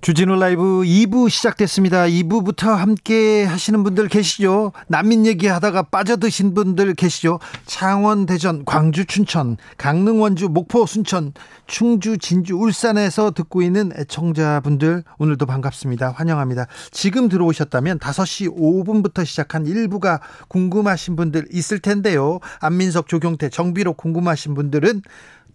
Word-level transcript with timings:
주진우 0.00 0.36
라이브 0.36 0.62
2부 0.62 1.28
시작됐습니다. 1.28 2.04
2부부터 2.04 2.74
함께 2.76 3.44
하시는 3.44 3.82
분들 3.82 4.08
계시죠? 4.08 4.72
난민 4.88 5.26
얘기하다가 5.26 5.82
빠져드신 5.82 6.54
분들 6.54 6.94
계시죠? 6.94 7.38
창원, 7.66 8.24
대전, 8.24 8.64
광주, 8.64 9.04
춘천, 9.04 9.58
강릉, 9.76 10.22
원주, 10.22 10.48
목포, 10.48 10.86
순천, 10.86 11.34
충주, 11.66 12.16
진주, 12.16 12.56
울산에서 12.56 13.32
듣고 13.32 13.60
있는 13.60 13.92
애청자분들 13.94 15.04
오늘도 15.18 15.44
반갑습니다. 15.44 16.12
환영합니다. 16.16 16.66
지금 16.90 17.28
들어오셨다면 17.28 17.98
5시 17.98 18.56
5분부터 18.56 19.26
시작한 19.26 19.66
1부가 19.66 20.20
궁금하신 20.48 21.14
분들 21.16 21.48
있을 21.52 21.78
텐데요. 21.78 22.40
안민석, 22.60 23.06
조경태, 23.06 23.50
정비로 23.50 23.92
궁금하신 23.92 24.54
분들은 24.54 25.02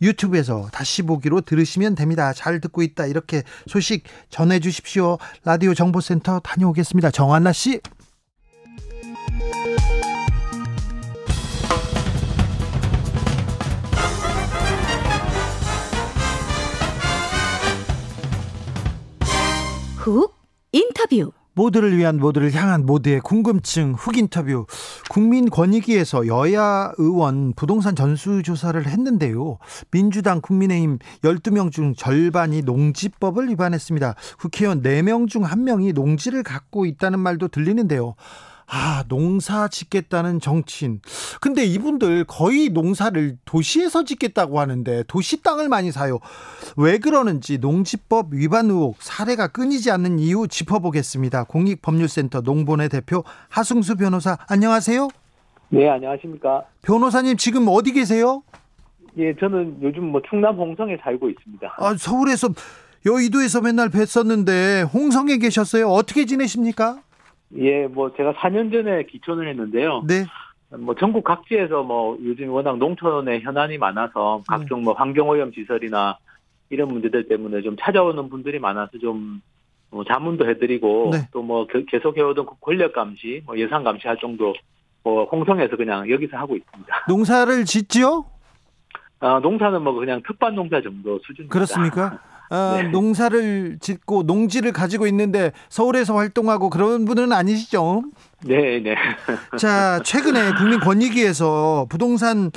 유튜브에서 0.01 0.67
다시 0.71 1.01
보기로 1.03 1.41
들으시면 1.41 1.95
됩니다. 1.95 2.33
잘 2.33 2.59
듣고 2.59 2.81
있다. 2.81 3.05
이렇게 3.05 3.43
소식 3.67 4.03
전해 4.29 4.59
주십시오. 4.59 5.17
라디오 5.43 5.73
정보센터 5.73 6.39
다녀오겠습니다. 6.39 7.11
정한나 7.11 7.51
씨. 7.51 7.81
훅 19.97 20.35
인터뷰 20.71 21.31
모두를 21.55 21.97
위한 21.97 22.17
모두를 22.17 22.53
향한 22.53 22.85
모두의 22.85 23.21
궁금증 23.21 23.93
훅 23.93 24.17
인터뷰 24.17 24.67
국민권익위에서 25.09 26.27
여야 26.27 26.91
의원 26.97 27.53
부동산 27.55 27.95
전수조사를 27.95 28.85
했는데요. 28.85 29.57
민주당 29.89 30.41
국민의힘 30.41 30.99
12명 31.23 31.71
중 31.71 31.95
절반이 31.95 32.61
농지법을 32.61 33.49
위반했습니다. 33.49 34.15
국회의원 34.39 34.81
4명 34.81 35.27
중 35.27 35.43
1명이 35.43 35.93
농지를 35.93 36.43
갖고 36.43 36.85
있다는 36.85 37.19
말도 37.19 37.47
들리는데요. 37.47 38.15
아, 38.67 39.03
농사 39.07 39.67
짓겠다는 39.67 40.39
정치인. 40.39 40.99
근데 41.39 41.63
이분들 41.63 42.25
거의 42.25 42.69
농사를 42.69 43.37
도시에서 43.45 44.03
짓겠다고 44.03 44.59
하는데 44.59 45.03
도시 45.07 45.43
땅을 45.43 45.69
많이 45.69 45.91
사요. 45.91 46.19
왜 46.75 46.97
그러는지 46.97 47.59
농지법 47.59 48.33
위반 48.33 48.69
의혹 48.69 49.01
사례가 49.01 49.49
끊이지 49.49 49.91
않는 49.91 50.19
이유 50.19 50.47
짚어보겠습니다. 50.49 51.43
공익법률센터 51.45 52.41
농본의 52.41 52.89
대표 52.89 53.23
하승수 53.49 53.97
변호사 53.97 54.37
안녕하세요. 54.47 55.07
네, 55.69 55.89
안녕하십니까. 55.89 56.63
변호사님 56.81 57.37
지금 57.37 57.67
어디 57.67 57.91
계세요? 57.91 58.43
예, 59.17 59.33
저는 59.39 59.77
요즘 59.81 60.11
뭐 60.11 60.21
충남 60.29 60.57
홍성에 60.57 60.97
살고 61.01 61.29
있습니다. 61.29 61.75
아, 61.77 61.95
서울에서 61.97 62.49
여의도에서 63.05 63.61
맨날 63.61 63.89
뵀었는데 63.89 64.91
홍성에 64.93 65.37
계셨어요. 65.37 65.87
어떻게 65.89 66.25
지내십니까? 66.25 66.99
예, 67.57 67.87
뭐 67.87 68.13
제가 68.15 68.33
4년 68.33 68.71
전에 68.71 69.03
기촌을 69.03 69.47
했는데요. 69.49 70.03
네. 70.07 70.25
뭐 70.77 70.95
전국 70.95 71.23
각지에서 71.23 71.83
뭐 71.83 72.17
요즘 72.23 72.49
워낙 72.49 72.77
농촌에 72.77 73.39
현안이 73.39 73.77
많아서 73.77 74.41
각종 74.47 74.83
뭐 74.83 74.93
환경오염 74.93 75.51
시설이나 75.53 76.17
이런 76.69 76.89
문제들 76.89 77.27
때문에 77.27 77.61
좀 77.61 77.75
찾아오는 77.79 78.29
분들이 78.29 78.59
많아서 78.59 78.97
좀 78.97 79.41
뭐 79.95 80.03
자문도 80.03 80.47
해드리고 80.49 81.11
네. 81.13 81.29
또뭐 81.31 81.67
계속 81.87 82.17
해오던 82.17 82.45
권력 82.59 82.91
감시, 82.91 83.41
뭐 83.45 83.57
예산 83.57 83.83
감시 83.83 84.07
할 84.07 84.17
정도 84.19 84.53
뭐 85.03 85.23
홍성에서 85.25 85.77
그냥 85.77 86.09
여기서 86.09 86.35
하고 86.35 86.57
있습니다. 86.57 87.05
농사를 87.07 87.63
짓지요? 87.63 88.25
아, 89.21 89.39
농사는 89.39 89.81
뭐 89.81 89.93
그냥 89.93 90.21
특반 90.27 90.53
농사 90.53 90.81
정도 90.81 91.17
수준입니다. 91.19 91.53
그렇습니까? 91.53 92.19
아, 92.49 92.79
네. 92.83 92.89
농사를 92.89 93.77
짓고 93.79 94.23
농지를 94.23 94.71
가지고 94.71 95.07
있는데 95.07 95.51
서울에서 95.69 96.15
활동하고 96.15 96.69
그런 96.69 97.05
분은 97.05 97.31
아니시죠? 97.31 98.03
네, 98.45 98.79
네. 98.79 98.95
자, 99.57 99.99
최근에 100.03 100.53
국민권익위에서 100.53 101.87
부동산 101.89 102.51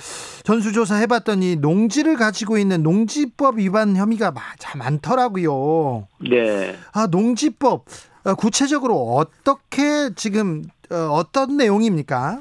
전수조사 0.44 0.96
해봤더니 0.96 1.56
농지를 1.56 2.16
가지고 2.16 2.58
있는 2.58 2.82
농지법 2.82 3.58
위반 3.58 3.96
혐의가 3.96 4.30
마- 4.32 4.40
참 4.58 4.78
많더라고요. 4.80 6.06
네. 6.28 6.76
아, 6.92 7.06
농지법 7.06 7.84
어, 8.24 8.34
구체적으로 8.34 9.14
어떻게 9.14 10.10
지금 10.14 10.62
어, 10.90 10.94
어떤 11.12 11.56
내용입니까? 11.56 12.40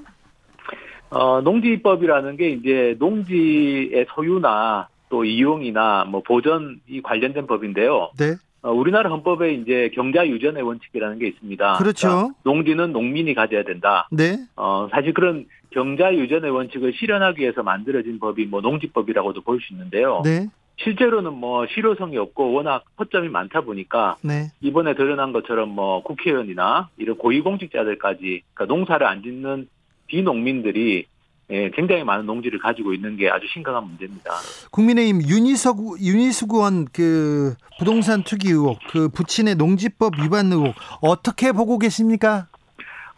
어, 1.10 1.40
농지법이라는 1.42 2.36
게 2.36 2.50
이제 2.50 2.96
농지의 3.00 4.06
소유나 4.14 4.90
또 5.10 5.24
이용이나 5.26 6.06
뭐 6.06 6.22
보전이 6.22 7.02
관련된 7.04 7.48
법인데요. 7.48 8.12
네, 8.18 8.36
어, 8.62 8.72
우리나라 8.72 9.10
헌법에 9.10 9.54
이제 9.54 9.90
경자 9.94 10.28
유전의 10.28 10.64
원칙이라는 10.64 11.20
게 11.20 11.28
있습니다. 11.28 11.74
그렇죠. 11.78 12.08
그러니까 12.08 12.36
농지는 12.44 12.92
농민이 12.92 13.34
가져야 13.34 13.64
된다. 13.64 14.08
네, 14.12 14.38
어, 14.56 14.88
사실 14.92 15.14
그런 15.14 15.46
경자 15.70 16.14
유전의 16.14 16.52
원칙을 16.52 16.94
실현하기 16.94 17.42
위해서 17.42 17.64
만들어진 17.64 18.20
법이 18.20 18.46
뭐 18.46 18.62
농지법이라고도 18.62 19.42
볼 19.42 19.60
수 19.62 19.74
있는데요. 19.74 20.22
네, 20.24 20.48
실제로는 20.78 21.34
뭐 21.34 21.66
실효성이 21.68 22.18
없고 22.18 22.54
워낙 22.54 22.84
허점이 23.00 23.30
많다 23.30 23.62
보니까 23.62 24.18
네. 24.22 24.52
이번에 24.62 24.94
드러난 24.96 25.34
것처럼 25.34 25.70
뭐 25.70 26.04
국회의원이나 26.04 26.90
이런 26.98 27.18
고위공직자들까지 27.18 28.44
그러니까 28.54 28.66
농사를 28.74 29.06
안 29.06 29.24
짓는 29.24 29.68
비농민들이 30.08 31.06
예, 31.50 31.70
굉장히 31.70 32.04
많은 32.04 32.26
농지를 32.26 32.60
가지고 32.60 32.94
있는 32.94 33.16
게 33.16 33.30
아주 33.30 33.48
심각한 33.48 33.86
문제입니다. 33.86 34.32
국민의힘 34.72 35.22
윤희석 35.22 36.02
윤희숙 36.02 36.54
의원 36.54 36.86
그 36.92 37.56
부동산 37.80 38.24
투기 38.24 38.50
의혹, 38.50 38.80
그 38.90 39.08
부친의 39.10 39.56
농지법 39.56 40.20
위반 40.22 40.52
의혹 40.52 40.76
어떻게 41.02 41.54
보고 41.54 41.80
계십니까? 41.80 42.48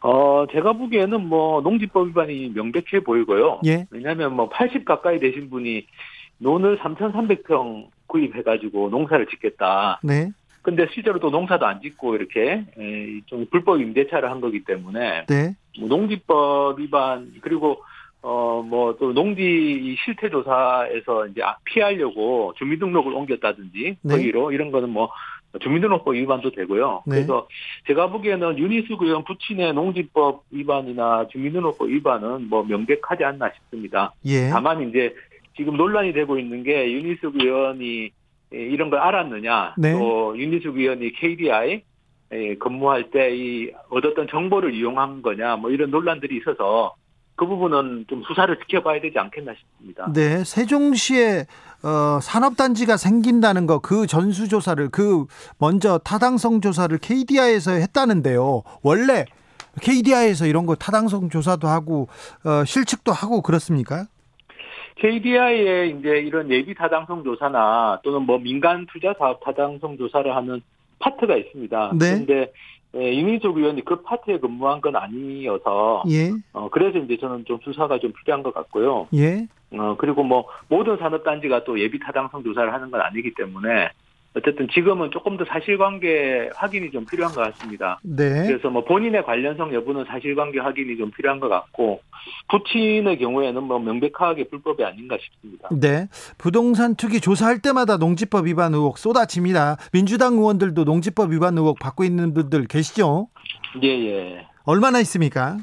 어, 0.02 0.46
제가 0.52 0.74
보기에는 0.74 1.28
뭐 1.28 1.62
농지법 1.62 2.10
위반이 2.10 2.52
명백해 2.54 3.04
보이고요. 3.04 3.62
예, 3.66 3.88
왜냐하면 3.90 4.36
뭐 4.36 4.48
80 4.50 4.86
가까이 4.86 5.20
되신 5.20 5.50
분이 5.50 5.88
논을 6.38 6.78
3,300평 6.80 7.88
구입해가지고 8.06 8.90
농사를 8.90 9.26
짓겠다. 9.28 10.00
네, 10.04 10.32
근데 10.62 10.88
실제로 10.94 11.20
또 11.20 11.32
농사도 11.32 11.66
안 11.66 11.82
짓고 11.82 12.16
이렇게 12.16 12.64
에, 12.78 13.22
좀 13.26 13.48
불법 13.50 13.82
임대차를 13.82 14.30
한 14.30 14.40
거기 14.40 14.64
때문에 14.64 15.26
네, 15.26 15.56
뭐 15.80 15.90
농지법 15.90 16.80
위반 16.80 17.34
그리고 17.42 17.82
어 18.22 18.62
뭐 18.62 18.98
또 19.00 19.14
농지 19.14 19.96
실태 20.04 20.30
조사에서 20.30 21.28
이제 21.28 21.42
아- 21.42 21.58
피하려고 21.64 22.54
주민등록을 22.58 23.14
옮겼다든지 23.14 23.98
네. 24.02 24.14
거기로 24.16 24.52
이런 24.52 24.72
거는 24.72 24.90
뭐 24.90 25.10
주민등록법 25.60 26.16
위반도 26.16 26.52
되고요. 26.52 27.04
네. 27.08 27.16
그래서 27.16 27.48
제가 27.88 28.10
보기에는 28.10 28.58
윤희숙 28.58 29.02
의원 29.02 29.24
부친의 29.24 29.74
농지법 29.74 30.44
위반이나 30.52 31.28
주민등록법 31.32 31.88
위반은 31.90 32.50
뭐 32.50 32.64
명백하지 32.64 33.24
않나 33.24 33.50
싶습니다. 33.56 34.14
예, 34.26 34.50
다만 34.50 34.88
이제 34.90 35.16
지금 35.56 35.76
논란이 35.78 36.14
되고 36.14 36.38
있는 36.38 36.64
게 36.64 36.92
윤희숙 36.92 37.36
의원이 37.42 38.12
예, 38.54 38.58
이런 38.58 38.90
걸 38.90 39.00
알았느냐, 39.00 39.76
네. 39.78 39.94
또 39.94 40.38
윤희숙 40.38 40.78
의원이 40.78 41.14
KDI 41.14 41.82
에 42.32 42.56
근무할 42.56 43.10
때 43.10 43.34
이 43.36 43.72
얻었던 43.90 44.28
정보를 44.30 44.74
이용한 44.76 45.22
거냐, 45.24 45.56
뭐 45.56 45.72
이런 45.72 45.90
논란들이 45.90 46.38
있어서 46.38 46.94
그 47.40 47.48
부분은 47.48 48.06
좀 48.10 48.22
수사를 48.28 48.54
지켜봐야 48.60 49.00
되지 49.00 49.18
않겠나 49.18 49.54
싶습니다. 49.58 50.12
네. 50.14 50.44
세종시에 50.44 51.46
어, 51.82 52.20
산업단지가 52.22 52.98
생긴다는 52.98 53.66
거 53.66 53.80
그 53.80 54.06
전수조사를 54.08 54.90
그 54.90 55.26
먼저 55.58 55.98
타당성 56.00 56.60
조사를 56.60 56.98
KDI에서 56.98 57.72
했다는데요. 57.72 58.64
원래 58.84 59.24
KDI에서 59.82 60.48
이런 60.48 60.66
거 60.66 60.76
타당성 60.76 61.30
조사도 61.30 61.70
하고 61.70 62.10
어, 62.44 62.66
실측도 62.66 63.14
하고 63.14 63.42
그렇습니까? 63.42 64.08
KDI의 64.98 65.92
이제 65.98 66.10
이런 66.20 66.50
예비 66.52 66.76
타당성 66.76 67.24
조사나 67.24 68.02
또는 68.04 68.24
뭐 68.24 68.38
민간 68.38 68.86
투자 68.92 69.14
사업 69.18 69.42
타당성 69.46 69.98
조사를 69.98 70.36
하는 70.36 70.62
파트가 71.00 71.38
있습니다. 71.38 71.92
네. 71.98 72.12
그런데 72.26 72.52
예, 72.96 73.16
윤희숙 73.16 73.58
의원이 73.58 73.86
그 73.86 74.02
파트에 74.02 74.40
근무한 74.40 74.82
건 74.82 74.96
아니어서 74.96 76.04
예, 76.10 76.32
어, 76.54 76.70
그래서 76.70 76.98
이제 76.98 77.18
저는 77.18 77.46
좀 77.46 77.60
수사가 77.64 78.00
좀 78.00 78.12
필요한 78.14 78.42
것 78.42 78.54
같고요. 78.54 79.08
예, 79.14 79.48
어, 79.72 79.96
그리고 79.98 80.24
뭐 80.24 80.46
모든 80.68 80.98
산업단지가 80.98 81.64
또 81.66 81.80
예비 81.80 82.00
타당성 82.00 82.44
조사를 82.44 82.74
하는 82.74 82.90
건 82.90 83.02
아니기 83.02 83.34
때문에 83.36 83.90
어쨌든 84.36 84.68
지금은 84.70 85.10
조금 85.12 85.38
더 85.38 85.46
사실관계 85.46 86.52
확인이 86.56 86.92
좀 86.92 87.06
필요한 87.06 87.34
것 87.34 87.42
같습니다. 87.42 88.00
네. 88.04 88.46
그래서 88.48 88.70
뭐 88.70 88.84
본인의 88.86 89.24
관련성 89.24 89.74
여부는 89.74 90.06
사실관계 90.06 90.60
확인이 90.60 90.98
좀 90.98 91.10
필요한 91.12 91.40
것 91.40 91.50
같고 91.50 92.02
부친의 92.50 93.18
경우에는 93.18 93.64
뭐 93.64 93.80
명백하게 93.80 94.50
불법이 94.50 94.84
아닌가 94.84 95.18
싶습니다. 95.20 95.70
네. 95.72 96.08
부동산 96.38 96.96
투기 96.96 97.20
조사할 97.20 97.60
때마다 97.60 97.98
농지법 97.98 98.46
위반 98.46 98.74
의혹 98.74 99.00
쏟아집니다. 99.00 99.78
민주당 99.92 100.34
의원들도 100.34 100.84
농지법 100.84 101.32
위반 101.32 101.58
의혹 101.58 101.80
받고 101.80 102.04
있는 102.04 102.34
분들 102.34 102.68
계시죠? 102.68 103.28
예, 103.82 103.88
예. 103.88 104.48
얼마나 104.64 105.00
있습니까? 105.00 105.58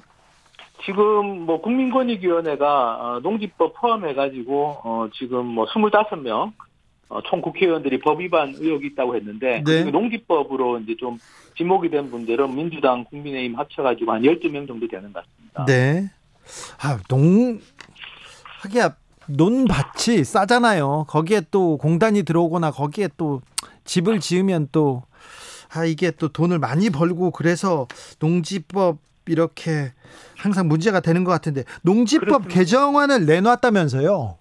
지금 0.84 1.46
뭐 1.46 1.60
국민권익위원회가 1.62 2.66
어, 3.00 3.20
농지법 3.20 3.74
포함해가지고 3.74 4.80
어, 4.84 5.08
지금 5.14 5.46
뭐 5.46 5.66
25명 5.66 6.52
어, 7.08 7.20
총 7.22 7.40
국회의원들이 7.40 8.00
법 8.00 8.20
위반 8.20 8.54
의혹이 8.56 8.88
있다고 8.88 9.14
했는데 9.16 9.62
네. 9.64 9.84
그 9.84 9.90
농지법으로 9.90 10.80
이제 10.80 10.96
좀 10.98 11.18
지목이 11.56 11.90
된 11.90 12.10
분들은 12.10 12.54
민주당, 12.54 13.04
국민의힘 13.04 13.58
합쳐가지고 13.58 14.12
한 14.12 14.22
12명 14.22 14.66
정도 14.66 14.88
되는 14.88 15.12
것 15.12 15.24
같습니다. 15.24 15.64
네. 15.66 16.10
아, 16.82 16.98
농 17.08 17.60
하기야 18.60 18.96
논밭이 19.28 20.24
싸잖아요. 20.24 21.06
거기에 21.08 21.42
또 21.50 21.76
공단이 21.78 22.22
들어오거나 22.22 22.70
거기에 22.70 23.08
또 23.16 23.40
집을 23.84 24.20
지으면 24.20 24.68
또 24.72 25.02
아, 25.74 25.84
이게 25.84 26.10
또 26.10 26.28
돈을 26.28 26.58
많이 26.58 26.90
벌고 26.90 27.30
그래서 27.32 27.86
농지법 28.20 28.98
이렇게 29.26 29.92
항상 30.36 30.68
문제가 30.68 31.00
되는 31.00 31.24
것 31.24 31.32
같은데 31.32 31.64
농지법 31.82 32.26
그렇습니다. 32.26 32.54
개정안을 32.54 33.26
내놨다면서요? 33.26 34.38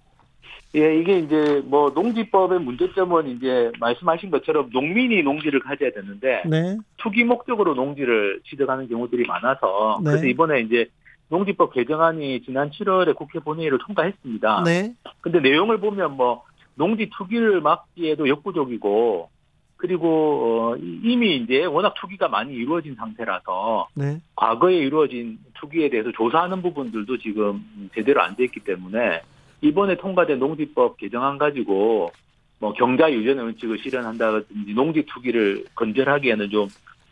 예, 0.76 1.00
이게 1.00 1.20
이제 1.20 1.62
뭐 1.66 1.90
농지법의 1.92 2.60
문제점은 2.60 3.30
이제 3.30 3.72
말씀하신 3.80 4.30
것처럼 4.30 4.70
농민이 4.74 5.24
농지를 5.24 5.62
가져야 5.62 5.92
되는데 5.92 6.44
네. 6.46 6.78
투기 6.98 7.24
목적으로 7.24 7.74
농지를 7.76 8.42
취득하는 8.46 8.88
경우들이 8.90 9.26
많아서 9.26 10.00
네. 10.04 10.10
그래서 10.12 10.26
이번에 10.26 10.62
이제 10.62 10.88
농지법 11.30 11.74
개정안이 11.74 12.42
지난 12.44 12.70
7월에 12.72 13.16
국회 13.16 13.40
본회의를 13.40 13.80
통과했습니다. 13.80 14.64
네. 14.66 14.94
근데 15.22 15.40
내용을 15.40 15.80
보면 15.80 16.18
뭐 16.18 16.44
농지 16.76 17.10
투기를 17.18 17.62
막기에도 17.62 18.28
역부족이고 18.28 19.30
그리고 19.78 20.72
어, 20.74 20.76
이- 20.78 21.00
이미 21.04 21.38
이제 21.38 21.64
워낙 21.66 21.94
투기가 21.96 22.28
많이 22.28 22.54
이루어진 22.54 22.96
상태라서 22.96 23.88
네. 23.96 24.20
과거에 24.36 24.76
이루어진 24.76 25.38
투기에 25.54 25.90
대해서 25.90 26.12
조사하는 26.12 26.62
부분들도 26.62 27.18
지금 27.20 27.64
제대로 27.94 28.22
안 28.22 28.36
돼 28.36 28.44
있기 28.46 28.60
때문에 28.62 29.22
이번에 29.62 29.98
통과된 29.98 30.40
농지법 30.40 30.98
개정안 30.98 31.38
가지고 31.38 32.12
뭐 32.60 32.74
경자 32.74 33.12
유전 33.12 33.40
원칙을 33.40 33.80
실현한다든지 33.80 34.74
농지 34.74 35.06
투기를 35.06 35.66
건절하기에는 35.76 36.50
좀 36.50 36.68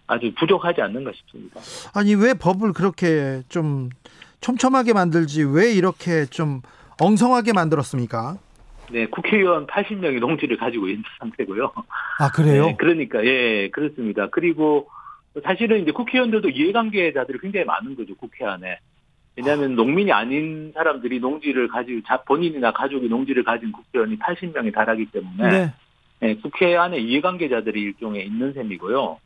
아주 0.07 0.31
부족하지 0.37 0.81
않는가 0.81 1.11
싶습니다. 1.13 1.61
아니 1.93 2.15
왜 2.15 2.33
법을 2.33 2.73
그렇게 2.73 3.41
좀 3.49 3.89
촘촘하게 4.41 4.93
만들지 4.93 5.43
왜 5.43 5.73
이렇게 5.73 6.25
좀 6.25 6.61
엉성하게 7.01 7.53
만들었습니까? 7.53 8.37
네, 8.91 9.07
국회의원 9.07 9.65
80명이 9.65 10.19
농지를 10.19 10.57
가지고 10.57 10.87
있는 10.87 11.03
상태고요. 11.19 11.71
아 12.19 12.31
그래요? 12.31 12.65
네, 12.65 12.75
그러니까 12.77 13.25
예, 13.25 13.69
그렇습니다. 13.69 14.29
그리고 14.29 14.89
사실은 15.43 15.81
이제 15.81 15.91
국회의원들도 15.91 16.49
이해관계자들이 16.49 17.39
굉장히 17.39 17.65
많은 17.65 17.95
거죠 17.95 18.15
국회 18.15 18.45
안에. 18.45 18.79
왜냐하면 19.35 19.75
농민이 19.75 20.11
아닌 20.11 20.71
사람들이 20.73 21.19
농지를 21.19 21.67
가지고 21.67 22.01
자 22.07 22.21
본인이나 22.23 22.71
가족이 22.71 23.07
농지를 23.07 23.43
가진 23.43 23.71
국회의원이 23.71 24.19
80명이 24.19 24.73
달하기 24.73 25.07
때문에 25.07 25.49
네. 25.49 25.73
예, 26.21 26.35
국회 26.35 26.75
안에 26.75 26.99
이해관계자들이 26.99 27.81
일종의 27.81 28.25
있는 28.25 28.53
셈이고요. 28.53 29.17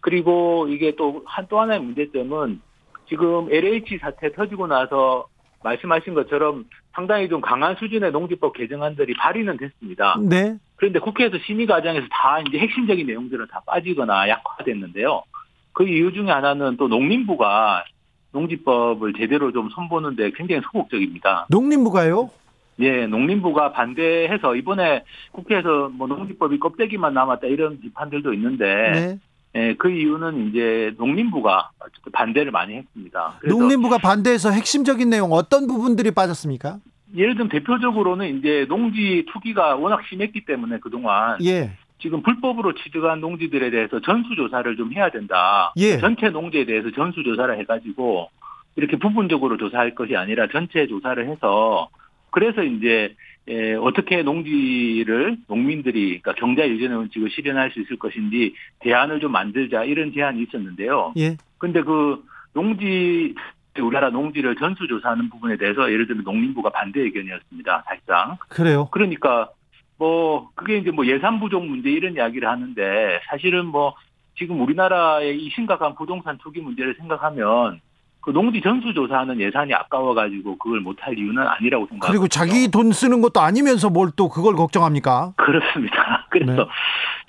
그리고 0.00 0.68
이게 0.68 0.94
또 0.94 1.22
한 1.26 1.46
또 1.48 1.60
하나의 1.60 1.80
문제점은 1.80 2.60
지금 3.08 3.52
LH 3.52 3.98
사태 3.98 4.32
터지고 4.32 4.66
나서 4.66 5.26
말씀하신 5.62 6.14
것처럼 6.14 6.64
상당히 6.92 7.28
좀 7.28 7.40
강한 7.40 7.74
수준의 7.76 8.12
농지법 8.12 8.54
개정안들이 8.54 9.14
발의는 9.14 9.56
됐습니다. 9.56 10.16
네. 10.22 10.56
그런데 10.76 10.98
국회에서 11.00 11.38
심의 11.46 11.66
과정에서 11.66 12.06
다 12.10 12.40
이제 12.40 12.58
핵심적인 12.58 13.06
내용들은 13.06 13.46
다 13.50 13.60
빠지거나 13.66 14.28
약화됐는데요. 14.28 15.22
그 15.72 15.86
이유 15.88 16.12
중에 16.12 16.30
하나는 16.30 16.76
또 16.76 16.88
농림부가 16.88 17.84
농지법을 18.36 19.14
제대로 19.14 19.50
좀 19.52 19.70
손보는데 19.70 20.30
굉장히 20.32 20.60
소극적입니다. 20.70 21.46
농림부가요? 21.48 22.30
예, 22.78 23.06
농림부가 23.06 23.72
반대해서 23.72 24.54
이번에 24.54 25.04
국회에서 25.32 25.90
뭐 25.94 26.06
농지법이 26.06 26.58
껍데기만 26.58 27.14
남았다 27.14 27.46
이런 27.46 27.80
비판들도 27.80 28.34
있는데, 28.34 28.64
네. 28.92 29.18
예, 29.54 29.74
그 29.74 29.90
이유는 29.90 30.48
이제 30.48 30.94
농림부가 30.98 31.70
반대를 32.12 32.52
많이 32.52 32.74
했습니다. 32.74 33.40
농림부가 33.48 33.96
반대해서 33.98 34.50
핵심적인 34.50 35.08
내용 35.08 35.32
어떤 35.32 35.66
부분들이 35.66 36.10
빠졌습니까? 36.10 36.78
예를 37.16 37.34
들면 37.34 37.48
대표적으로는 37.48 38.36
이제 38.36 38.66
농지 38.68 39.24
투기가 39.32 39.76
워낙 39.76 40.02
심했기 40.10 40.44
때문에 40.44 40.78
그동안 40.80 41.38
예. 41.42 41.70
지금 41.98 42.22
불법으로 42.22 42.74
취득한 42.74 43.20
농지들에 43.20 43.70
대해서 43.70 44.00
전수조사를 44.00 44.76
좀 44.76 44.92
해야 44.92 45.10
된다. 45.10 45.72
예. 45.76 45.98
전체 45.98 46.28
농지에 46.28 46.64
대해서 46.64 46.90
전수조사를 46.90 47.58
해가지고 47.58 48.28
이렇게 48.76 48.98
부분적으로 48.98 49.56
조사할 49.56 49.94
것이 49.94 50.16
아니라 50.16 50.46
전체 50.48 50.86
조사를 50.86 51.26
해서 51.28 51.88
그래서 52.30 52.62
이제 52.62 53.14
에, 53.48 53.74
어떻게 53.74 54.22
농지를 54.22 55.38
농민들이 55.48 56.20
그러니까 56.20 56.34
경자 56.34 56.68
유전의 56.68 56.98
원칙을 56.98 57.30
실현할 57.30 57.70
수 57.70 57.80
있을 57.80 57.96
것인지 57.96 58.54
대안을 58.80 59.20
좀 59.20 59.32
만들자 59.32 59.84
이런 59.84 60.12
제안이 60.12 60.42
있었는데요. 60.42 61.14
예. 61.16 61.36
근데 61.58 61.82
그 61.82 62.22
농지 62.52 63.34
우리나라 63.78 64.10
농지를 64.10 64.56
전수조사하는 64.56 65.30
부분에 65.30 65.56
대해서 65.56 65.90
예를 65.90 66.06
들면 66.06 66.24
농림부가 66.24 66.70
반대 66.70 67.00
의견이었습니다. 67.00 67.84
사실상. 67.86 68.36
그래요. 68.48 68.88
그러니까 68.90 69.50
뭐 69.98 70.48
그게 70.54 70.78
이제 70.78 70.90
뭐 70.90 71.06
예산 71.06 71.40
부족 71.40 71.64
문제 71.64 71.90
이런 71.90 72.14
이야기를 72.14 72.48
하는데 72.48 73.20
사실은 73.30 73.66
뭐 73.66 73.94
지금 74.38 74.60
우리나라의 74.60 75.38
이 75.38 75.50
심각한 75.50 75.94
부동산 75.94 76.36
투기 76.38 76.60
문제를 76.60 76.94
생각하면 76.98 77.80
그 78.20 78.32
농지 78.32 78.60
전수 78.60 78.92
조사하는 78.92 79.40
예산이 79.40 79.72
아까워 79.72 80.12
가지고 80.12 80.58
그걸 80.58 80.80
못할 80.80 81.16
이유는 81.16 81.38
아니라고 81.46 81.86
생각합니다. 81.86 82.08
그리고 82.08 82.26
자기 82.28 82.68
돈 82.70 82.90
쓰는 82.90 83.20
것도 83.22 83.40
아니면서 83.40 83.88
뭘 83.88 84.10
또 84.16 84.28
그걸 84.28 84.54
걱정합니까? 84.56 85.32
그렇습니다. 85.36 86.26
그래서 86.30 86.52
네. 86.52 86.64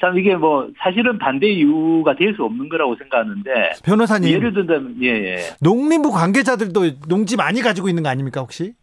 참 0.02 0.18
이게 0.18 0.36
뭐 0.36 0.68
사실은 0.80 1.18
반대 1.20 1.48
이유가 1.50 2.16
될 2.16 2.36
수 2.36 2.44
없는 2.44 2.68
거라고 2.70 2.96
생각하는데 2.98 3.72
변호사님. 3.86 4.30
예를 4.34 4.52
들면 4.54 4.96
예 5.04 5.08
예. 5.08 5.38
농림부 5.62 6.12
관계자들도 6.12 7.00
농지 7.08 7.38
많이 7.38 7.62
가지고 7.62 7.90
있는 7.90 8.02
거 8.04 8.10
아닙니까 8.10 8.42
혹시? 8.42 8.74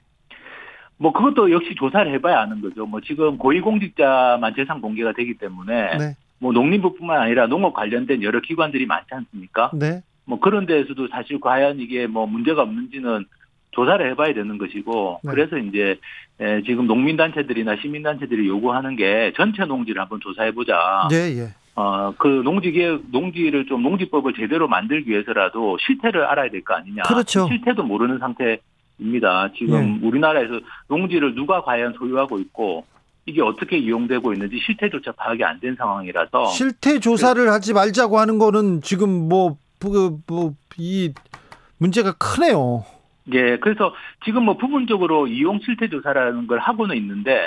뭐 0.96 1.12
그것도 1.12 1.50
역시 1.50 1.74
조사를 1.76 2.10
해봐야 2.14 2.40
아는 2.40 2.60
거죠. 2.60 2.86
뭐 2.86 3.00
지금 3.00 3.36
고위공직자만 3.38 4.54
재산 4.54 4.80
공개가 4.80 5.12
되기 5.12 5.34
때문에 5.34 5.96
네. 5.98 6.16
뭐 6.38 6.52
농림부뿐만 6.52 7.20
아니라 7.20 7.46
농업 7.46 7.74
관련된 7.74 8.22
여러 8.22 8.40
기관들이 8.40 8.86
많지 8.86 9.08
않습니까? 9.12 9.70
네. 9.74 10.02
뭐 10.24 10.40
그런 10.40 10.66
데에서도 10.66 11.08
사실 11.08 11.40
과연 11.40 11.80
이게 11.80 12.06
뭐 12.06 12.26
문제가 12.26 12.62
없는지는 12.62 13.24
조사를 13.72 14.08
해봐야 14.10 14.34
되는 14.34 14.56
것이고 14.56 15.20
네. 15.24 15.30
그래서 15.30 15.58
이제 15.58 15.98
에, 16.40 16.62
지금 16.62 16.86
농민단체들이나 16.86 17.76
시민단체들이 17.82 18.46
요구하는 18.46 18.94
게 18.96 19.32
전체 19.36 19.64
농지를 19.64 20.00
한번 20.00 20.20
조사해보자. 20.20 21.08
예, 21.12 21.16
예. 21.38 21.48
어, 21.76 22.12
그 22.16 22.28
농지계, 22.44 22.98
농지를 23.10 23.66
좀 23.66 23.82
농지법을 23.82 24.34
제대로 24.34 24.68
만들기 24.68 25.10
위해서라도 25.10 25.76
실태를 25.80 26.24
알아야 26.24 26.50
될 26.50 26.62
거 26.62 26.74
아니냐. 26.74 27.02
그렇죠. 27.02 27.48
실태도 27.48 27.82
모르는 27.82 28.18
상태 28.20 28.58
입니다. 28.98 29.50
지금 29.56 30.00
우리나라에서 30.02 30.60
농지를 30.88 31.34
누가 31.34 31.62
과연 31.62 31.94
소유하고 31.94 32.38
있고 32.38 32.84
이게 33.26 33.40
어떻게 33.42 33.78
이용되고 33.78 34.32
있는지 34.32 34.58
실태조차 34.64 35.12
파악이 35.12 35.42
안 35.44 35.58
된 35.60 35.74
상황이라서 35.76 36.46
실태 36.46 36.98
조사를 37.00 37.50
하지 37.50 37.72
말자고 37.72 38.18
하는 38.18 38.38
거는 38.38 38.82
지금 38.82 39.28
뭐, 39.28 39.56
뭐뭐이 39.82 41.14
문제가 41.78 42.12
크네요. 42.12 42.84
예, 43.32 43.56
그래서 43.56 43.94
지금 44.24 44.44
뭐 44.44 44.56
부분적으로 44.58 45.26
이용 45.26 45.58
실태 45.64 45.88
조사라는 45.88 46.46
걸 46.46 46.58
하고는 46.58 46.96
있는데 46.96 47.40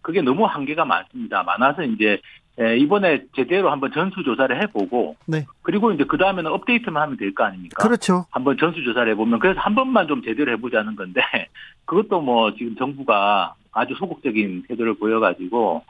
그게 0.00 0.22
너무 0.22 0.44
한계가 0.46 0.84
많습니다. 0.84 1.42
많아서 1.42 1.82
이제 1.82 2.20
예, 2.60 2.76
이번에 2.76 3.24
제대로 3.34 3.70
한번 3.70 3.90
전수 3.92 4.22
조사를 4.22 4.62
해보고 4.62 5.16
네. 5.26 5.44
그리고 5.62 5.90
이제 5.92 6.04
그 6.04 6.16
다음에는 6.16 6.50
업데이트만 6.52 7.02
하면 7.02 7.16
될 7.16 7.34
거 7.34 7.44
아닙니까? 7.44 7.82
그렇죠. 7.82 8.26
한번 8.30 8.56
전수 8.58 8.82
조사를 8.84 9.10
해보면 9.12 9.40
그래서 9.40 9.58
한 9.60 9.74
번만 9.74 10.06
좀 10.06 10.22
제대로 10.22 10.52
해보자는 10.52 10.94
건데 10.94 11.20
그것도 11.84 12.20
뭐 12.20 12.54
지금 12.54 12.76
정부가 12.76 13.54
아주 13.72 13.94
소극적인 13.94 14.64
태도를 14.68 14.94
보여가지고 14.94 15.82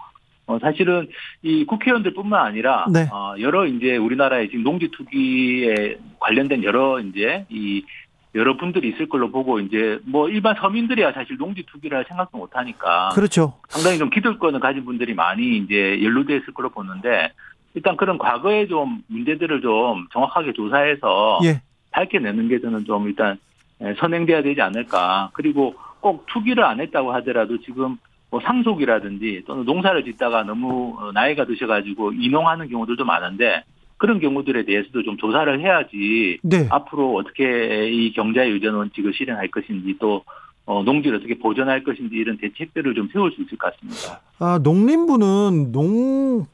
어 0.47 0.59
사실은 0.59 1.09
이 1.43 1.65
국회의원들뿐만 1.67 2.47
아니라 2.47 2.87
네. 2.93 3.09
어 3.13 3.35
여러 3.41 3.67
이제 3.67 3.97
우리나라의 3.97 4.49
지금 4.49 4.63
농지 4.65 4.89
투기에 4.91 5.99
관련된 6.19 6.65
여러 6.65 6.99
이제 7.01 7.45
이 7.51 7.85
여러 8.35 8.57
분들이 8.57 8.89
있을 8.89 9.09
걸로 9.09 9.31
보고 9.31 9.61
이제 9.61 9.99
뭐 10.05 10.29
일반 10.29 10.57
서민들이야 10.57 11.13
사실 11.13 11.37
농지 11.37 11.63
투기를 11.65 11.97
할 11.97 12.05
생각도 12.09 12.39
못 12.39 12.57
하니까 12.57 13.11
그렇죠. 13.15 13.55
상당히 13.69 13.99
좀 13.99 14.11
기득권을 14.11 14.61
가진 14.61 14.85
분들이 14.85 15.15
많이 15.15 15.59
이제 15.59 16.03
연루돼 16.03 16.37
있을 16.37 16.53
걸로 16.53 16.71
보는데 16.71 17.33
일단 17.75 17.97
그런 17.97 18.19
과거의 18.19 18.69
좀 18.69 19.03
문제들을 19.09 19.61
좀 19.61 20.07
정확하게 20.13 20.53
조사해서 20.53 21.41
예. 21.45 21.61
밝혀내는 21.91 22.49
게 22.49 22.61
저는 22.61 22.85
좀 22.85 23.07
일단 23.09 23.39
예, 23.81 23.95
선행돼야 23.99 24.43
되지 24.43 24.61
않을까. 24.61 25.31
그리고 25.33 25.75
꼭 26.01 26.27
투기를 26.27 26.65
안 26.65 26.81
했다고 26.81 27.13
하더라도 27.15 27.61
지금 27.61 27.97
뭐 28.31 28.41
상속이라든지 28.41 29.43
또는 29.47 29.65
농사를 29.65 30.05
짓다가 30.05 30.43
너무 30.43 30.97
어, 30.99 31.13
나이가 31.13 31.45
드셔가지고 31.45 32.13
이농하는 32.13 32.69
경우들도 32.69 33.05
많은데 33.05 33.65
그런 33.97 34.21
경우들에 34.21 34.65
대해서도 34.65 35.03
좀 35.03 35.17
조사를 35.17 35.61
해야지 35.61 36.39
네. 36.43 36.67
앞으로 36.71 37.15
어떻게 37.17 37.89
이 37.89 38.13
경자의 38.13 38.51
유전 38.51 38.75
원칙을 38.75 39.13
실현할 39.15 39.49
것인지 39.49 39.97
또 40.01 40.25
어, 40.67 40.83
농지를 40.83 41.19
어떻게 41.19 41.39
보존할 41.39 41.85
것인지 41.85 42.15
이런 42.17 42.39
대책들을 42.39 42.95
좀 42.95 43.09
세울 43.13 43.33
수 43.33 43.43
있을 43.43 43.59
것 43.59 43.73
같습니다. 43.73 44.21
아, 44.39 44.59
농림부는 44.63 45.73
농 45.73 46.47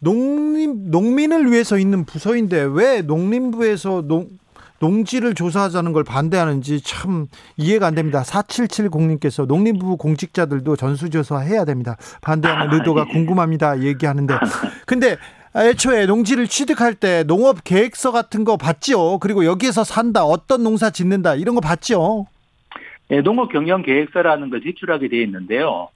농림 0.00 0.90
농민을 0.90 1.50
위해서 1.52 1.78
있는 1.78 2.04
부서인데 2.04 2.68
왜 2.72 3.02
농림부에서 3.02 4.02
농 4.02 4.28
농지를 4.80 5.34
조사하자는 5.34 5.92
걸 5.92 6.02
반대하는지 6.02 6.80
참 6.82 7.26
이해가 7.56 7.86
안 7.86 7.94
됩니다. 7.94 8.22
4770님께서 8.22 9.46
농림부 9.46 9.96
공직자들도 9.96 10.74
전수조사 10.74 11.38
해야 11.38 11.64
됩니다. 11.64 11.96
반대하는 12.20 12.74
의도가 12.74 13.04
궁금합니다. 13.04 13.80
얘기하는데. 13.80 14.34
근데 14.84 15.16
애초에 15.54 16.06
농지를 16.06 16.46
취득할 16.46 16.94
때 16.94 17.24
농업 17.24 17.62
계획서 17.64 18.10
같은 18.10 18.44
거 18.44 18.56
봤죠. 18.56 19.18
그리고 19.18 19.44
여기에서 19.44 19.84
산다, 19.84 20.24
어떤 20.24 20.62
농사 20.62 20.90
짓는다 20.90 21.34
이런 21.34 21.54
거 21.54 21.60
봤죠. 21.60 22.26
예, 23.10 23.20
농업 23.20 23.52
경영 23.52 23.82
계획서라는 23.82 24.48
걸 24.48 24.62
제출하게 24.62 25.08
되어 25.08 25.20
있는데요. 25.20 25.88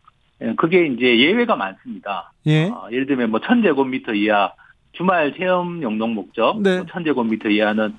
예, 0.42 0.54
그게 0.56 0.86
이제 0.86 1.18
예외가 1.18 1.56
많습니다. 1.56 2.32
예. 2.46 2.66
어, 2.66 2.88
예를 2.92 3.06
들면 3.06 3.30
뭐 3.30 3.40
1000제곱미터 3.40 4.14
이하 4.14 4.52
주말 4.92 5.34
체험 5.36 5.82
영농 5.82 6.14
목적 6.14 6.60
네. 6.62 6.78
뭐 6.78 6.86
1000제곱미터 6.86 7.50
이하는 7.50 7.96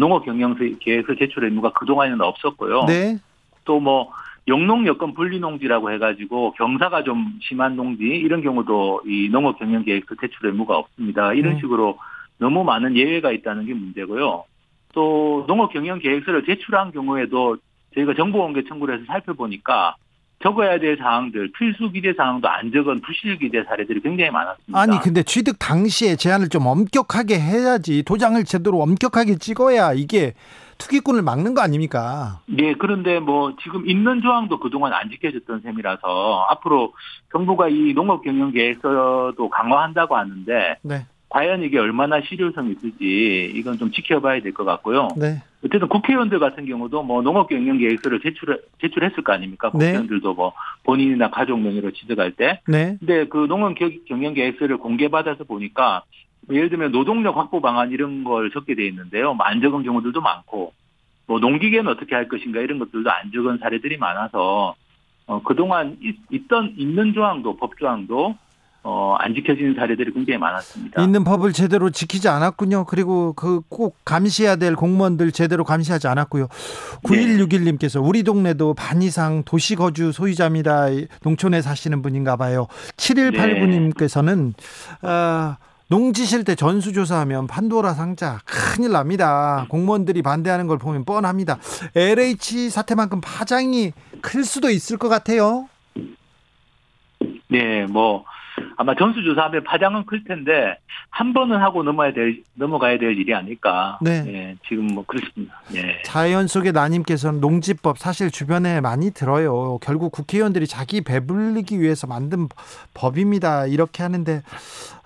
농업 0.00 0.24
경영 0.24 0.56
계획서 0.80 1.14
제출 1.18 1.44
의무가 1.44 1.72
그동안에는 1.72 2.20
없었고요. 2.20 2.84
네. 2.86 3.18
또뭐 3.64 4.10
영농 4.48 4.86
여건 4.86 5.14
분리 5.14 5.40
농지라고 5.40 5.90
해가지고 5.92 6.52
경사가 6.52 7.02
좀 7.02 7.38
심한 7.42 7.74
농지 7.76 8.04
이런 8.04 8.42
경우도 8.42 9.02
이 9.06 9.28
농업 9.30 9.58
경영 9.58 9.84
계획서 9.84 10.14
제출 10.20 10.46
의무가 10.46 10.76
없습니다. 10.78 11.32
이런 11.32 11.54
네. 11.54 11.60
식으로 11.60 11.98
너무 12.38 12.62
많은 12.62 12.96
예외가 12.96 13.32
있다는 13.32 13.66
게 13.66 13.74
문제고요. 13.74 14.44
또 14.92 15.44
농업 15.48 15.72
경영 15.72 15.98
계획서를 15.98 16.44
제출한 16.44 16.92
경우에도 16.92 17.56
저희가 17.94 18.14
정보 18.14 18.38
공개 18.38 18.62
청구를 18.64 18.96
해서 18.96 19.04
살펴보니까 19.06 19.96
적어야 20.42 20.78
될 20.78 20.98
사항들 20.98 21.52
필수 21.58 21.90
기재 21.90 22.12
사항도 22.14 22.48
안 22.48 22.70
적은 22.70 23.00
부실 23.00 23.38
기재 23.38 23.64
사례들이 23.64 24.00
굉장히 24.00 24.30
많았습니다. 24.30 24.78
아니 24.78 24.98
근데 25.00 25.22
취득 25.22 25.58
당시에 25.58 26.16
제한을 26.16 26.50
좀 26.50 26.66
엄격하게 26.66 27.40
해야지 27.40 28.02
도장을 28.04 28.42
제대로 28.44 28.80
엄격하게 28.82 29.36
찍어야 29.36 29.94
이게 29.94 30.34
투기꾼을 30.78 31.22
막는 31.22 31.54
거 31.54 31.60
아닙니까? 31.62 32.40
예, 32.58 32.74
그런데 32.74 33.18
뭐 33.20 33.54
지금 33.62 33.88
있는 33.88 34.20
조항도 34.20 34.58
그동안 34.60 34.92
안 34.92 35.10
지켜졌던 35.10 35.60
셈이라서 35.62 36.46
앞으로 36.50 36.92
정부가 37.32 37.68
이 37.68 37.92
농업 37.94 38.22
경영 38.22 38.50
계획서도 38.52 39.48
강화한다고 39.50 40.16
하는데 40.16 40.76
네. 40.82 41.06
과연 41.28 41.62
이게 41.64 41.78
얼마나 41.78 42.20
실효성이 42.20 42.72
있을지 42.72 43.52
이건 43.54 43.78
좀 43.78 43.90
지켜봐야 43.90 44.40
될 44.42 44.52
것 44.54 44.64
같고요. 44.64 45.08
네. 45.16 45.42
어쨌든 45.64 45.88
국회의원들 45.88 46.38
같은 46.38 46.64
경우도 46.66 47.02
뭐 47.02 47.20
농업 47.22 47.48
경영 47.48 47.76
계획서를 47.78 48.20
제출 48.20 48.62
제출했을 48.80 49.24
거 49.24 49.32
아닙니까? 49.32 49.68
네. 49.68 49.72
국회의원들도 49.78 50.34
뭐 50.34 50.52
본인이나 50.84 51.30
가족 51.30 51.58
명의로 51.60 51.90
취득할 51.92 52.32
때. 52.32 52.60
네. 52.68 52.96
근데 53.00 53.26
그 53.26 53.46
농업 53.48 53.74
겨- 53.74 53.90
경영 54.06 54.34
계획서를 54.34 54.76
공개받아서 54.78 55.44
보니까 55.44 56.04
예를 56.50 56.68
들면 56.68 56.92
노동력 56.92 57.36
확보 57.36 57.60
방안 57.60 57.90
이런 57.90 58.24
걸 58.24 58.50
적게 58.50 58.74
돼 58.74 58.86
있는데요. 58.86 59.34
뭐안 59.34 59.60
적은 59.60 59.82
경우들도 59.82 60.20
많고 60.20 60.72
뭐 61.26 61.38
농기계는 61.40 61.90
어떻게 61.90 62.14
할 62.14 62.28
것인가 62.28 62.60
이런 62.60 62.78
것들도 62.78 63.10
안 63.10 63.32
적은 63.32 63.58
사례들이 63.58 63.96
많아서 63.98 64.74
어, 65.26 65.42
그동안 65.42 65.96
있, 66.00 66.16
있던 66.30 66.74
있는 66.76 67.12
조항도 67.12 67.56
법 67.56 67.76
조항도 67.78 68.36
어, 68.88 69.16
안 69.18 69.34
지켜지는 69.34 69.74
사례들이 69.74 70.12
굉장히 70.12 70.38
많았습니다. 70.38 71.02
있는 71.02 71.24
법을 71.24 71.52
제대로 71.52 71.90
지키지 71.90 72.28
않았군요. 72.28 72.84
그리고 72.84 73.32
그 73.32 73.60
꼭 73.68 73.96
감시해야 74.04 74.56
될 74.56 74.76
공무원들 74.76 75.32
제대로 75.32 75.64
감시하지 75.64 76.06
않았고요. 76.06 76.46
9161님께서 77.02 78.02
우리 78.02 78.22
동네도 78.22 78.74
반 78.74 79.02
이상 79.02 79.42
도시 79.44 79.74
거주 79.74 80.12
소유자입니다. 80.12 80.86
농촌에 81.24 81.62
사시는 81.62 82.00
분인가 82.02 82.36
봐요. 82.36 82.68
7189님께서는 82.96 84.54
아, 85.02 85.56
농지 85.88 86.26
실때 86.26 86.56
전수조사하면 86.56 87.46
판도라 87.46 87.94
상자 87.94 88.40
큰일 88.44 88.92
납니다. 88.92 89.66
공무원들이 89.68 90.22
반대하는 90.22 90.66
걸 90.66 90.78
보면 90.78 91.04
뻔합니다. 91.04 91.58
LH 91.94 92.70
사태만큼 92.70 93.20
파장이 93.20 93.92
클 94.20 94.44
수도 94.44 94.68
있을 94.70 94.96
것 94.96 95.08
같아요. 95.08 95.68
네, 97.48 97.86
뭐 97.86 98.24
아마 98.76 98.94
전수조사하면 98.94 99.64
파장은 99.64 100.06
클 100.06 100.24
텐데 100.24 100.78
한 101.10 101.32
번은 101.32 101.56
하고 101.58 101.82
넘어야 101.82 102.12
될 102.12 102.42
넘어가야 102.54 102.98
될 102.98 103.18
일이 103.18 103.34
아닐까. 103.34 103.98
네. 104.02 104.24
예, 104.26 104.56
지금 104.68 104.86
뭐 104.86 105.04
그렇습니다. 105.06 105.60
예. 105.74 106.02
자연 106.04 106.46
속의 106.46 106.72
나님께서는 106.72 107.40
농지법 107.40 107.98
사실 107.98 108.30
주변에 108.30 108.80
많이 108.80 109.10
들어요. 109.10 109.78
결국 109.80 110.12
국회의원들이 110.12 110.66
자기 110.66 111.00
배불리기 111.00 111.80
위해서 111.80 112.06
만든 112.06 112.48
법입니다. 112.94 113.66
이렇게 113.66 114.02
하는데 114.02 114.42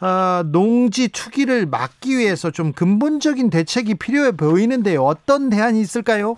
아, 0.00 0.42
농지 0.46 1.08
투기를 1.08 1.66
막기 1.66 2.16
위해서 2.16 2.50
좀 2.50 2.72
근본적인 2.72 3.50
대책이 3.50 3.96
필요해 3.96 4.32
보이는데요. 4.32 5.04
어떤 5.04 5.50
대안이 5.50 5.80
있을까요? 5.80 6.36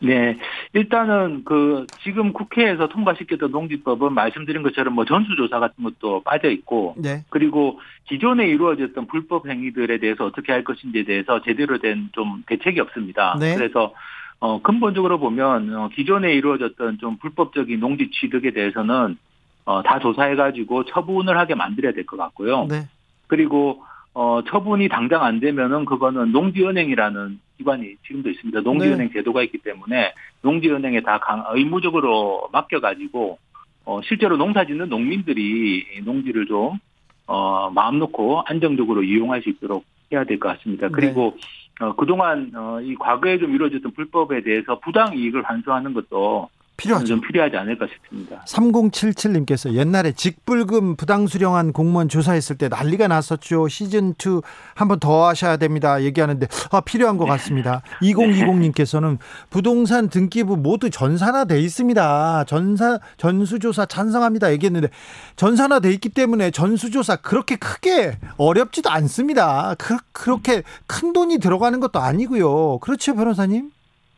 네, 0.00 0.38
일단은 0.74 1.42
그 1.44 1.86
지금 2.04 2.32
국회에서 2.32 2.88
통과시켰던 2.88 3.50
농지법은 3.50 4.12
말씀드린 4.14 4.62
것처럼 4.62 4.94
뭐 4.94 5.04
전수조사 5.04 5.58
같은 5.58 5.82
것도 5.82 6.22
빠져 6.22 6.50
있고 6.50 6.94
네. 6.98 7.24
그리고 7.30 7.80
기존에 8.04 8.46
이루어졌던 8.46 9.06
불법 9.08 9.48
행위들에 9.48 9.98
대해서 9.98 10.24
어떻게 10.24 10.52
할 10.52 10.62
것인지에 10.62 11.04
대해서 11.04 11.42
제대로 11.42 11.78
된 11.78 12.10
좀 12.12 12.44
대책이 12.46 12.78
없습니다. 12.80 13.36
네. 13.40 13.54
그래서 13.56 13.92
어 14.40 14.62
근본적으로 14.62 15.18
보면 15.18 15.74
어, 15.74 15.88
기존에 15.92 16.32
이루어졌던 16.34 16.98
좀 16.98 17.16
불법적인 17.16 17.80
농지 17.80 18.08
취득에 18.12 18.52
대해서는 18.52 19.18
어, 19.64 19.82
다 19.82 19.98
조사해가지고 19.98 20.84
처분을 20.84 21.36
하게 21.36 21.54
만들어야 21.56 21.92
될 21.92 22.06
것 22.06 22.16
같고요. 22.16 22.66
네. 22.70 22.86
그리고 23.26 23.82
어, 24.14 24.42
처분이 24.48 24.88
당장 24.88 25.24
안 25.24 25.40
되면은 25.40 25.84
그거는 25.86 26.30
농지은행이라는 26.32 27.40
기관이 27.58 27.96
지금도 28.06 28.30
있습니다. 28.30 28.60
농지은행 28.60 29.10
제도가 29.12 29.42
있기 29.42 29.58
때문에 29.58 30.14
농지은행에 30.42 31.00
다 31.02 31.18
강, 31.18 31.44
의무적으로 31.52 32.48
맡겨가지고 32.52 33.38
어, 33.84 34.00
실제로 34.02 34.36
농사 34.36 34.64
짓는 34.64 34.88
농민들이 34.88 35.78
이 35.96 36.00
농지를 36.02 36.46
좀 36.46 36.78
어, 37.26 37.70
마음 37.70 37.98
놓고 37.98 38.42
안정적으로 38.46 39.02
이용할 39.02 39.42
수 39.42 39.50
있도록 39.50 39.84
해야 40.12 40.24
될 40.24 40.38
것 40.38 40.48
같습니다. 40.56 40.88
그리고 40.88 41.36
어, 41.80 41.94
그동안 41.94 42.50
어, 42.54 42.80
이 42.80 42.94
과거에 42.94 43.38
좀 43.38 43.54
이루어졌던 43.54 43.92
불법에 43.92 44.42
대해서 44.42 44.78
부당 44.78 45.16
이익을 45.16 45.42
환수하는 45.42 45.92
것도 45.94 46.48
필요하죠. 46.78 47.06
좀 47.06 47.20
필요하지 47.20 47.56
않을까 47.56 47.86
싶습니다. 47.88 48.42
3077님께서 48.46 49.74
옛날에 49.74 50.12
직불금 50.12 50.96
부당 50.96 51.26
수령한 51.26 51.72
공무원 51.72 52.08
조사했을 52.08 52.56
때 52.56 52.68
난리가 52.68 53.08
났었죠. 53.08 53.68
시즌 53.68 54.10
2 54.10 54.40
한번 54.74 55.00
더 55.00 55.28
하셔야 55.28 55.56
됩니다. 55.56 56.02
얘기하는데 56.02 56.46
아, 56.70 56.80
필요한 56.80 57.18
것 57.18 57.26
같습니다. 57.26 57.82
2020님께서는 58.00 59.18
부동산 59.50 60.08
등기부 60.08 60.56
모두 60.56 60.88
전산화돼 60.88 61.60
있습니다. 61.60 62.44
전사 62.44 63.00
전수조사 63.16 63.86
찬성합니다. 63.86 64.52
얘기했는데 64.52 64.88
전산화돼 65.34 65.90
있기 65.94 66.10
때문에 66.10 66.52
전수조사 66.52 67.16
그렇게 67.16 67.56
크게 67.56 68.18
어렵지도 68.36 68.88
않습니다. 68.90 69.74
그, 69.78 69.96
그렇게 70.12 70.62
큰 70.86 71.12
돈이 71.12 71.38
들어가는 71.38 71.80
것도 71.80 71.98
아니고요. 71.98 72.78
그렇죠, 72.78 73.16
변호사님? 73.16 73.72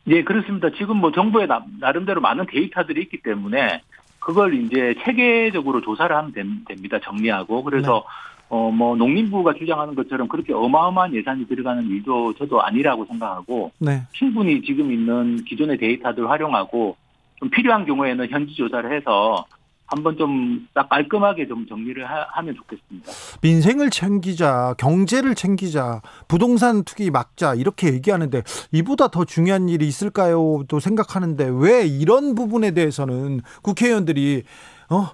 예, 0.07 0.23
그렇습니다. 0.23 0.69
지금 0.71 0.97
뭐 0.97 1.11
정부에 1.11 1.45
나, 1.45 1.63
나름대로 1.79 2.21
많은 2.21 2.45
데이터들이 2.47 3.01
있기 3.03 3.21
때문에 3.21 3.81
그걸 4.19 4.53
이제 4.53 4.95
체계적으로 5.03 5.81
조사를 5.81 6.15
하면 6.15 6.31
됨- 6.31 6.63
됩니다. 6.65 6.99
정리하고. 6.99 7.63
그래서 7.63 8.03
어, 8.49 8.69
뭐 8.69 8.95
농림부가 8.97 9.53
주장하는 9.53 9.95
것처럼 9.95 10.27
그렇게 10.27 10.53
어마어마한 10.53 11.13
예산이 11.13 11.47
들어가는 11.47 11.87
일도 11.87 12.33
저도 12.33 12.61
아니라고 12.61 13.05
생각하고 13.05 13.71
네. 13.79 14.01
충분히 14.11 14.61
지금 14.61 14.91
있는 14.91 15.43
기존의 15.45 15.77
데이터들 15.77 16.29
활용하고 16.29 16.97
좀 17.39 17.49
필요한 17.49 17.85
경우에는 17.85 18.27
현지 18.29 18.53
조사를 18.55 18.91
해서 18.91 19.45
한번 19.91 20.17
좀 20.17 20.61
딱 20.73 20.89
깔끔하게 20.89 21.47
좀 21.47 21.67
정리를 21.67 22.03
하, 22.05 22.41
면 22.41 22.55
좋겠습니다. 22.55 23.11
민생을 23.41 23.89
챙기자, 23.89 24.73
경제를 24.77 25.35
챙기자, 25.35 26.01
부동산 26.27 26.83
투기 26.83 27.11
막자 27.11 27.55
이렇게 27.55 27.93
얘기하는데 27.93 28.43
이보다 28.71 29.09
더 29.09 29.25
중요한 29.25 29.69
일이 29.69 29.87
있을까요? 29.87 30.63
또 30.67 30.79
생각하는데 30.79 31.49
왜 31.53 31.85
이런 31.85 32.35
부분에 32.35 32.71
대해서는 32.71 33.41
국회의원들이 33.61 34.43
어? 34.89 35.09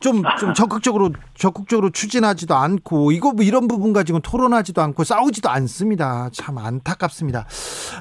좀, 0.00 0.22
좀 0.38 0.52
적극적으로, 0.54 1.10
적극적으로 1.34 1.88
추진하지도 1.90 2.54
않고, 2.54 3.12
이거 3.12 3.32
뭐 3.32 3.42
이런 3.42 3.66
부분 3.66 3.94
가지고 3.94 4.18
토론하지도 4.20 4.82
않고, 4.82 5.04
싸우지도 5.04 5.48
않습니다. 5.48 6.28
참 6.34 6.58
안타깝습니다. 6.58 7.46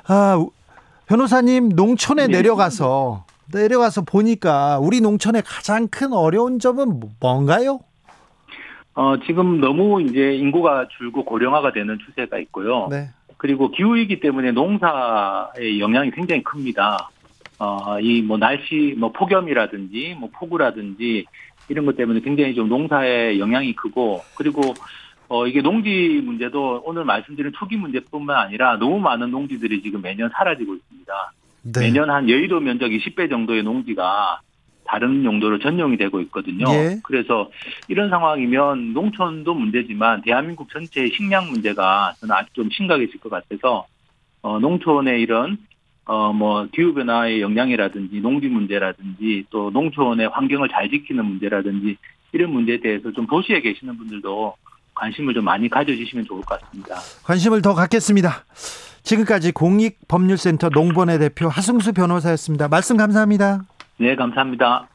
아, 0.07 0.45
변호사님, 1.05 1.69
농촌에 1.69 2.27
네. 2.27 2.37
내려가서, 2.37 3.23
내려가서 3.53 4.01
보니까 4.03 4.79
우리 4.79 5.01
농촌의 5.01 5.43
가장 5.45 5.87
큰 5.87 6.13
어려운 6.13 6.59
점은 6.59 6.99
뭔가요? 7.19 7.79
어, 8.93 9.15
지금 9.25 9.59
너무 9.59 10.01
이제 10.01 10.35
인구가 10.35 10.87
줄고 10.97 11.25
고령화가 11.25 11.73
되는 11.73 11.97
추세가 12.05 12.37
있고요. 12.39 12.87
네. 12.89 13.09
그리고 13.37 13.69
기후이기 13.69 14.19
때문에 14.21 14.51
농사의 14.51 15.79
영향이 15.79 16.11
굉장히 16.11 16.43
큽니다. 16.43 17.09
어, 17.59 17.99
이 17.99 18.21
뭐 18.21 18.37
날씨, 18.37 18.95
뭐 18.97 19.11
폭염이라든지, 19.11 20.15
뭐 20.19 20.29
폭우라든지, 20.33 21.25
이런 21.67 21.85
것 21.85 21.95
때문에 21.97 22.19
굉장히 22.21 22.53
좀 22.53 22.69
농사에 22.69 23.39
영향이 23.39 23.75
크고 23.75 24.21
그리고 24.37 24.61
어 25.27 25.47
이게 25.47 25.61
농지 25.61 26.21
문제도 26.23 26.81
오늘 26.85 27.03
말씀드린 27.05 27.51
투기 27.57 27.75
문제뿐만 27.77 28.37
아니라 28.37 28.77
너무 28.77 28.99
많은 28.99 29.31
농지들이 29.31 29.81
지금 29.81 30.01
매년 30.03 30.29
사라지고 30.31 30.75
있습니다. 30.75 31.13
네. 31.65 31.79
매년 31.81 32.09
한 32.09 32.29
여의도 32.29 32.59
면적 32.59 32.89
20배 32.89 33.29
정도의 33.29 33.63
농지가 33.63 34.39
다른 34.85 35.25
용도로 35.25 35.59
전용이 35.59 35.97
되고 35.97 36.21
있거든요. 36.21 36.65
예. 36.69 36.99
그래서 37.03 37.49
이런 37.87 38.09
상황이면 38.09 38.93
농촌도 38.93 39.55
문제지만 39.55 40.21
대한민국 40.21 40.69
전체의 40.71 41.11
식량 41.15 41.49
문제가 41.49 42.13
저는 42.19 42.35
아주 42.35 42.49
좀 42.53 42.69
심각해질 42.69 43.19
것 43.19 43.29
같아서 43.29 43.87
어 44.43 44.59
농촌의 44.59 45.21
이런 45.21 45.57
어, 46.07 46.31
뭐, 46.31 46.67
기후변화의 46.71 47.41
영향이라든지, 47.41 48.19
농지 48.19 48.47
문제라든지, 48.47 49.45
또 49.49 49.71
농촌의 49.71 50.27
환경을 50.27 50.69
잘 50.69 50.87
지키는 50.87 51.25
문제라든지, 51.25 51.97
이런 52.31 52.51
문제에 52.51 52.79
대해서 52.79 53.11
좀 53.11 53.25
도시에 53.25 53.59
계시는 53.59 53.97
분들도 53.97 54.55
관심을 54.93 55.33
좀 55.33 55.45
많이 55.45 55.67
가져주시면 55.67 56.25
좋을 56.25 56.41
것 56.41 56.61
같습니다. 56.61 56.95
관심을 57.23 57.63
더 57.63 57.73
갖겠습니다. 57.73 58.45
지금까지 59.05 59.51
공익법률센터 59.51 60.69
농본의 60.69 61.19
대표 61.19 61.47
하승수 61.47 61.93
변호사였습니다. 61.93 62.67
말씀 62.67 62.97
감사합니다. 62.97 63.61
네, 63.99 64.15
감사합니다. 64.15 64.87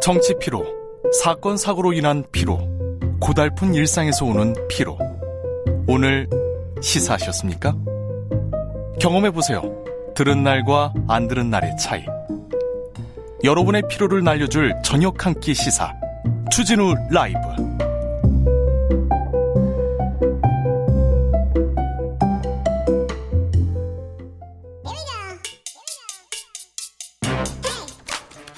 정치 0.00 0.34
피로, 0.38 0.64
사건 1.22 1.56
사고로 1.56 1.92
인한 1.92 2.24
피로, 2.30 2.58
고달픈 3.20 3.74
일상에서 3.74 4.24
오는 4.26 4.54
피로. 4.68 4.98
오늘 5.88 6.28
시사하셨습니까? 6.80 7.74
경험해 9.00 9.30
보세요. 9.32 9.62
들은 10.14 10.44
날과 10.44 10.92
안 11.08 11.26
들은 11.26 11.50
날의 11.50 11.76
차이. 11.78 12.04
여러분의 13.42 13.82
피로를 13.90 14.22
날려줄 14.22 14.72
저녁 14.84 15.26
한 15.26 15.34
끼 15.40 15.52
시사. 15.52 15.92
추진우 16.50 16.94
라이브. 17.10 17.38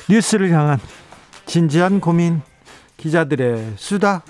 뉴스를 0.08 0.50
향한 0.50 0.78
진지한 1.46 2.00
고민 2.00 2.42
기자들의 2.96 3.74
수다 3.76 4.22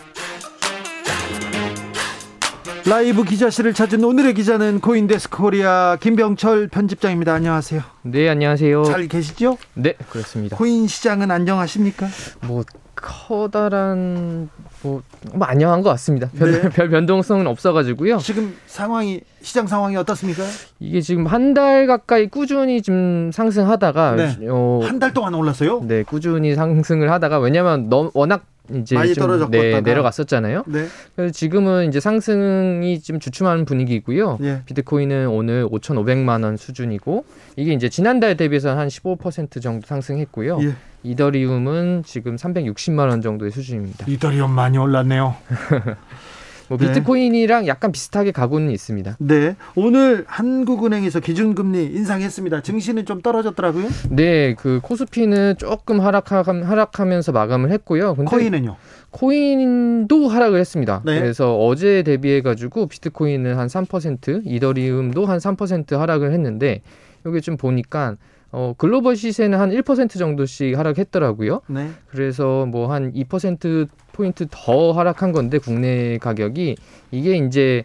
라이브 2.87 3.25
기자실을 3.25 3.75
찾은 3.75 4.04
오늘의 4.04 4.35
기자는 4.35 4.80
코인데스크 4.80 5.38
코리아 5.38 5.97
김병철 6.00 6.68
편집장입니다. 6.68 7.35
안녕하세요. 7.35 7.83
네, 8.02 8.28
안녕하세요. 8.28 8.85
잘 8.85 9.09
계시죠? 9.09 9.59
네, 9.75 9.95
그렇습니다. 10.09 10.56
코인 10.56 10.87
시장은 10.87 11.33
안정하십니까? 11.33 12.06
뭐 12.42 12.62
커다란 12.95 14.49
뭐, 14.87 15.02
뭐 15.35 15.47
안녕한 15.49 15.83
것 15.83 15.90
같습니다. 15.90 16.28
별, 16.38 16.52
네. 16.52 16.69
별 16.71 16.88
변동성은 16.88 17.47
없어가지고요. 17.49 18.19
지금 18.19 18.55
상황이 18.66 19.21
시장 19.43 19.66
상황이 19.66 19.97
어떻습니까? 19.97 20.45
이게 20.81 21.00
지금 21.00 21.26
한 21.26 21.55
달 21.57 21.87
가까이 21.87 22.26
꾸준히 22.26 22.83
좀 22.83 23.31
상승하다가 23.33 24.16
네. 24.16 24.37
어, 24.50 24.81
한달 24.85 25.14
동안 25.14 25.33
올랐어요? 25.35 25.81
네, 25.87 26.02
꾸준히 26.02 26.55
상승을 26.55 27.11
하다가 27.11 27.38
왜냐하면 27.38 27.89
너, 27.89 28.11
워낙 28.15 28.45
이제 28.75 28.95
많이 28.95 29.15
떨어졌고 29.15 29.50
네, 29.50 29.81
내려갔었잖아요. 29.81 30.65
네. 30.67 30.87
그래서 31.15 31.33
지금은 31.33 31.89
이제 31.89 32.00
상승이 32.00 33.00
좀 33.00 33.21
주춤하는 33.21 33.65
분위기고요. 33.65 34.39
예. 34.43 34.63
비트코인은 34.67 35.29
오늘 35.29 35.67
5,500만 35.69 36.45
원 36.45 36.57
수준이고 36.57 37.25
이게 37.57 37.73
이제 37.73 37.89
지난달 37.89 38.37
대비해서 38.37 38.76
한 38.76 38.89
15% 38.89 39.63
정도 39.63 39.87
상승했고요. 39.87 40.59
예. 40.63 40.75
이더리움은 41.02 42.02
지금 42.05 42.37
360만 42.37 43.09
원 43.09 43.23
정도의 43.23 43.52
수준입니다. 43.52 44.07
이더리움 44.09 44.50
많이 44.50 44.76
올랐네요. 44.79 45.37
뭐 46.69 46.79
비트코인이랑 46.79 47.63
네. 47.63 47.69
약간 47.69 47.93
비슷하게 47.93 48.33
가고는 48.33 48.71
있습니다. 48.71 49.17
네. 49.21 49.57
오늘 49.75 50.25
한국은행에서 50.26 51.21
기준금리 51.21 51.85
인상했습니다. 51.85 52.63
증시는 52.63 53.07
좀 53.07 53.21
떨어졌더라고요. 53.23 53.89
네. 54.11 54.55
그 54.55 54.81
코스피는 54.83 55.57
조금 55.59 56.00
하락하, 56.00 56.43
하락하면서 56.43 57.33
마감을 57.33 57.71
했고요. 57.73 58.15
근데 58.15 58.31
코인은요? 58.31 58.76
코인도 59.11 60.29
하락을 60.29 60.61
했습니다. 60.61 61.02
네. 61.05 61.21
그래서 61.21 61.59
어제 61.59 62.02
대비해 62.02 62.43
가지고 62.43 62.87
비트코인은 62.87 63.57
한 63.57 63.69
3%, 63.69 64.43
이더리움도 64.45 65.26
한 65.26 65.39
3% 65.39 65.97
하락을 65.97 66.33
했는데 66.33 66.83
여기 67.25 67.41
좀 67.41 67.57
보니까 67.57 68.17
어, 68.56 68.73
글로벌 68.78 69.16
시세는 69.16 69.60
한 69.60 69.71
1% 69.71 70.19
정도씩 70.19 70.78
하락했더라고요. 70.78 71.60
네. 71.69 71.90
그래서 72.08 72.64
뭐 72.64 72.86
한 72.86 73.12
2% 73.12 73.86
포인트 74.12 74.47
더 74.50 74.92
하락한 74.92 75.32
건데 75.32 75.58
국내 75.58 76.16
가격이 76.16 76.76
이게 77.10 77.36
이제 77.36 77.84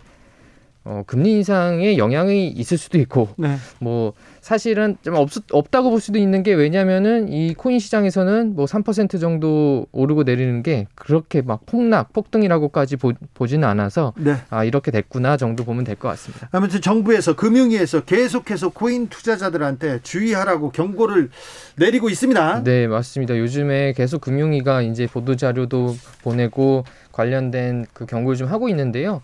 어, 0.86 1.04
금리 1.06 1.34
인상에 1.34 1.98
영향이 1.98 2.48
있을 2.48 2.78
수도 2.78 2.98
있고, 3.00 3.28
네. 3.38 3.58
뭐, 3.80 4.14
사실은 4.42 4.98
좀 5.04 5.14
없, 5.16 5.30
없다고 5.52 5.92
볼 5.92 6.02
수도 6.02 6.18
있는 6.18 6.42
게 6.42 6.54
왜냐면은 6.54 7.30
이 7.32 7.54
코인 7.54 7.78
시장에서는 7.78 8.56
뭐 8.56 8.66
3% 8.66 9.22
정도 9.22 9.86
오르고 9.92 10.24
내리는 10.24 10.64
게 10.64 10.88
그렇게 10.96 11.44
막 11.44 11.66
폭락, 11.68 12.12
폭등이라고까지 12.12 12.96
보, 12.98 13.14
보지는 13.36 13.68
않아서, 13.68 14.14
네. 14.18 14.38
아, 14.50 14.64
이렇게 14.64 14.90
됐구나 14.90 15.38
정도 15.38 15.64
보면 15.64 15.84
될 15.84 15.96
것 15.96 16.08
같습니다. 16.10 16.50
아무튼 16.52 16.82
정부에서 16.82 17.36
금융위에서 17.36 18.02
계속해서 18.02 18.70
코인 18.70 19.10
투자자들한테 19.10 20.00
주의하라고 20.02 20.72
경고를 20.72 21.30
내리고 21.76 22.10
있습니다. 22.10 22.64
네, 22.64 22.88
맞습니다. 22.88 23.38
요즘에 23.38 23.94
계속 23.94 24.22
금융위가 24.22 24.82
이제 24.82 25.06
보도 25.06 25.36
자료도 25.36 25.96
보내고 26.24 26.84
관련된 27.12 27.86
그 27.94 28.08
경고를 28.08 28.38
좀 28.38 28.48
하고 28.48 28.68
있는데요. 28.70 29.22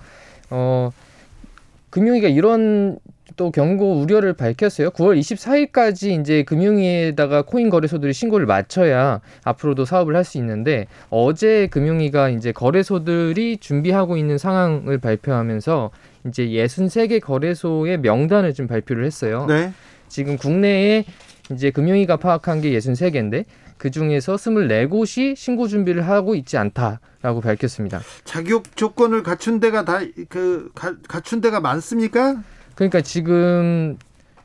어, 0.51 0.91
금융위가 1.89 2.27
이런 2.27 2.99
또 3.35 3.51
경고 3.51 3.99
우려를 3.99 4.33
밝혔어요. 4.33 4.89
9월 4.91 5.19
24일까지 5.19 6.19
이제 6.19 6.43
금융위에다가 6.43 7.41
코인 7.41 7.69
거래소들이 7.69 8.13
신고를 8.13 8.45
마쳐야 8.45 9.19
앞으로도 9.43 9.85
사업을 9.85 10.15
할 10.15 10.27
수 10.27 10.37
있는데 10.39 10.87
어제 11.09 11.67
금융위가 11.67 12.29
이제 12.29 12.51
거래소들이 12.51 13.57
준비하고 13.57 14.17
있는 14.17 14.37
상황을 14.37 14.97
발표하면서 14.97 15.91
이제 16.27 16.45
63개 16.47 17.21
거래소의 17.21 17.99
명단을 17.99 18.53
좀 18.53 18.67
발표를 18.67 19.05
했어요. 19.05 19.45
네. 19.47 19.71
지금 20.09 20.35
국내에 20.37 21.05
이제 21.53 21.71
금융위가 21.71 22.17
파악한 22.17 22.59
게 22.59 22.71
63개인데 22.71 23.45
그 23.77 23.89
중에서 23.91 24.35
24곳이 24.35 25.35
신고 25.37 25.67
준비를 25.69 26.05
하고 26.07 26.35
있지 26.35 26.57
않다라고 26.57 27.39
밝혔습니다. 27.41 28.01
자격 28.25 28.75
조건을 28.75 29.23
갖춘 29.23 29.59
데가 29.61 29.85
다 29.85 30.01
그 30.27 30.71
갖춘 31.07 31.39
데가 31.39 31.61
많습니까? 31.61 32.41
그러니까 32.77 33.01
지금 33.01 33.97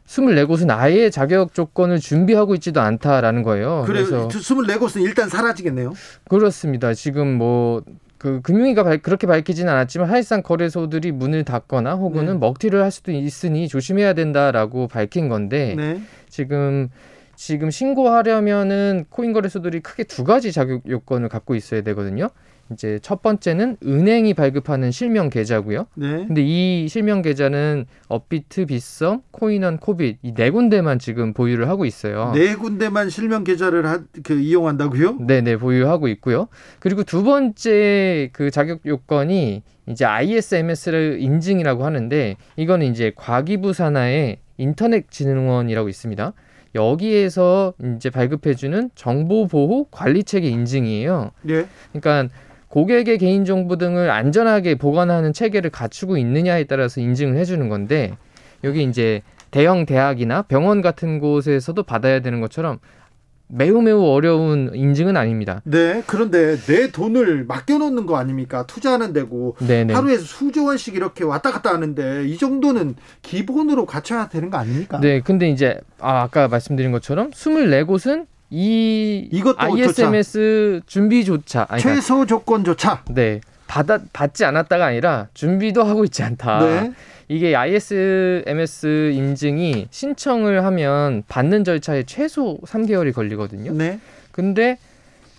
24곳은 0.06 0.70
아예 0.70 1.10
자격 1.10 1.52
조건을 1.52 2.00
준비하고 2.00 2.54
있지도 2.54 2.80
않다라는 2.80 3.42
거예요. 3.42 3.84
그래, 3.86 4.02
그래서 4.04 4.26
24곳은 4.28 5.02
일단 5.02 5.28
사라지겠네요. 5.28 5.92
그렇습니다. 6.28 6.94
지금 6.94 7.36
뭐그 7.36 8.40
금융위가 8.42 8.84
발, 8.84 8.98
그렇게 8.98 9.26
밝히지는 9.26 9.70
않았지만 9.70 10.08
사실상 10.08 10.42
거래소들이 10.42 11.12
문을 11.12 11.44
닫거나 11.44 11.94
혹은은 11.94 12.34
네. 12.34 12.38
먹튀를 12.38 12.82
할 12.82 12.90
수도 12.90 13.12
있으니 13.12 13.68
조심해야 13.68 14.14
된다라고 14.14 14.88
밝힌 14.88 15.28
건데 15.28 15.74
네. 15.76 16.00
지금 16.30 16.88
지금 17.36 17.70
신고하려면은 17.70 19.04
코인 19.10 19.34
거래소들이 19.34 19.80
크게 19.80 20.04
두 20.04 20.24
가지 20.24 20.52
자격 20.52 20.88
요건을 20.88 21.28
갖고 21.28 21.54
있어야 21.54 21.82
되거든요. 21.82 22.30
이제 22.72 22.98
첫 23.02 23.22
번째는 23.22 23.76
은행이 23.84 24.34
발급하는 24.34 24.90
실명 24.90 25.30
계좌고요. 25.30 25.86
네. 25.94 26.24
근데 26.26 26.42
이 26.42 26.88
실명 26.88 27.22
계좌는 27.22 27.86
업비트, 28.08 28.66
빗썸, 28.66 29.20
코인원, 29.30 29.78
코빗 29.78 30.18
이 30.22 30.32
네 30.34 30.50
군데만 30.50 30.98
지금 30.98 31.32
보유를 31.32 31.68
하고 31.68 31.84
있어요. 31.84 32.32
네 32.34 32.54
군데만 32.56 33.10
실명 33.10 33.44
계좌를 33.44 33.86
하, 33.86 34.00
그 34.22 34.40
이용한다고요? 34.40 35.18
네, 35.20 35.40
네, 35.40 35.56
보유하고 35.56 36.08
있고요. 36.08 36.48
그리고 36.80 37.04
두 37.04 37.22
번째 37.22 38.30
그 38.32 38.50
자격 38.50 38.80
요건이 38.86 39.62
이제 39.86 40.04
ISMS를 40.04 41.18
인증이라고 41.20 41.84
하는데 41.84 42.36
이거는 42.56 42.86
이제 42.86 43.12
과기부 43.14 43.72
산하의 43.72 44.38
인터넷진흥원이라고 44.58 45.88
있습니다. 45.88 46.32
여기에서 46.74 47.74
이제 47.96 48.10
발급해주는 48.10 48.90
정보보호 48.94 49.88
관리체계 49.90 50.48
인증이에요. 50.48 51.30
예. 51.48 51.66
그러니까 51.92 52.34
고객의 52.72 53.18
개인 53.18 53.44
정보 53.44 53.76
등을 53.76 54.10
안전하게 54.10 54.76
보관하는 54.76 55.34
체계를 55.34 55.68
갖추고 55.68 56.16
있느냐에 56.16 56.64
따라서 56.64 57.02
인증을 57.02 57.36
해주는 57.36 57.68
건데 57.68 58.16
여기 58.64 58.82
이제 58.82 59.20
대형 59.50 59.84
대학이나 59.84 60.40
병원 60.40 60.80
같은 60.80 61.18
곳에서도 61.18 61.82
받아야 61.82 62.20
되는 62.20 62.40
것처럼 62.40 62.78
매우 63.46 63.82
매우 63.82 64.06
어려운 64.06 64.70
인증은 64.72 65.18
아닙니다. 65.18 65.60
네. 65.64 66.02
그런데 66.06 66.56
내 66.56 66.90
돈을 66.90 67.44
맡겨놓는 67.44 68.06
거 68.06 68.16
아닙니까? 68.16 68.66
투자하는 68.66 69.12
데고 69.12 69.54
네네. 69.58 69.92
하루에 69.92 70.16
수조 70.16 70.64
원씩 70.64 70.94
이렇게 70.94 71.24
왔다 71.24 71.52
갔다 71.52 71.74
하는데 71.74 72.26
이 72.26 72.38
정도는 72.38 72.94
기본으로 73.20 73.84
갖춰야 73.84 74.30
되는 74.30 74.48
거 74.48 74.56
아닙니까? 74.56 74.98
네, 74.98 75.20
근데 75.20 75.50
이제 75.50 75.78
아, 76.00 76.22
아까 76.22 76.48
말씀드린 76.48 76.90
것처럼 76.90 77.32
24곳은 77.32 78.31
이 78.54 79.28
이것도 79.32 79.56
ISMS 79.58 80.82
준비조차 80.86 81.66
아니, 81.70 81.82
그러니까 81.82 82.02
최소 82.02 82.26
조건조차. 82.26 83.02
네 83.08 83.40
받아 83.66 83.98
받지 84.12 84.44
않았다가 84.44 84.84
아니라 84.84 85.28
준비도 85.32 85.82
하고 85.82 86.04
있지 86.04 86.22
않다. 86.22 86.58
네. 86.62 86.92
이게 87.28 87.56
ISMS 87.56 89.12
인증이 89.14 89.86
신청을 89.90 90.64
하면 90.66 91.22
받는 91.28 91.64
절차에 91.64 92.02
최소 92.02 92.58
3개월이 92.66 93.14
걸리거든요. 93.14 93.72
네. 93.72 93.98
근데 94.32 94.76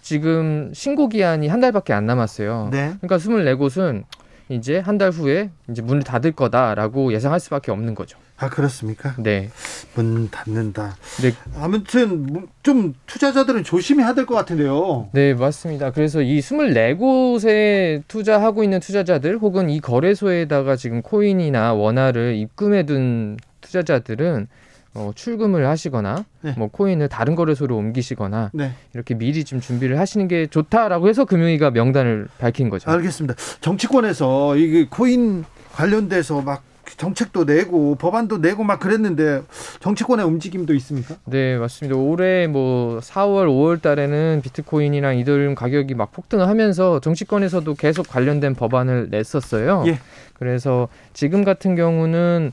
지금 0.02 0.72
신고 0.74 1.08
기한이 1.08 1.48
한 1.48 1.60
달밖에 1.60 1.94
안 1.94 2.08
남았어요. 2.08 2.70
네. 2.72 2.94
그러니까 3.00 3.18
24곳은 3.18 4.04
이제 4.50 4.80
한 4.80 4.98
달 4.98 5.12
후에 5.12 5.52
이제 5.70 5.82
문을 5.84 6.02
닫을 6.02 6.32
거다라고 6.32 7.14
예상할 7.14 7.40
수밖에 7.40 7.72
없는 7.72 7.94
거죠. 7.94 8.18
아 8.44 8.50
그렇습니까? 8.50 9.16
네. 9.20 9.50
문 9.96 10.30
닫는다. 10.30 10.98
네. 11.22 11.32
아무튼 11.58 12.26
뭐좀 12.26 12.94
투자자들은 13.06 13.64
조심해야 13.64 14.14
될 14.14 14.26
것 14.26 14.36
같은데요. 14.36 15.10
네, 15.14 15.34
맞습니다. 15.34 15.92
그래서 15.92 16.22
이 16.22 16.40
24곳에 16.40 18.04
투자하고 18.08 18.64
있는 18.64 18.80
투자자들 18.82 19.38
혹은 19.38 19.70
이 19.70 19.80
거래소에다가 19.80 20.76
지금 20.76 21.02
코인이나 21.02 21.74
원화를 21.74 22.36
입금해 22.36 22.86
둔 22.86 23.38
투자자들은 23.62 24.48
어, 24.96 25.12
출금을 25.16 25.68
하시거나 25.68 26.26
네. 26.42 26.54
뭐 26.58 26.68
코인을 26.68 27.08
다른 27.10 27.36
거래소로 27.36 27.76
옮기시거나 27.78 28.52
네. 28.54 28.74
이렇게 28.94 29.16
미리 29.16 29.44
좀 29.44 29.60
준비를 29.62 30.00
하시는 30.00 30.28
게 30.28 30.48
좋다라고 30.48 31.08
해서 31.08 31.26
금융위가 31.26 31.72
명단을 31.72 32.28
밝힌 32.40 32.70
거죠. 32.70 32.92
알겠습니다. 32.92 33.36
정치권에서 33.62 34.58
이게 34.58 34.86
코인 34.90 35.46
관련돼서 35.72 36.42
막 36.42 36.62
정책도 36.86 37.46
내고 37.46 37.96
법안도 37.96 38.38
내고 38.40 38.64
막 38.64 38.80
그랬는데 38.80 39.42
정치권의 39.80 40.26
움직임도 40.26 40.74
있습니까? 40.76 41.16
네, 41.26 41.58
맞습니다. 41.58 41.98
올해 41.98 42.48
뭐 42.48 43.00
4월, 43.00 43.48
5월 43.48 43.82
달에는 43.82 44.42
비트코인이랑 44.44 45.18
이더리움 45.18 45.56
가격이 45.56 45.96
막 45.96 46.12
폭등을 46.12 46.48
하면서 46.48 47.00
정치권에서도 47.00 47.74
계속 47.76 48.08
관련된 48.08 48.56
법안을 48.56 49.08
냈었어요. 49.10 49.84
예. 49.88 50.00
그래서 50.34 50.88
지금 51.14 51.44
같은 51.44 51.76
경우는 51.76 52.52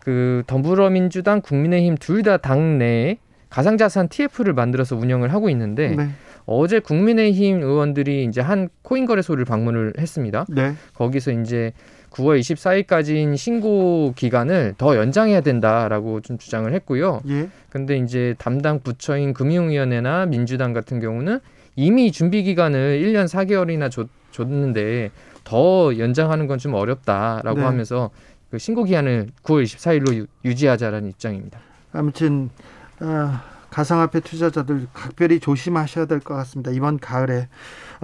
그 0.00 0.42
더불어민주당, 0.46 1.40
국민의힘 1.40 1.96
둘 1.96 2.22
다 2.22 2.36
당내에 2.36 3.18
가상자산 3.50 4.08
TF를 4.08 4.52
만들어서 4.54 4.96
운영을 4.96 5.32
하고 5.32 5.50
있는데 5.50 5.88
네. 5.96 6.08
어제 6.46 6.78
국민의힘 6.80 7.62
의원들이 7.62 8.24
이제 8.24 8.40
한 8.40 8.68
코인 8.82 9.06
거래소를 9.06 9.44
방문을 9.44 9.92
했습니다. 9.98 10.46
네. 10.48 10.74
거기서 10.94 11.32
이제 11.32 11.72
9월 12.12 12.40
24일까지인 12.40 13.36
신고 13.36 14.12
기간을 14.16 14.74
더 14.78 14.96
연장해야 14.96 15.40
된다라고 15.40 16.20
좀 16.20 16.38
주장을 16.38 16.72
했고요. 16.72 17.22
예. 17.28 17.48
근데 17.70 17.96
이제 17.96 18.34
담당 18.38 18.80
부처인 18.80 19.32
금융위원회나 19.32 20.26
민주당 20.26 20.72
같은 20.72 21.00
경우는 21.00 21.40
이미 21.74 22.12
준비 22.12 22.42
기간을 22.42 23.00
1년 23.02 23.26
4개월이나 23.26 23.90
줬, 23.90 24.08
줬는데 24.30 25.10
더 25.44 25.96
연장하는 25.98 26.46
건 26.46 26.58
좀 26.58 26.74
어렵다라고 26.74 27.58
네. 27.60 27.64
하면서 27.64 28.10
그 28.50 28.58
신고 28.58 28.84
기한을 28.84 29.28
9월 29.42 29.64
24일로 29.64 30.26
유 30.44 30.54
지하자라는 30.54 31.08
입장입니다. 31.08 31.58
아무튼 31.92 32.50
아, 33.00 33.42
가상화폐 33.70 34.20
투자자들 34.20 34.86
각별히 34.92 35.40
조심하셔야 35.40 36.04
될 36.04 36.20
것 36.20 36.34
같습니다. 36.34 36.70
이번 36.70 36.98
가을에 36.98 37.48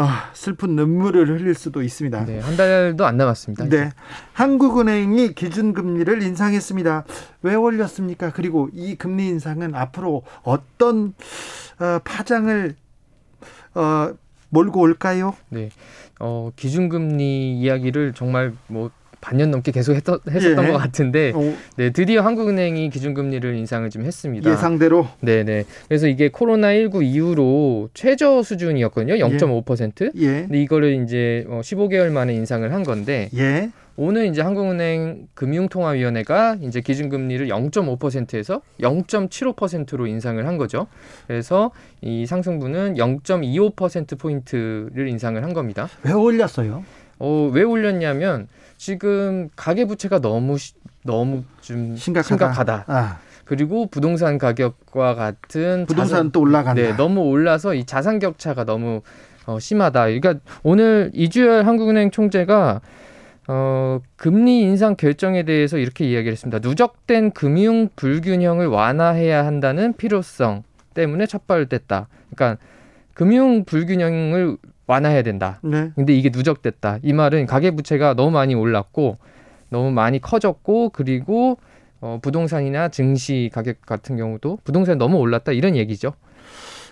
아, 0.00 0.30
슬픈 0.32 0.76
눈물을 0.76 1.28
흘릴 1.28 1.54
수도 1.54 1.82
있습니다. 1.82 2.24
네, 2.24 2.38
한 2.38 2.56
달도 2.56 3.04
안 3.04 3.16
남았습니다. 3.16 3.68
네. 3.68 3.90
한국은행이 4.32 5.34
기준금리를 5.34 6.22
인상했습니다. 6.22 7.04
왜 7.42 7.54
올렸습니까? 7.56 8.30
그리고 8.30 8.68
이 8.72 8.94
금리 8.94 9.26
인상은 9.26 9.74
앞으로 9.74 10.22
어떤 10.44 11.14
어, 11.80 11.98
파장을 12.04 12.76
어, 13.74 14.12
몰고 14.50 14.80
올까요? 14.80 15.34
네. 15.48 15.70
어, 16.20 16.52
기준금리 16.54 17.58
이야기를 17.58 18.12
정말 18.14 18.54
뭐 18.68 18.92
반년 19.20 19.50
넘게 19.50 19.72
계속 19.72 19.94
했던, 19.94 20.18
했었던 20.30 20.64
예. 20.64 20.70
것 20.70 20.78
같은데 20.78 21.32
어, 21.34 21.54
네, 21.76 21.90
드디어 21.90 22.22
한국은행이 22.22 22.90
기준금리를 22.90 23.54
인상을 23.56 23.88
좀 23.90 24.04
했습니다. 24.04 24.50
예상대로 24.50 25.08
네네. 25.20 25.64
그래서 25.88 26.06
이게 26.06 26.28
코로나 26.28 26.74
19 26.74 27.02
이후로 27.02 27.90
최저 27.94 28.42
수준이었거든요. 28.42 29.14
0.5%. 29.14 30.12
예. 30.16 30.26
근데 30.42 30.62
이거를 30.62 31.02
이제 31.02 31.44
어, 31.48 31.60
15개월 31.62 32.10
만에 32.10 32.34
인상을 32.34 32.72
한 32.72 32.82
건데 32.82 33.28
예. 33.36 33.70
오늘 34.00 34.26
이제 34.26 34.42
한국은행 34.42 35.26
금융통화위원회가 35.34 36.58
이제 36.60 36.80
기준금리를 36.80 37.48
0.5%에서 37.48 38.62
0.75%로 38.80 40.06
인상을 40.06 40.46
한 40.46 40.56
거죠. 40.56 40.86
그래서 41.26 41.72
이 42.00 42.24
상승분은 42.24 42.94
0.25% 42.94 44.16
포인트를 44.16 45.08
인상을 45.08 45.42
한 45.42 45.52
겁니다. 45.52 45.88
왜 46.04 46.12
올렸어요? 46.12 46.84
어, 47.18 47.50
왜 47.52 47.64
올렸냐면 47.64 48.46
지금 48.78 49.48
가계 49.56 49.84
부채가 49.84 50.20
너무 50.20 50.56
시- 50.56 50.72
너무 51.04 51.42
좀 51.60 51.96
심각하다. 51.96 52.28
심각하다. 52.28 52.84
아, 52.86 53.18
그리고 53.44 53.86
부동산 53.86 54.38
가격과 54.38 55.14
같은 55.14 55.84
부동산 55.86 56.30
또 56.32 56.40
올라간다. 56.40 56.80
네, 56.80 56.96
너무 56.96 57.22
올라서 57.22 57.74
이 57.74 57.84
자산 57.84 58.18
격차가 58.18 58.64
너무 58.64 59.02
어, 59.46 59.58
심하다. 59.58 60.04
그러니까 60.06 60.34
오늘 60.62 61.10
이주열 61.12 61.66
한국은행 61.66 62.10
총재가 62.10 62.80
어, 63.48 64.00
금리 64.16 64.60
인상 64.60 64.94
결정에 64.94 65.42
대해서 65.42 65.78
이렇게 65.78 66.04
이야기를 66.04 66.32
했습니다. 66.32 66.58
누적된 66.60 67.32
금융 67.32 67.88
불균형을 67.96 68.66
완화해야 68.66 69.44
한다는 69.46 69.94
필요성 69.94 70.62
때문에 70.94 71.26
첫발을 71.26 71.66
뗐다. 71.66 72.06
그러니까 72.34 72.62
금융 73.14 73.64
불균형을 73.64 74.58
완화해야 74.88 75.22
된다. 75.22 75.60
네. 75.62 75.92
근데 75.94 76.14
이게 76.14 76.30
누적됐다. 76.32 76.98
이 77.02 77.12
말은 77.12 77.46
가계 77.46 77.70
부채가 77.70 78.14
너무 78.14 78.32
많이 78.32 78.54
올랐고 78.54 79.18
너무 79.68 79.92
많이 79.92 80.18
커졌고 80.18 80.90
그리고 80.90 81.58
어, 82.00 82.18
부동산이나 82.22 82.88
증시 82.88 83.50
가격 83.52 83.82
같은 83.82 84.16
경우도 84.16 84.58
부동산이 84.64 84.98
너무 84.98 85.18
올랐다 85.18 85.52
이런 85.52 85.76
얘기죠. 85.76 86.14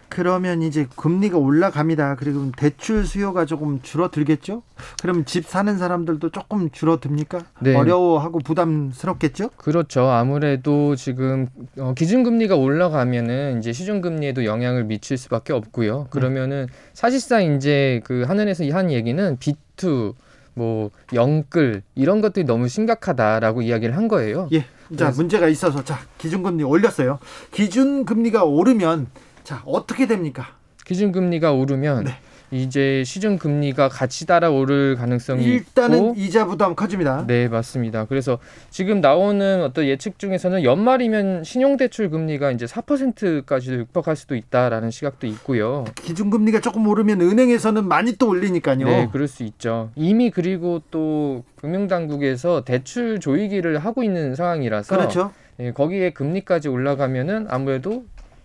그러면 0.08 0.62
이제 0.62 0.86
금리가 0.96 1.38
올라갑니다. 1.38 2.16
그리고 2.16 2.50
대출 2.56 3.06
수요가 3.06 3.44
조금 3.44 3.80
줄어들겠죠? 3.82 4.62
그럼 5.02 5.24
집 5.24 5.46
사는 5.46 5.76
사람들도 5.76 6.30
조금 6.30 6.70
줄어듭니까? 6.70 7.40
네. 7.60 7.74
어려워하고 7.74 8.38
부담스럽겠죠? 8.40 9.50
그렇죠. 9.56 10.08
아무래도 10.08 10.96
지금 10.96 11.48
어, 11.78 11.94
기준금리가 11.96 12.56
올라가면은 12.56 13.58
이제 13.58 13.72
시중금리에도 13.72 14.44
영향을 14.44 14.84
미칠 14.84 15.16
수밖에 15.16 15.52
없고요. 15.52 16.08
그러면은 16.10 16.66
사실상 16.92 17.56
이제 17.56 18.00
그 18.04 18.22
하늘에서 18.26 18.64
한 18.72 18.90
얘기는 18.90 19.36
비투 19.38 20.14
뭐 20.54 20.90
영끌 21.12 21.82
이런 21.94 22.22
것들이 22.22 22.46
너무 22.46 22.68
심각하다라고 22.68 23.62
이야기를 23.62 23.96
한 23.96 24.08
거예요. 24.08 24.48
예. 24.52 24.64
자, 24.96 25.10
문제가 25.10 25.48
있어서 25.48 25.84
자, 25.84 25.98
기준금리 26.18 26.62
올렸어요. 26.64 27.18
기준금리가 27.50 28.44
오르면 28.44 29.08
자, 29.46 29.62
어떻게 29.64 30.08
됩니까? 30.08 30.44
기준 30.84 31.12
금리가 31.12 31.52
오르면 31.52 32.02
네. 32.02 32.10
이제 32.50 33.04
시중 33.04 33.38
금리가 33.38 33.88
같이 33.88 34.26
따라오를 34.26 34.96
가능성이 34.96 35.44
일단은 35.44 35.98
있고 35.98 36.14
이자 36.16 36.46
부담 36.46 36.74
커집니다. 36.74 37.24
네, 37.28 37.46
맞습니다. 37.46 38.06
그래서 38.06 38.40
지금 38.70 39.00
나오는 39.00 39.62
어떤 39.62 39.84
예측 39.86 40.18
중에서는 40.18 40.64
연말이면 40.64 41.44
신용대출 41.44 42.10
금리가 42.10 42.50
이제 42.50 42.66
4%까지도 42.66 43.76
육박할 43.76 44.16
수도 44.16 44.34
있다라는 44.34 44.90
시각도 44.90 45.28
있고요. 45.28 45.84
기준 45.94 46.30
금리가 46.30 46.60
조금 46.60 46.88
오르면 46.88 47.20
은행에서는 47.20 47.86
많이 47.86 48.16
또 48.16 48.28
올리니까요. 48.28 48.84
네, 48.84 49.08
그럴 49.12 49.28
수 49.28 49.44
있죠. 49.44 49.90
이미 49.94 50.30
그리고 50.30 50.82
또 50.90 51.44
금융당국에서 51.60 52.64
대출 52.64 53.20
조이기를 53.20 53.78
하고 53.78 54.02
있는 54.02 54.34
상황이라서 54.34 54.96
그렇죠. 54.96 55.30
예, 55.60 55.70
거기에 55.70 56.10
금리까지 56.10 56.68
올라가면은 56.68 57.46
아무래도 57.48 58.04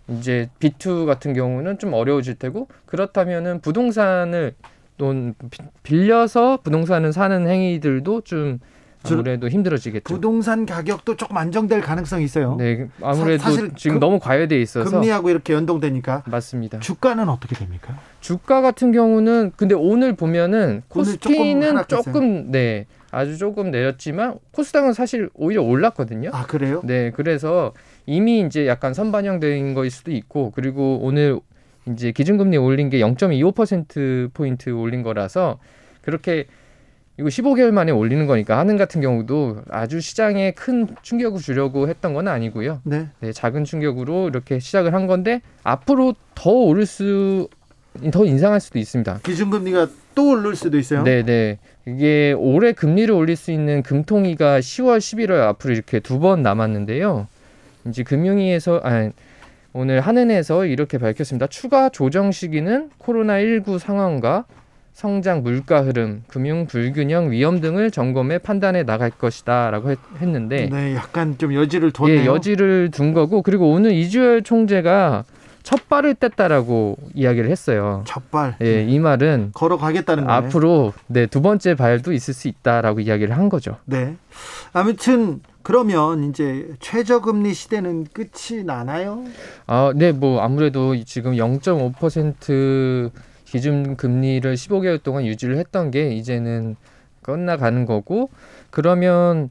이제 0.10 0.50
B2 0.60 1.06
같은 1.06 1.34
경우는 1.34 1.80
좀 1.80 1.94
어려워질 1.94 2.36
테고 2.36 2.68
그렇다면은 2.86 3.62
부동산을 3.62 4.56
돈 4.98 5.34
빌려서 5.84 6.60
부동산을 6.64 7.14
사는 7.14 7.48
행위들도 7.48 8.22
좀 8.22 8.60
아무래도 9.04 9.50
힘들어지겠죠. 9.50 10.14
부동산 10.14 10.66
가격도 10.66 11.16
조금 11.18 11.38
안정될 11.38 11.82
가능성이 11.82 12.24
있어요. 12.24 12.56
네, 12.58 12.88
아무래도 13.02 13.44
사, 13.44 13.52
실 13.52 13.72
지금 13.76 13.96
금, 13.96 14.00
너무 14.00 14.20
과열돼 14.20 14.62
있어서 14.62 14.90
금리하고 14.90 15.30
이렇게 15.30 15.54
연동되니까 15.54 16.24
맞습니다. 16.28 16.80
주가는 16.80 17.28
어떻게 17.30 17.56
됩니까? 17.56 17.98
주가 18.20 18.62
같은 18.62 18.92
경우는 18.92 19.54
근데 19.56 19.74
오늘 19.74 20.16
보면은 20.16 20.84
코스피는 20.90 21.84
조금, 21.88 22.14
조금 22.14 22.52
네 22.52 22.86
아주 23.10 23.38
조금 23.38 23.72
내렸지만 23.72 24.38
코스닥은 24.52 24.94
사실 24.94 25.30
오히려 25.34 25.64
올랐거든요. 25.64 26.30
아 26.34 26.46
그래요? 26.46 26.82
네, 26.84 27.12
그래서 27.12 27.74
이미 28.06 28.42
이제 28.42 28.68
약간 28.68 28.94
선반영된 28.94 29.74
거일 29.74 29.92
수도 29.92 30.12
있고 30.12 30.52
그리고 30.56 31.00
오늘 31.02 31.40
이제 31.88 32.12
기준금리 32.12 32.58
올린 32.58 32.90
게 32.90 33.00
0.25% 33.00 34.34
포인트 34.34 34.70
올린 34.70 35.02
거라서 35.04 35.60
그렇게 36.02 36.46
이거 37.20 37.28
15개월 37.28 37.72
만에 37.72 37.92
올리는 37.92 38.26
거니까 38.26 38.58
하는 38.58 38.78
같은 38.78 39.02
경우도 39.02 39.64
아주 39.70 40.00
시장에 40.02 40.52
큰 40.52 40.88
충격을 41.02 41.40
주려고 41.40 41.88
했던 41.88 42.14
건 42.14 42.28
아니고요. 42.28 42.82
네. 42.84 43.10
네, 43.20 43.32
작은 43.32 43.64
충격으로 43.64 44.30
이렇게 44.30 44.60
시작을 44.60 44.94
한 44.94 45.08
건데 45.08 45.42
앞으로 45.64 46.16
더 46.34 46.50
오를 46.52 46.86
수, 46.86 47.50
더 48.12 48.26
인상할 48.26 48.60
수도 48.60 48.80
있습니다. 48.80 49.20
기준금리가 49.24 49.90
또 50.16 50.32
오를 50.32 50.56
수도 50.56 50.78
있어요. 50.80 51.04
네, 51.04 51.24
네. 51.24 51.60
이게 51.86 52.34
올해 52.38 52.72
금리를 52.72 53.14
올릴 53.14 53.36
수 53.36 53.52
있는 53.52 53.84
금통위가 53.84 54.60
10월, 54.60 54.98
11월 54.98 55.42
앞으로 55.48 55.74
이렇게 55.74 56.00
두 56.00 56.20
번 56.20 56.42
남았는데요. 56.42 57.28
이제 57.88 58.04
금융위에서 58.04 58.82
아 58.84 59.10
오늘 59.74 60.02
한은에서 60.02 60.66
이렇게 60.66 60.98
밝혔습니다. 60.98 61.48
추가 61.48 61.90
조정 61.90 62.32
시기는 62.32 62.90
코로나19 63.00 63.80
상황과 63.80 64.46
성장 64.94 65.42
물가 65.42 65.84
흐름, 65.84 66.24
금융 66.28 66.68
불균형 66.68 67.32
위험 67.32 67.62
등을 67.62 67.92
점검해 67.92 68.40
판단해 68.40 68.84
나갈 68.84 69.10
것이다라고 69.10 69.92
했, 69.92 70.00
는데 70.22 70.70
네, 70.70 70.96
약간 70.96 71.38
좀 71.38 71.54
여지를 71.54 71.92
뒀네요. 71.92 72.22
예, 72.22 72.26
여지를 72.26 72.92
둔 72.92 73.14
거고 73.14 73.42
그리고 73.42 73.72
오늘 73.72 73.94
이주열 73.94 74.44
총재가 74.44 75.24
첫 75.64 75.88
발을 75.88 76.16
뗐다라고 76.16 76.98
이야기를 77.14 77.50
했어요. 77.50 78.04
첫 78.06 78.30
발. 78.32 78.56
예, 78.62 78.84
이 78.84 79.00
말은 79.00 79.52
걸어가겠다는 79.54 80.26
거예요. 80.26 80.38
앞으로 80.38 80.94
네, 81.08 81.26
두 81.26 81.42
번째 81.42 81.76
발도 81.76 82.12
있을 82.14 82.34
수 82.34 82.48
있다라고 82.48 83.00
이야기를 83.00 83.38
한 83.38 83.48
거죠. 83.48 83.78
네. 83.86 84.16
아무튼 84.74 85.40
그러면 85.64 86.24
이제 86.24 86.70
최저금리 86.80 87.54
시대는 87.54 88.06
끝이 88.14 88.64
나나요? 88.64 89.24
아, 89.68 89.92
네, 89.96 90.12
뭐 90.12 90.42
아무래도 90.42 90.96
지금 91.04 91.34
0.5% 91.34 93.12
기준 93.46 93.96
금리를 93.98 94.54
15개월 94.54 95.02
동안 95.04 95.26
유지를 95.26 95.58
했던 95.58 95.92
게 95.92 96.14
이제는 96.14 96.76
끝나가는 97.22 97.86
거고 97.86 98.30
그러면 98.70 99.50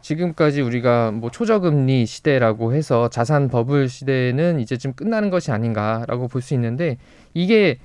지금까지 0.00 0.62
우리가 0.62 1.10
뭐 1.12 1.30
초저금리 1.30 2.06
시대라고 2.06 2.74
해서 2.74 3.08
자산 3.08 3.48
버블 3.48 3.88
시대는 3.88 4.58
이제 4.60 4.76
좀 4.76 4.92
끝나는 4.94 5.30
것이 5.30 5.52
아닌가라고 5.52 6.28
볼 6.28 6.42
수 6.42 6.54
있는데 6.54 6.98
이게 7.34 7.78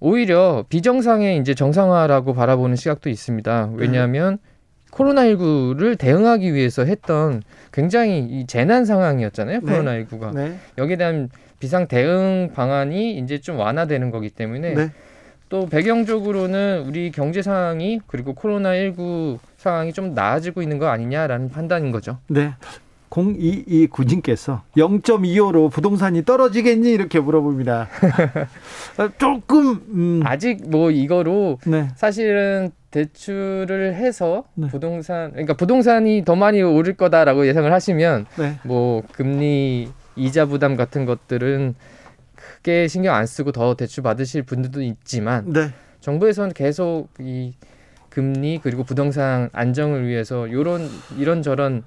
오히려 0.00 0.64
비정상의 0.68 1.38
이제 1.38 1.54
정상화라고 1.54 2.34
바라보는 2.34 2.76
시각도 2.76 3.08
있습니다. 3.10 3.70
왜냐하면 3.74 4.38
네. 4.42 4.53
코로나19를 4.94 5.98
대응하기 5.98 6.54
위해서 6.54 6.84
했던 6.84 7.42
굉장히 7.72 8.20
이 8.20 8.46
재난 8.46 8.84
상황이었잖아요. 8.84 9.60
코로나19가. 9.60 10.34
네. 10.34 10.58
여기에 10.78 10.96
대한 10.96 11.28
비상 11.58 11.88
대응 11.88 12.50
방안이 12.54 13.18
이제 13.18 13.38
좀 13.40 13.58
완화되는 13.58 14.10
거기 14.10 14.30
때문에 14.30 14.74
네. 14.74 14.90
또 15.48 15.66
배경적으로는 15.66 16.84
우리 16.86 17.10
경제 17.10 17.42
상황이 17.42 18.00
그리고 18.06 18.34
코로나19 18.34 19.38
상황이 19.56 19.92
좀 19.92 20.14
나아지고 20.14 20.62
있는 20.62 20.78
거 20.78 20.88
아니냐라는 20.88 21.50
판단인 21.50 21.92
거죠. 21.92 22.18
네. 22.28 22.54
022 23.16 23.86
구진께서 23.86 24.62
0.25로 24.76 25.70
부동산이 25.70 26.24
떨어지겠니 26.24 26.90
이렇게 26.90 27.20
물어봅니다. 27.20 27.88
조금 29.18 29.80
음. 29.94 30.20
아직 30.24 30.68
뭐 30.68 30.90
이거로 30.90 31.58
네. 31.64 31.88
사실은 31.94 32.72
대출을 32.94 33.94
해서 33.94 34.44
네. 34.54 34.68
부동산 34.68 35.32
그러니까 35.32 35.54
부동산이 35.54 36.24
더 36.24 36.36
많이 36.36 36.62
오를 36.62 36.94
거다라고 36.94 37.48
예상을 37.48 37.70
하시면 37.72 38.26
네. 38.38 38.58
뭐 38.62 39.02
금리 39.12 39.88
이자 40.14 40.46
부담 40.46 40.76
같은 40.76 41.04
것들은 41.04 41.74
크게 42.36 42.86
신경 42.86 43.16
안 43.16 43.26
쓰고 43.26 43.50
더 43.50 43.74
대출 43.74 44.04
받으실 44.04 44.42
분들도 44.44 44.80
있지만 44.82 45.52
네. 45.52 45.70
정부에서는 45.98 46.52
계속 46.52 47.08
이 47.18 47.54
금리 48.10 48.60
그리고 48.62 48.84
부동산 48.84 49.50
안정을 49.52 50.06
위해서 50.06 50.50
요런 50.52 50.88
이런 51.18 51.42
저런 51.42 51.82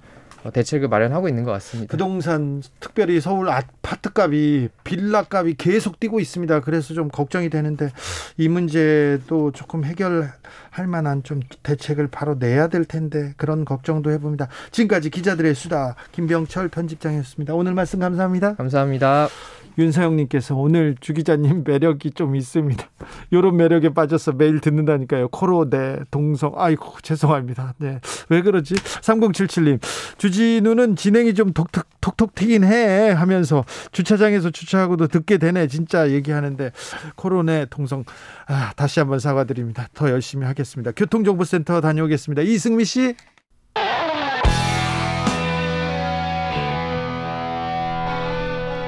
대책을 0.51 0.89
마련하고 0.89 1.29
있는 1.29 1.45
것 1.45 1.51
같습니다. 1.53 1.89
부동산 1.89 2.61
특별히 2.81 3.21
서울 3.21 3.49
아 3.49 3.61
파트 3.87 4.09
값이 4.13 4.67
빌라 4.83 5.23
값이 5.29 5.55
계속 5.57 5.97
뛰고 5.97 6.19
있습니다. 6.19 6.59
그래서 6.59 6.93
좀 6.93 7.07
걱정이 7.07 7.49
되는데 7.49 7.89
이 8.35 8.49
문제도 8.49 9.51
조금 9.53 9.85
해결할 9.85 10.87
만한 10.87 11.23
좀 11.23 11.39
대책을 11.63 12.07
바로 12.07 12.35
내야 12.37 12.67
될 12.67 12.83
텐데 12.83 13.33
그런 13.37 13.63
걱정도 13.63 14.11
해봅니다. 14.11 14.49
지금까지 14.71 15.09
기자들의 15.09 15.55
수다 15.55 15.95
김병철 16.11 16.67
편집장이었습니다. 16.67 17.53
오늘 17.53 17.73
말씀 17.75 17.99
감사합니다. 17.99 18.55
감사합니다. 18.55 19.29
윤서영님께서 19.77 20.55
오늘 20.55 20.95
주 20.99 21.13
기자님 21.13 21.63
매력이 21.65 22.11
좀 22.11 22.35
있습니다. 22.35 22.83
요런 23.31 23.57
매력에 23.57 23.93
빠져서 23.93 24.33
매일 24.33 24.59
듣는다니까요. 24.59 25.29
코로네 25.29 25.99
동성 26.09 26.53
아이고 26.55 26.95
죄송합니다. 27.03 27.75
네. 27.77 27.99
왜 28.29 28.41
그러지? 28.41 28.73
3077님 28.73 29.79
주진우는 30.17 30.95
진행이 30.95 31.35
좀 31.35 31.53
톡톡 31.53 31.85
톡톡 32.01 32.35
튀긴 32.35 32.63
해 32.63 33.11
하면서 33.11 33.63
주차장에서 33.91 34.51
주차하고도 34.51 35.07
듣게 35.07 35.37
되네 35.37 35.67
진짜 35.67 36.09
얘기하는데 36.11 36.71
코로네 37.15 37.67
동성 37.69 38.03
아, 38.47 38.71
다시 38.75 38.99
한번 38.99 39.19
사과드립니다. 39.19 39.87
더 39.93 40.09
열심히 40.09 40.45
하겠습니다. 40.45 40.91
교통정보센터 40.91 41.81
다녀오겠습니다. 41.81 42.41
이승미 42.43 42.85
씨. 42.85 43.15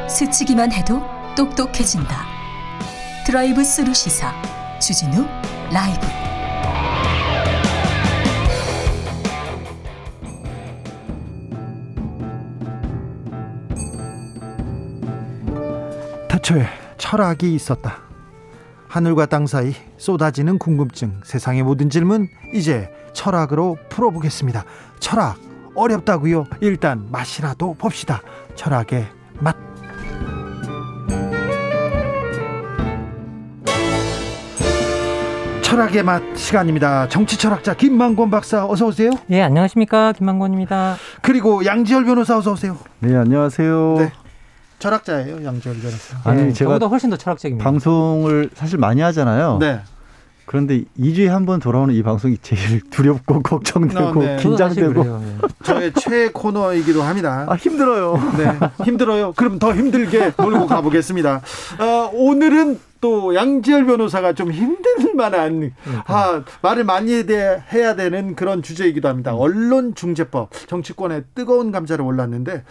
스치기만 0.10 0.72
해도 0.72 1.02
똑똑해진다. 1.38 2.26
드라이브 3.26 3.64
스루 3.64 3.94
시사 3.94 4.34
주진우 4.80 5.26
라이브. 5.72 6.29
태초에 16.40 16.66
철학이 16.98 17.54
있었다. 17.54 17.98
하늘과 18.88 19.28
땅 19.28 19.46
사이 19.46 19.74
쏟아지는 19.98 20.58
궁금증, 20.58 21.20
세상의 21.24 21.64
모든 21.64 21.90
질문 21.90 22.28
이제 22.54 22.90
철학으로 23.14 23.78
풀어보겠습니다. 23.90 24.64
철학 25.00 25.38
어렵다고요? 25.76 26.46
일단 26.62 27.08
맛이라도 27.12 27.76
봅시다. 27.76 28.22
철학의 28.56 29.08
맛. 29.40 29.56
철학의 35.62 36.04
맛 36.04 36.24
시간입니다. 36.36 37.08
정치 37.10 37.38
철학자 37.38 37.76
김만권 37.76 38.32
박사 38.32 38.66
어서 38.66 38.88
오세요. 38.88 39.12
네, 39.28 39.42
안녕하십니까? 39.42 40.14
김만권입니다. 40.14 40.96
그리고 41.22 41.64
양지열 41.64 42.06
변호사 42.06 42.38
어서 42.38 42.54
오세요. 42.54 42.76
네, 43.00 43.16
안녕하세요. 43.16 43.96
네. 44.00 44.12
철학자예요, 44.80 45.44
양지열 45.46 45.76
변호사. 45.78 46.18
아니, 46.24 46.44
네, 46.44 46.54
제가 46.54 46.78
훨씬 46.78 47.10
더 47.10 47.18
철학적입니다. 47.18 47.64
방송을 47.64 48.50
사실 48.56 48.80
많이 48.80 49.02
하잖아요. 49.02 49.58
네. 49.60 49.82
그런데 50.46 50.84
2주에 51.00 51.28
한 51.28 51.46
번 51.46 51.60
돌아오는 51.60 51.94
이 51.94 52.02
방송이 52.02 52.38
제일 52.42 52.82
두렵고 52.90 53.44
걱정되고 53.44 54.20
어, 54.20 54.24
네. 54.24 54.38
긴장되고 54.38 55.04
네. 55.04 55.38
저의 55.64 55.94
최애 55.94 56.30
코너이기도 56.30 57.04
합니다. 57.04 57.46
아 57.48 57.54
힘들어요. 57.56 58.16
네, 58.36 58.84
힘들어요. 58.84 59.34
그럼 59.34 59.60
더 59.60 59.76
힘들게 59.76 60.32
몰고 60.38 60.66
가보겠습니다. 60.66 61.42
어, 61.80 62.10
오늘은 62.14 62.80
또 63.00 63.36
양지열 63.36 63.86
변호사가 63.86 64.34
좀 64.34 64.52
힘들 64.52 65.14
만한 65.16 65.72
아, 66.08 66.42
말을 66.64 66.84
많이 66.84 67.14
해야 67.72 67.96
되는 67.96 68.36
그런 68.36 68.64
주제이기도 68.64 69.08
합니다. 69.08 69.36
언론 69.36 69.94
중재법 69.94 70.50
정치권에 70.68 71.22
뜨거운 71.36 71.72
감자를 71.72 72.04
올랐는데 72.04 72.64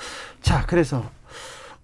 자 0.43 0.65
그래서 0.67 1.05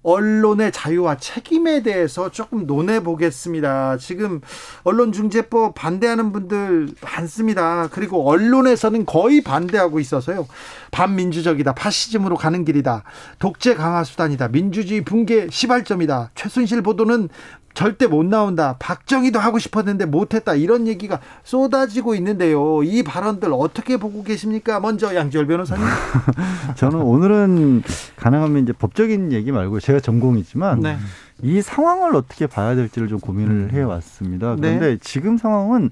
언론의 0.04 0.70
자유와 0.70 1.16
책임에 1.16 1.82
대해서 1.82 2.30
조금 2.30 2.66
논해 2.66 3.02
보겠습니다. 3.02 3.96
지금 3.96 4.40
언론중재법 4.84 5.74
반대하는 5.74 6.30
분들 6.30 6.90
많습니다. 7.02 7.88
그리고 7.90 8.28
언론에서는 8.28 9.06
거의 9.06 9.40
반대하고 9.40 9.98
있어서요. 9.98 10.46
반민주적이다. 10.92 11.74
파시즘으로 11.74 12.36
가는 12.36 12.64
길이다. 12.64 13.02
독재 13.38 13.74
강화 13.74 14.04
수단이다. 14.04 14.48
민주주의 14.48 15.00
붕괴 15.00 15.48
시발점이다. 15.50 16.30
최순실 16.34 16.82
보도는 16.82 17.30
절대 17.74 18.06
못 18.06 18.24
나온다. 18.24 18.76
박정희도 18.78 19.40
하고 19.40 19.58
싶었는데 19.58 20.06
못했다. 20.06 20.54
이런 20.54 20.86
얘기가 20.86 21.20
쏟아지고 21.42 22.14
있는데요. 22.14 22.82
이 22.84 23.02
발언들 23.02 23.50
어떻게 23.52 23.96
보고 23.96 24.22
계십니까? 24.22 24.78
먼저 24.78 25.14
양지열 25.14 25.46
변호사님. 25.46 25.84
저는 26.76 27.00
오늘은 27.00 27.82
가능하면 28.16 28.62
이제 28.62 28.72
법적인 28.72 29.32
얘기 29.32 29.50
말고 29.50 29.80
제가 29.80 29.98
전공이지만 29.98 30.80
네. 30.80 30.96
이 31.42 31.60
상황을 31.60 32.14
어떻게 32.14 32.46
봐야 32.46 32.76
될지를 32.76 33.08
좀 33.08 33.18
고민을 33.18 33.50
음. 33.50 33.70
해왔습니다. 33.72 34.54
네. 34.54 34.60
그런데 34.60 34.86
네. 34.90 34.98
지금 35.00 35.36
상황은 35.36 35.90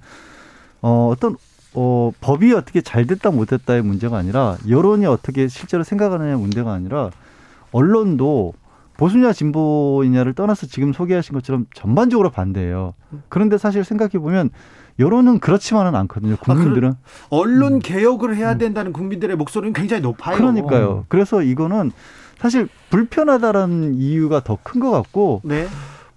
어, 0.82 1.08
어떤 1.10 1.36
어, 1.74 2.12
법이 2.20 2.52
어떻게 2.52 2.80
잘 2.80 3.06
됐다 3.06 3.30
못됐다의 3.30 3.82
문제가 3.82 4.18
아니라 4.18 4.56
여론이 4.68 5.06
어떻게 5.06 5.48
실제로 5.48 5.82
생각하느냐의 5.82 6.36
문제가 6.38 6.72
아니라 6.72 7.10
언론도 7.72 8.54
보수냐 8.96 9.32
진보이냐를 9.32 10.34
떠나서 10.34 10.66
지금 10.66 10.92
소개하신 10.92 11.34
것처럼 11.34 11.66
전반적으로 11.74 12.30
반대예요. 12.30 12.94
그런데 13.28 13.58
사실 13.58 13.84
생각해 13.84 14.12
보면 14.18 14.50
여론은 14.98 15.38
그렇지만은 15.40 15.94
않거든요. 15.94 16.36
국민들은 16.36 16.90
아, 16.92 16.96
언론 17.30 17.74
음. 17.74 17.78
개혁을 17.78 18.36
해야 18.36 18.52
음. 18.52 18.58
된다는 18.58 18.92
국민들의 18.92 19.36
목소리는 19.36 19.72
굉장히 19.72 20.02
높아요. 20.02 20.36
그러니까요. 20.36 21.04
그래서 21.08 21.42
이거는 21.42 21.90
사실 22.38 22.68
불편하다라는 22.90 23.94
이유가 23.94 24.40
더 24.42 24.58
큰 24.62 24.80
것 24.80 24.90
같고 24.90 25.40
네. 25.44 25.66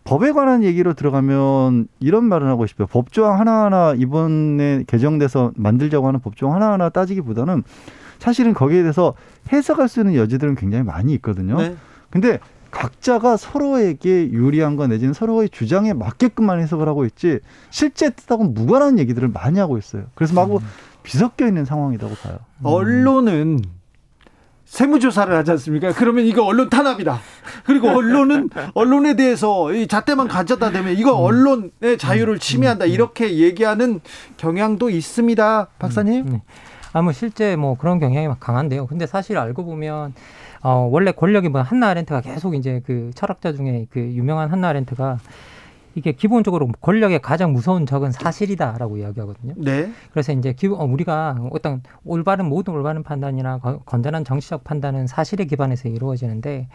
법에 0.03 0.31
관한 0.33 0.63
얘기로 0.63 0.93
들어가면 0.93 1.87
이런 1.99 2.25
말을 2.25 2.47
하고 2.47 2.67
싶어요. 2.67 2.87
법조항 2.87 3.39
하나하나 3.39 3.95
이번에 3.97 4.83
개정돼서 4.85 5.51
만들자고 5.55 6.07
하는 6.07 6.19
법조항 6.19 6.55
하나하나 6.55 6.89
따지기보다는 6.89 7.63
사실은 8.19 8.53
거기에 8.53 8.81
대해서 8.81 9.13
해석할 9.51 9.87
수 9.87 10.01
있는 10.01 10.15
여지들은 10.15 10.55
굉장히 10.55 10.83
많이 10.83 11.13
있거든요. 11.15 11.57
네. 11.57 11.75
근데 12.11 12.39
각자가 12.75 13.37
서로에게 13.37 14.31
유리한 14.31 14.75
거 14.75 14.85
내지는 14.85 15.13
서로의 15.13 15.47
주장에 15.49 15.93
맞게끔만 15.93 16.59
해석을 16.59 16.89
하고 16.89 17.05
있지 17.05 17.39
실제 17.69 18.09
뜻하고는 18.09 18.53
무관한 18.53 18.99
얘기들을 18.99 19.29
많이 19.29 19.59
하고 19.59 19.77
있어요. 19.77 20.03
그래서 20.13 20.33
마구 20.33 20.57
음. 20.57 20.65
비섞여 21.01 21.47
있는 21.47 21.63
상황이라고 21.63 22.13
봐요. 22.15 22.39
음. 22.59 22.65
언론은 22.65 23.59
세무조사를 24.65 25.33
하지 25.33 25.51
않습니까? 25.51 25.93
그러면 25.93 26.25
이거 26.25 26.43
언론 26.43 26.69
탄압이다. 26.69 27.21
그리고 27.65 27.87
언론은 27.89 28.49
언론에 28.75 29.15
대해서 29.15 29.71
이 29.71 29.87
잣대만 29.87 30.27
가져다 30.27 30.71
대면 30.71 30.97
이거 30.97 31.17
음. 31.17 31.23
언론의 31.23 31.97
자유를 31.97 32.39
침해한다. 32.39 32.85
이렇게 32.85 33.37
얘기하는 33.37 34.01
경향도 34.35 34.89
있습니다. 34.89 35.67
박사님. 35.79 36.25
네. 36.25 36.41
아, 36.91 37.01
뭐 37.01 37.13
실제 37.13 37.55
뭐 37.55 37.77
그런 37.77 37.99
경향이 37.99 38.27
강한데요. 38.39 38.87
근데 38.87 39.05
사실 39.05 39.37
알고 39.37 39.63
보면 39.63 40.13
어, 40.65 40.89
원래 40.91 41.11
권력이 41.11 41.49
뭐 41.49 41.61
한나 41.61 41.89
아렌트가 41.89 42.21
계속 42.21 42.55
이제 42.55 42.81
그 42.87 43.11
철학자 43.13 43.53
중에 43.53 43.85
그 43.91 43.99
유명한 43.99 44.49
한나 44.49 44.69
아렌트가 44.69 45.19
이게 45.93 46.11
기본적으로 46.11 46.67
권력의 46.81 47.19
가장 47.21 47.53
무서운 47.53 47.85
적은 47.85 48.11
사실이다라고 48.11 48.97
이야기하거든요. 48.97 49.53
네. 49.57 49.91
그래서 50.11 50.33
이제 50.33 50.53
기 50.53 50.67
본 50.67 50.81
어, 50.81 50.83
우리가 50.85 51.37
어떤 51.51 51.83
올바른 52.03 52.47
모든 52.47 52.73
올바른 52.73 53.03
판단이나 53.03 53.59
건전한 53.85 54.25
정치적 54.25 54.63
판단은 54.63 55.05
사실에 55.05 55.45
기반해서 55.45 55.87
이루어지는데 55.87 56.67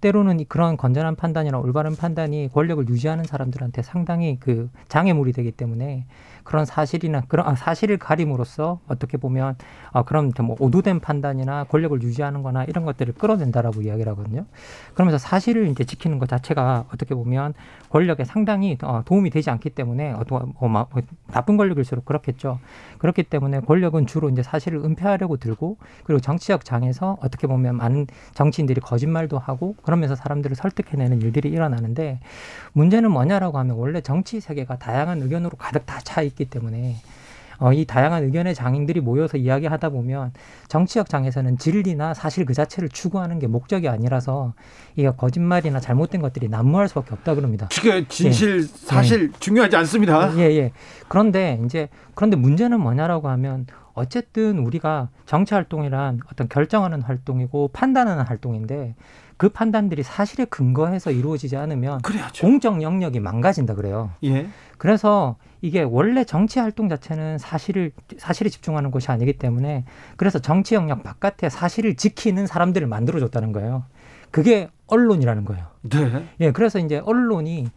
때로는 0.00 0.44
그런 0.48 0.76
건전한 0.76 1.16
판단이나 1.16 1.58
올바른 1.58 1.96
판단이 1.96 2.48
권력을 2.52 2.88
유지하는 2.88 3.24
사람들한테 3.24 3.82
상당히 3.82 4.38
그 4.38 4.70
장애물이 4.86 5.32
되기 5.32 5.50
때문에 5.50 6.06
그런 6.44 6.64
사실이나 6.64 7.22
그런 7.28 7.46
아, 7.46 7.54
사실을 7.54 7.98
가림으로써 7.98 8.80
어떻게 8.88 9.16
보면 9.16 9.56
아, 9.92 10.02
그럼 10.02 10.32
뭐 10.42 10.56
오도된 10.58 11.00
판단이나 11.00 11.64
권력을 11.64 12.00
유지하는 12.02 12.42
거나 12.42 12.64
이런 12.64 12.84
것들을 12.84 13.14
끌어낸다라고 13.14 13.82
이야기를 13.82 14.10
하거든요. 14.12 14.46
그러면서 14.94 15.18
사실을 15.18 15.68
이제 15.68 15.84
지키는 15.84 16.18
것 16.18 16.28
자체가 16.28 16.86
어떻게 16.92 17.14
보면 17.14 17.54
권력에 17.90 18.24
상당히 18.24 18.78
어, 18.82 19.02
도움이 19.04 19.30
되지 19.30 19.50
않기 19.50 19.70
때문에 19.70 20.12
어, 20.12 20.24
뭐, 20.28 20.40
뭐, 20.58 20.86
나쁜 21.28 21.56
권력일수록 21.56 22.04
그렇겠죠. 22.04 22.58
그렇기 23.02 23.24
때문에 23.24 23.60
권력은 23.60 24.06
주로 24.06 24.30
이제 24.30 24.44
사실을 24.44 24.78
은폐하려고 24.78 25.36
들고 25.36 25.76
그리고 26.04 26.20
정치적 26.20 26.64
장에서 26.64 27.18
어떻게 27.20 27.48
보면 27.48 27.76
많은 27.76 28.06
정치인들이 28.34 28.80
거짓말도 28.80 29.40
하고 29.40 29.74
그러면서 29.82 30.14
사람들을 30.14 30.54
설득해내는 30.54 31.20
일들이 31.20 31.48
일어나는데 31.48 32.20
문제는 32.74 33.10
뭐냐라고 33.10 33.58
하면 33.58 33.76
원래 33.76 34.00
정치 34.00 34.40
세계가 34.40 34.78
다양한 34.78 35.20
의견으로 35.22 35.56
가득 35.58 35.84
다 35.84 36.00
차 36.04 36.22
있기 36.22 36.46
때문에 36.46 36.96
어, 37.58 37.72
이 37.72 37.84
다양한 37.84 38.24
의견의 38.24 38.54
장인들이 38.54 39.00
모여서 39.00 39.36
이야기하다 39.36 39.90
보면 39.90 40.32
정치적 40.68 41.08
장에서는 41.08 41.58
진리나 41.58 42.14
사실 42.14 42.44
그 42.44 42.54
자체를 42.54 42.88
추구하는 42.88 43.38
게 43.38 43.46
목적이 43.46 43.88
아니라서 43.88 44.54
이게 44.96 45.10
거짓말이나 45.10 45.80
잘못된 45.80 46.20
것들이 46.20 46.48
난무할 46.48 46.88
수밖에 46.88 47.14
없다 47.14 47.34
그럽니다. 47.34 47.68
그게 47.70 48.06
진실 48.08 48.62
예. 48.62 48.62
사실 48.62 49.30
예. 49.32 49.38
중요하지 49.38 49.76
않습니다. 49.76 50.36
예, 50.36 50.42
예. 50.56 50.72
그런데 51.08 51.60
이제 51.64 51.88
그런데 52.14 52.36
문제는 52.36 52.80
뭐냐라고 52.80 53.28
하면 53.28 53.66
어쨌든 53.94 54.58
우리가 54.58 55.08
정치 55.26 55.54
활동이란 55.54 56.20
어떤 56.30 56.48
결정하는 56.48 57.02
활동이고 57.02 57.68
판단하는 57.72 58.24
활동인데 58.24 58.94
그 59.36 59.48
판단들이 59.48 60.02
사실에 60.02 60.44
근거해서 60.44 61.10
이루어지지 61.10 61.56
않으면 61.56 62.02
그래야죠. 62.02 62.46
공적 62.46 62.82
영역이 62.82 63.20
망가진다 63.20 63.74
그래요. 63.74 64.10
예. 64.24 64.46
그래서 64.78 65.36
이게 65.60 65.82
원래 65.82 66.24
정치 66.24 66.58
활동 66.58 66.88
자체는 66.88 67.38
사실을 67.38 67.92
사실에 68.18 68.50
집중하는 68.50 68.90
것이 68.90 69.10
아니기 69.10 69.34
때문에 69.34 69.84
그래서 70.16 70.38
정치 70.38 70.74
영역 70.74 71.02
바깥에 71.02 71.48
사실을 71.48 71.96
지키는 71.96 72.46
사람들을 72.46 72.86
만들어 72.86 73.20
줬다는 73.20 73.52
거예요. 73.52 73.84
그게 74.30 74.70
언론이라는 74.86 75.44
거예요. 75.44 75.66
네. 75.82 76.26
예, 76.40 76.52
그래서 76.52 76.78
이제 76.78 76.98
언론이 77.04 77.70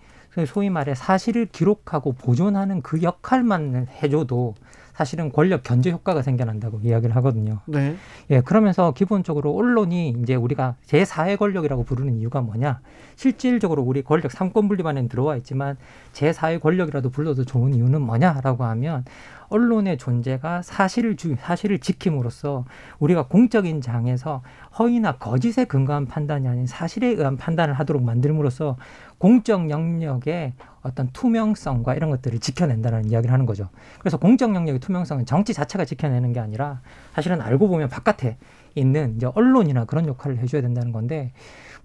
소위 0.47 0.69
말해 0.69 0.95
사실을 0.95 1.45
기록하고 1.45 2.13
보존하는 2.13 2.82
그 2.82 3.01
역할만 3.01 3.88
해줘도 4.04 4.54
사실은 4.95 5.29
권력 5.31 5.63
견제 5.63 5.91
효과가 5.91 6.21
생겨난다고 6.21 6.79
이야기를 6.81 7.15
하거든요. 7.17 7.60
네. 7.65 7.97
예, 8.29 8.39
그러면서 8.39 8.93
기본적으로 8.93 9.53
언론이 9.53 10.15
이제 10.21 10.36
우리가 10.36 10.75
제4의 10.88 11.38
권력이라고 11.38 11.84
부르는 11.84 12.17
이유가 12.17 12.39
뭐냐? 12.39 12.79
실질적으로 13.17 13.81
우리 13.84 14.03
권력 14.03 14.31
삼권 14.31 14.69
분립안에 14.69 15.08
들어와 15.10 15.36
있지만 15.36 15.75
제4의 16.13 16.62
권력이라도 16.62 17.10
불러도 17.10 17.43
좋은 17.43 17.73
이유는 17.73 18.01
뭐냐라고 18.01 18.63
하면 18.63 19.03
언론의 19.49 19.97
존재가 19.97 20.62
사실을 20.62 21.17
주, 21.17 21.36
사실을 21.38 21.79
지킴으로써 21.79 22.65
우리가 22.99 23.27
공적인 23.27 23.81
장에서 23.81 24.41
허위나 24.79 25.17
거짓에 25.17 25.65
근거한 25.65 26.08
판단이 26.08 26.47
아닌 26.47 26.65
사실에 26.65 27.08
의한 27.08 27.38
판단을 27.38 27.73
하도록 27.75 28.01
만들므로써 28.01 28.77
공적 29.25 29.71
영역의 29.71 30.53
어떤 30.83 31.09
투명성과 31.11 31.95
이런 31.95 32.11
것들을 32.11 32.38
지켜낸다는 32.38 33.09
이야기를 33.09 33.33
하는 33.33 33.47
거죠. 33.47 33.69
그래서 33.97 34.17
공적 34.17 34.53
영역의 34.53 34.79
투명성은 34.79 35.25
정치 35.25 35.51
자체가 35.51 35.83
지켜내는 35.83 36.31
게 36.31 36.39
아니라 36.39 36.81
사실은 37.15 37.41
알고 37.41 37.67
보면 37.67 37.89
바깥에 37.89 38.38
있는 38.75 39.15
이제 39.15 39.25
언론이나 39.33 39.85
그런 39.85 40.05
역할을 40.05 40.38
해줘야 40.38 40.61
된다는 40.61 40.91
건데 40.91 41.31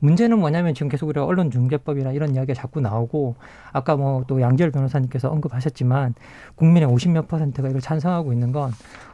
문제는 0.00 0.38
뭐냐면 0.38 0.74
지금 0.74 0.90
계속 0.90 1.09
우리가 1.09 1.24
언론중재법이나 1.24 2.12
이런 2.12 2.35
이야기가 2.35 2.53
자꾸 2.53 2.83
나오고 2.83 3.37
아까 3.72 3.96
뭐 3.96 4.24
또 4.26 4.42
양지열 4.42 4.70
변호사님께서 4.70 5.31
언급하셨지만 5.31 6.14
국민의 6.57 6.90
50몇 6.90 7.26
퍼센트가 7.26 7.70
이걸 7.70 7.81
찬성하고 7.81 8.35
있는 8.35 8.53
건 8.53 8.70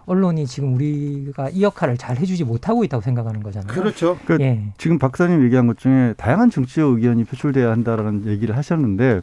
언론이 0.07 0.47
지금 0.47 0.75
우리가 0.75 1.51
이 1.51 1.63
역할을 1.63 1.97
잘 1.97 2.17
해주지 2.17 2.45
못하고 2.45 2.85
있다고 2.85 3.03
생각하는 3.03 3.43
거잖아요. 3.43 3.73
그렇죠. 3.73 4.19
그러니까 4.25 4.49
예. 4.49 4.73
지금 4.79 4.99
박사님 4.99 5.45
얘기한 5.45 5.67
것 5.67 5.79
중에 5.79 6.15
다양한 6.17 6.51
정치적 6.51 6.95
의견이 6.95 7.25
표출돼야 7.25 7.71
한다라는 7.71 8.27
얘기를 8.27 8.57
하셨는데 8.57 9.21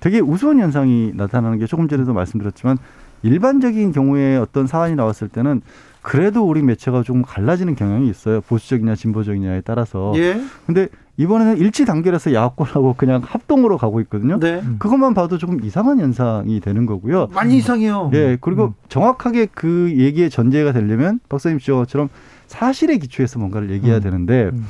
되게 0.00 0.20
우스운 0.20 0.58
현상이 0.58 1.12
나타나는 1.14 1.58
게 1.58 1.66
조금 1.66 1.88
전에도 1.88 2.12
말씀드렸지만 2.12 2.76
일반적인 3.22 3.92
경우에 3.92 4.36
어떤 4.36 4.66
사안이 4.66 4.96
나왔을 4.96 5.28
때는 5.28 5.62
그래도 6.02 6.46
우리 6.46 6.62
매체가 6.62 7.02
조금 7.02 7.22
갈라지는 7.22 7.74
경향이 7.74 8.10
있어요. 8.10 8.42
보수적이냐 8.42 8.94
진보적이냐에 8.96 9.62
따라서. 9.62 10.12
예. 10.16 10.38
근데 10.66 10.88
이번에는 11.16 11.58
일치 11.58 11.84
단결해서 11.84 12.34
야권하고 12.34 12.94
그냥 12.96 13.22
합동으로 13.24 13.78
가고 13.78 14.00
있거든요. 14.02 14.40
네. 14.40 14.62
그것만 14.78 15.14
봐도 15.14 15.38
조금 15.38 15.62
이상한 15.64 16.00
현상이 16.00 16.60
되는 16.60 16.86
거고요. 16.86 17.28
많이 17.32 17.56
이상해요. 17.58 18.10
예. 18.14 18.36
그리고 18.40 18.66
음. 18.66 18.74
정확하게 18.88 19.46
그 19.54 19.92
얘기의 19.96 20.28
전제가 20.28 20.72
되려면 20.72 21.20
박사님 21.28 21.58
지적처럼 21.58 22.08
사실에 22.46 22.98
기초해서 22.98 23.38
뭔가를 23.38 23.70
얘기해야 23.70 23.98
음. 23.98 24.02
되는데 24.02 24.50
음. 24.52 24.66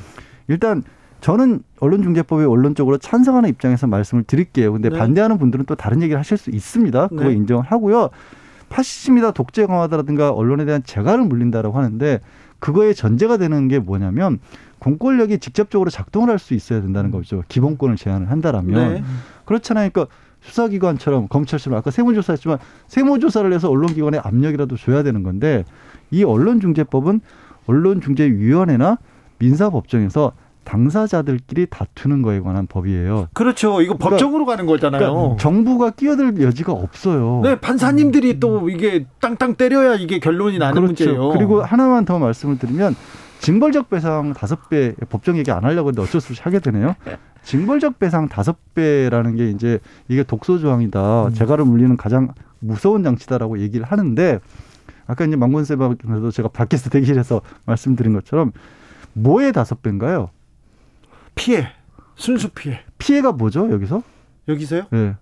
일단 0.49 0.83
저는 1.23 1.63
언론중재법에 1.81 2.45
원론적으로 2.45 2.99
찬성하는 2.99 3.49
입장에서 3.49 3.87
말씀을 3.87 4.25
드릴게요. 4.25 4.73
근데 4.73 4.91
네. 4.91 4.99
반대하는 4.99 5.39
분들은 5.39 5.65
또 5.65 5.75
다른 5.75 6.03
얘기를 6.03 6.19
하실 6.19 6.37
수 6.37 6.51
있습니다. 6.51 7.09
그거 7.09 7.25
네. 7.25 7.33
인정을 7.33 7.65
하고요. 7.65 8.11
파시즘이다, 8.69 9.31
독재 9.31 9.65
강화다라든가 9.65 10.31
언론에 10.31 10.67
대한 10.67 10.83
재갈을 10.85 11.25
물린다라고 11.25 11.79
하는데 11.79 12.21
그거의 12.59 12.95
전제가 12.95 13.37
되는 13.37 13.69
게 13.69 13.79
뭐냐면 13.79 14.38
공권력이 14.85 15.39
직접적으로 15.39 15.91
작동을 15.91 16.29
할 16.29 16.39
수 16.39 16.53
있어야 16.53 16.83
된다는 16.83 17.11
거죠. 17.11 17.43
기본권을 17.49 17.97
제한을 17.97 18.31
한다라면 18.31 18.95
네. 18.95 19.05
그렇잖아요. 19.47 19.89
그러니까 19.91 20.15
수사기관처럼 20.43 21.29
검찰처럼 21.29 21.79
아까 21.79 21.91
세무조사했지만 21.91 22.59
세무조사를 22.89 23.51
해서 23.53 23.71
언론기관에 23.71 24.19
압력이라도 24.19 24.77
줘야 24.77 25.03
되는 25.03 25.23
건데 25.23 25.65
이 26.11 26.23
언론중재법은 26.23 27.21
언론중재위원회나 27.67 28.99
민사법정에서 29.39 30.33
당사자들끼리 30.65 31.67
다투는 31.71 32.21
거에 32.23 32.41
관한 32.41 32.67
법이에요. 32.67 33.29
그렇죠. 33.33 33.81
이거 33.81 33.95
그러니까, 33.95 34.11
법정으로 34.11 34.45
가는 34.45 34.67
거잖아요. 34.67 34.99
그러니까 35.01 35.37
정부가 35.39 35.91
끼어들 35.91 36.41
여지가 36.43 36.73
없어요. 36.73 37.41
네, 37.43 37.55
판사님들이 37.59 38.41
또 38.41 38.69
이게 38.69 39.07
땅땅 39.21 39.55
때려야 39.55 39.95
이게 39.95 40.19
결론이 40.19 40.59
나는 40.59 40.75
그렇죠. 40.75 41.05
문제예요. 41.05 41.31
그리고 41.31 41.63
하나만 41.63 42.05
더 42.05 42.19
말씀을 42.19 42.59
드리면 42.59 42.97
징벌적 43.41 43.91
배상 43.91 44.33
다섯 44.33 44.69
배 44.69 44.95
법정 45.09 45.37
얘기 45.37 45.51
안 45.51 45.65
하려고 45.65 45.91
했는데 45.91 46.03
어쩔 46.03 46.21
수 46.21 46.33
없이 46.33 46.43
하게 46.43 46.61
되네요. 46.61 46.95
징벌적 47.43 47.99
배상 47.99 48.29
다섯 48.29 48.57
배라는 48.75 49.37
게 49.37 49.51
이제 49.51 49.79
이게 50.09 50.23
독소 50.23 50.59
조항이다. 50.59 51.27
음. 51.27 51.35
재가를 51.35 51.65
물리는 51.65 51.97
가장 51.97 52.33
무서운 52.59 53.03
장치다라고 53.03 53.59
얘기를 53.61 53.85
하는데 53.85 54.41
아까 55.07 55.25
이제 55.27 55.37
망건쌤하고도 55.37 56.31
제가 56.31 56.49
밖에서 56.49 56.89
대기실에서 56.89 57.43
말씀드린 57.67 58.15
것처럼 58.15 58.53
뭐의 59.13 59.53
다섯 59.53 59.83
배인가요? 59.83 60.31
피해. 61.35 61.69
순수 62.17 62.49
피해. 62.51 62.81
피해가 62.99 63.33
뭐죠, 63.33 63.71
여기서? 63.71 64.03
여기서요? 64.49 64.85
네. 64.91 65.17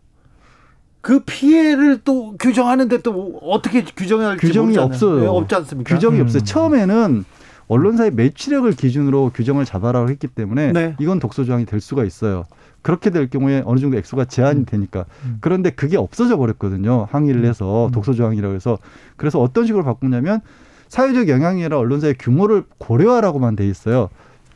그 1.01 1.21
피해를 1.25 2.03
또 2.05 2.37
규정하는데 2.39 3.03
또 3.03 3.41
어떻게 3.43 3.83
규정해야 3.83 4.31
할지 4.31 4.47
규정이 4.47 4.79
없어요. 4.79 5.21
네, 5.21 5.27
없지 5.27 5.55
않습니까? 5.57 5.95
규정이 5.95 6.19
음. 6.19 6.23
없어요. 6.23 6.45
처음에는 6.45 7.25
언론사의 7.69 8.13
매출액을 8.13 8.73
기준으로 8.73 9.31
규정을 9.35 9.65
잡아라고 9.65 10.09
했기 10.11 10.27
때문에 10.27 10.73
네. 10.73 10.97
이건 11.01 11.19
독소 11.19 11.45
조항이 11.45 11.65
될 11.65 11.81
수가 11.81 12.05
있어요. 12.05 12.45
그렇게 12.83 13.11
될 13.11 13.31
경우에 13.31 13.63
어느 13.65 13.79
정도 13.79 13.97
액수가 13.97 14.25
제한이 14.27 14.61
음. 14.61 14.65
되니까. 14.65 15.05
음. 15.25 15.39
그런데 15.41 15.71
그게 15.71 15.97
없어져 15.97 16.37
버렸거든요. 16.37 17.07
항의를 17.11 17.45
해서 17.45 17.87
음. 17.87 17.91
독소 17.93 18.13
조항이라고 18.15 18.55
해서. 18.55 18.79
그래서 19.17 19.41
어떤 19.41 19.67
식으로 19.67 19.85
바꾸냐면 19.85 20.41
사회적 20.89 21.29
영향이라 21.29 21.79
언론사의 21.79 22.17
규모를 22.19 22.65
고려하라고만 22.79 23.57
돼 23.57 23.67
있어요. 23.67 24.09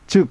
즉 0.05 0.29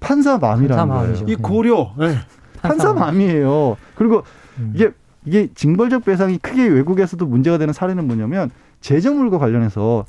판사 0.00 0.38
마음이라는 0.38 0.88
판사 0.88 1.12
거예요. 1.12 1.26
이 1.28 1.36
고려. 1.36 1.94
네. 1.98 2.16
판사 2.60 2.92
마음이에요. 2.92 3.76
그리고 3.94 4.22
음. 4.58 4.72
이게 4.74 4.90
이게 5.24 5.48
징벌적 5.54 6.04
배상이 6.04 6.38
크게 6.38 6.66
외국에서도 6.68 7.24
문제가 7.26 7.58
되는 7.58 7.72
사례는 7.72 8.06
뭐냐면 8.06 8.50
재정물과 8.80 9.38
관련해서 9.38 10.04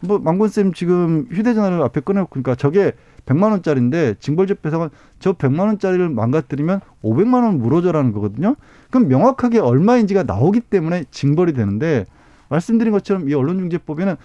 뭐 0.00 0.18
망건 0.18 0.48
쌤 0.48 0.72
지금 0.72 1.26
휴대전화를 1.30 1.82
앞에 1.82 2.00
꺼내놓고 2.00 2.30
그러니까 2.30 2.54
저게 2.54 2.92
100만 3.26 3.50
원짜리인데 3.50 4.14
징벌적 4.20 4.62
배상은 4.62 4.88
저 5.18 5.34
100만 5.34 5.60
원짜리를 5.60 6.08
망가뜨리면 6.08 6.80
500만 7.02 7.44
원 7.44 7.58
물어줘라는 7.58 8.12
거거든요. 8.12 8.56
그럼 8.90 9.08
명확하게 9.08 9.58
얼마인지가 9.58 10.22
나오기 10.22 10.60
때문에 10.60 11.04
징벌이 11.10 11.52
되는데 11.52 12.06
말씀드린 12.48 12.92
것처럼 12.92 13.28
이 13.28 13.34
언론중재법에는 13.34 14.16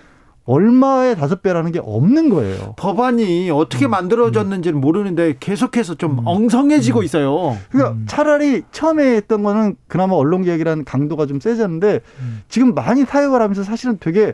얼마의 0.45 1.15
다섯 1.15 1.41
배라는 1.41 1.71
게 1.71 1.79
없는 1.81 2.29
거예요. 2.29 2.73
법안이 2.75 3.49
어떻게 3.49 3.85
음. 3.85 3.91
만들어졌는지는 3.91 4.79
모르는데 4.79 5.35
계속해서 5.39 5.95
좀 5.95 6.19
음. 6.19 6.27
엉성해지고 6.27 6.99
음. 6.99 7.03
있어요. 7.05 7.57
그러니까 7.69 7.95
음. 7.95 8.05
차라리 8.07 8.63
처음에 8.71 9.15
했던 9.15 9.43
거는 9.43 9.75
그나마 9.87 10.15
언론 10.15 10.43
개혁이라는 10.43 10.83
강도가 10.83 11.25
좀 11.25 11.39
세졌는데 11.39 12.01
음. 12.19 12.41
지금 12.49 12.73
많이 12.73 13.05
타협을 13.05 13.41
하면서 13.41 13.63
사실은 13.63 13.97
되게 13.99 14.33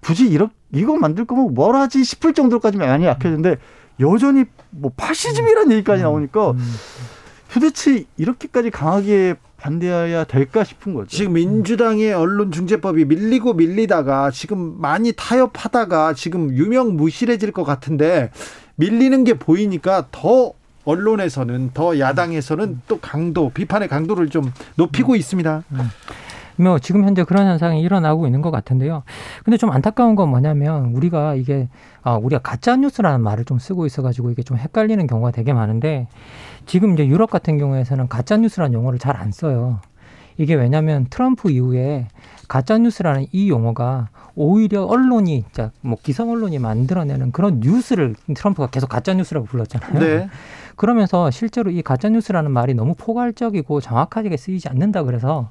굳이 0.00 0.26
이렇게 0.26 0.54
이거 0.72 0.96
만들 0.96 1.26
거면 1.26 1.52
뭘 1.52 1.76
하지 1.76 2.02
싶을 2.02 2.32
정도까지 2.32 2.78
많이 2.78 3.04
약해졌는데 3.04 3.56
여전히 4.00 4.44
뭐 4.70 4.90
파시즘이라는 4.96 5.72
얘기까지 5.72 6.02
나오니까 6.02 6.54
도대체 7.52 8.04
이렇게까지 8.16 8.70
강하게 8.70 9.34
반대해야 9.56 10.24
될까 10.24 10.64
싶은 10.64 10.94
거죠. 10.94 11.08
지금 11.08 11.34
민주당의 11.34 12.12
언론 12.12 12.52
중재법이 12.52 13.04
밀리고 13.06 13.54
밀리다가 13.54 14.30
지금 14.30 14.80
많이 14.80 15.12
타협하다가 15.12 16.14
지금 16.14 16.54
유명 16.54 16.96
무실해질 16.96 17.52
것 17.52 17.64
같은데 17.64 18.30
밀리는 18.76 19.24
게 19.24 19.34
보이니까 19.34 20.06
더 20.12 20.52
언론에서는 20.84 21.70
더 21.74 21.98
야당에서는 21.98 22.82
또 22.86 22.98
강도 22.98 23.50
비판의 23.50 23.88
강도를 23.88 24.28
좀 24.30 24.52
높이고 24.76 25.12
음. 25.12 25.16
있습니다. 25.16 25.62
음. 25.72 25.78
뭐 26.58 26.78
지금 26.78 27.04
현재 27.04 27.22
그런 27.24 27.46
현상이 27.46 27.82
일어나고 27.82 28.26
있는 28.26 28.40
것 28.40 28.50
같은데요. 28.50 29.02
근데 29.44 29.56
좀 29.58 29.70
안타까운 29.70 30.14
건 30.14 30.30
뭐냐면 30.30 30.86
우리가 30.94 31.34
이게 31.34 31.68
아 32.02 32.14
우리가 32.14 32.40
가짜 32.40 32.76
뉴스라는 32.76 33.20
말을 33.20 33.44
좀 33.44 33.58
쓰고 33.58 33.84
있어가지고 33.84 34.30
이게 34.30 34.42
좀 34.42 34.56
헷갈리는 34.56 35.06
경우가 35.06 35.32
되게 35.32 35.52
많은데 35.52 36.08
지금 36.66 36.92
이제 36.94 37.06
유럽 37.06 37.30
같은 37.30 37.58
경우에서는 37.58 38.08
가짜 38.08 38.36
뉴스라는 38.36 38.74
용어를 38.74 38.98
잘 38.98 39.16
안 39.16 39.32
써요. 39.32 39.80
이게 40.36 40.54
왜냐하면 40.54 41.06
트럼프 41.08 41.50
이후에 41.50 42.08
가짜 42.48 42.76
뉴스라는 42.76 43.26
이 43.32 43.48
용어가 43.48 44.10
오히려 44.34 44.84
언론이 44.84 45.44
뭐 45.80 45.96
기성 46.02 46.30
언론이 46.30 46.58
만들어내는 46.58 47.32
그런 47.32 47.60
뉴스를 47.60 48.14
트럼프가 48.34 48.66
계속 48.66 48.88
가짜 48.88 49.14
뉴스라고 49.14 49.46
불렀잖아요. 49.46 49.98
네. 49.98 50.28
그러면서 50.76 51.30
실제로 51.30 51.70
이 51.70 51.80
가짜 51.80 52.10
뉴스라는 52.10 52.50
말이 52.50 52.74
너무 52.74 52.94
포괄적이고 52.98 53.80
정확하게 53.80 54.36
쓰이지 54.36 54.68
않는다 54.68 55.04
그래서 55.04 55.48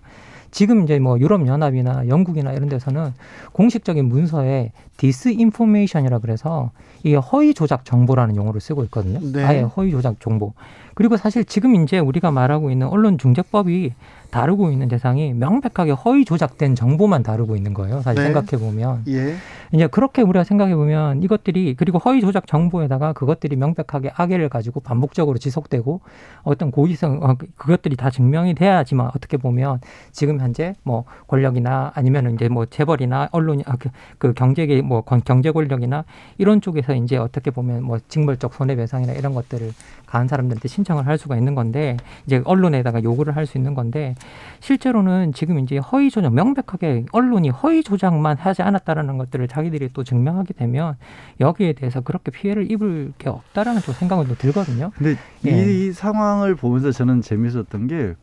지금 0.51 0.84
이제 0.84 0.99
뭐 0.99 1.20
유럽 1.20 1.45
연합이나 1.47 2.07
영국이나 2.07 2.53
이런 2.53 2.70
데서는 2.70 3.13
공식적인 3.53 4.05
문서에 4.05 4.72
disinformation이라 4.97 6.20
그래서 6.20 6.72
이게 7.04 7.16
허위 7.16 7.54
조작 7.54 7.86
정보라는 7.86 8.36
용어를 8.36 8.62
쓰고 8.62 8.84
있거든요. 8.86 9.20
네. 9.32 9.43
아예 9.43 9.62
허위 9.62 9.91
조작 9.91 10.20
정보. 10.20 10.54
그리고 10.96 11.18
사실 11.18 11.43
지금 11.43 11.76
이제 11.76 12.00
우리가 12.00 12.32
말하고 12.32 12.72
있는 12.72 12.88
언론 12.88 13.18
중재법이 13.18 13.93
다루고 14.32 14.72
있는 14.72 14.88
대상이 14.88 15.34
명백하게 15.34 15.91
허위 15.91 16.26
조작된 16.26 16.76
정보만 16.76 17.24
다루고 17.24 17.56
있는 17.56 17.74
거예요. 17.74 18.02
사실 18.02 18.24
네. 18.24 18.34
생각해 18.34 18.62
보면 18.62 19.04
예. 19.08 19.36
이제 19.74 19.88
그렇게 19.88 20.22
우리가 20.22 20.43
생각해 20.43 20.76
보면 20.76 21.24
이것들이 21.24 21.76
그리고 21.76 22.00
허위 22.00 22.22
조작 22.22 22.48
정보에다가 22.48 23.14
그것들이 23.14 23.56
명백하게 23.56 24.12
악의를 24.16 24.50
가지고 24.50 24.80
반복적으로 24.80 25.38
지속되고 25.38 26.02
어떤 26.43 26.72
고의성 26.72 27.24
어, 27.24 27.36
그것들이 27.58 27.96
다 27.96 28.10
증명이 28.10 28.56
돼야지만 28.56 29.12
어떻게 29.16 29.38
보면 29.38 29.80
지금 30.12 30.39
현재 30.39 30.76
뭐 30.84 31.04
권력이나 31.28 31.91
아니면 31.93 32.34
이제 32.34 32.50
뭐 32.50 32.66
재벌이나 32.66 33.30
언론이 33.32 33.64
아, 33.68 33.76
그, 33.78 33.89
그 34.18 34.34
경제계 34.34 34.82
뭐 34.86 35.02
경제 35.02 35.52
권력이나 35.52 36.06
이런 36.38 36.62
쪽에서 36.62 36.94
이제 36.96 37.18
어떻게 37.18 37.52
보면 37.52 37.84
뭐 37.84 38.00
징벌적 38.08 38.54
손해배상이나 38.54 39.14
이런 39.14 39.34
것들을 39.34 39.72
가한 40.06 40.28
사람들한테 40.28 40.68
신청을 40.68 41.08
할 41.08 41.18
수가 41.18 41.38
있는 41.38 41.56
건데 41.56 41.98
이제 42.26 42.42
언론에다가 42.46 43.02
요구를 43.04 43.36
할 43.36 43.46
수 43.46 43.58
있는 43.58 43.74
건데 43.74 44.16
실제로는 44.60 45.34
지금 45.34 45.60
이제 45.60 45.78
허위 45.78 46.10
조작 46.10 46.34
명백하게 46.34 47.06
언론이 47.12 47.50
허위 47.50 47.84
조작만 47.84 48.38
하지 48.38 48.62
않았다라는 48.62 49.18
것들을 49.18 49.48
자기들이 49.48 49.90
또 49.94 50.04
증명하게 50.04 50.54
되면 50.54 50.96
여기에 51.40 51.74
대해서 51.74 52.02
그렇게 52.02 52.32
피해를 52.32 52.72
입을 52.72 53.14
게 53.18 53.30
없다라는 53.30 53.82
또 53.86 53.92
생각은 53.92 54.28
또 54.28 54.36
들거든요. 54.36 54.92
근데 54.98 55.16
예. 55.46 55.52
이 55.52 55.92
상황을 55.92 56.56
보면서 56.56 56.92
저는 56.92 57.22
재미있었던 57.22 57.88
게 57.88 58.16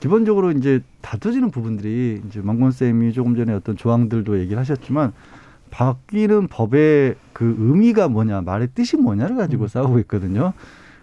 기본적으로 0.00 0.50
이제 0.50 0.80
다투지는 1.00 1.50
부분들이 1.50 2.20
이제 2.26 2.40
망건 2.40 2.72
쌤이 2.72 3.12
조금 3.12 3.36
전에 3.36 3.52
어떤 3.52 3.76
조항들도 3.76 4.40
얘기를 4.40 4.58
하셨지만 4.58 5.12
바뀌는 5.72 6.48
법의 6.48 7.16
그 7.32 7.56
의미가 7.58 8.08
뭐냐, 8.08 8.42
말의 8.42 8.68
뜻이 8.74 8.96
뭐냐를 8.98 9.36
가지고 9.36 9.64
음. 9.64 9.68
싸우고 9.68 9.98
있거든요. 10.00 10.52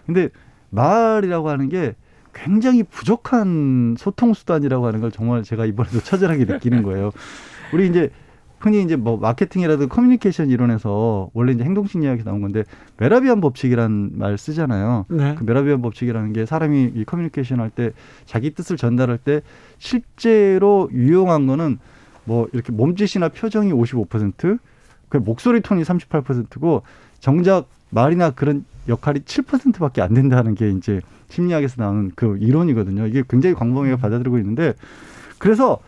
근데 0.06 0.30
말이라고 0.70 1.50
하는 1.50 1.68
게 1.68 1.94
굉장히 2.32 2.84
부족한 2.84 3.96
소통 3.98 4.32
수단이라고 4.32 4.86
하는 4.86 5.00
걸 5.00 5.10
정말 5.10 5.42
제가 5.42 5.66
이번에도 5.66 5.98
처절하게 6.00 6.44
느끼는 6.44 6.84
거예요. 6.84 7.10
우리 7.74 7.88
이제 7.88 8.10
흔히 8.60 8.82
이제 8.82 8.94
뭐 8.94 9.16
마케팅이라든 9.16 9.88
커뮤니케이션 9.88 10.50
이론에서 10.50 11.30
원래 11.32 11.52
이제 11.52 11.64
행동심 11.64 12.02
리학에서 12.02 12.30
나온 12.30 12.40
건데 12.40 12.62
메라비안 12.98 13.40
법칙이라는 13.40 14.10
말 14.18 14.38
쓰잖아요. 14.38 15.06
네. 15.08 15.34
그 15.36 15.44
메라비안 15.44 15.82
법칙이라는 15.82 16.32
게 16.32 16.46
사람이 16.46 16.92
이 16.94 17.04
커뮤니케이션 17.04 17.58
할 17.58 17.70
때 17.70 17.90
자기 18.26 18.54
뜻을 18.54 18.76
전달할 18.76 19.18
때 19.18 19.40
실제로 19.78 20.88
유용한 20.92 21.46
거는 21.46 21.78
뭐 22.30 22.46
이렇게 22.52 22.70
몸짓이나 22.70 23.30
표정이 23.30 23.72
55%, 23.72 24.60
그 25.08 25.16
목소리 25.16 25.60
톤이 25.62 25.82
38%고 25.82 26.82
정작 27.18 27.66
말이나 27.88 28.30
그런 28.30 28.64
역할이 28.86 29.22
7%밖에 29.22 30.00
안 30.00 30.14
된다는 30.14 30.54
게 30.54 30.70
이제 30.70 31.00
심리학에서 31.28 31.82
나오는 31.82 32.12
그 32.14 32.38
이론이거든요. 32.40 33.08
이게 33.08 33.24
굉장히 33.28 33.56
광범위하게 33.56 33.98
음. 33.98 34.00
받아들이고 34.00 34.38
있는데 34.38 34.74
그래서 35.38 35.80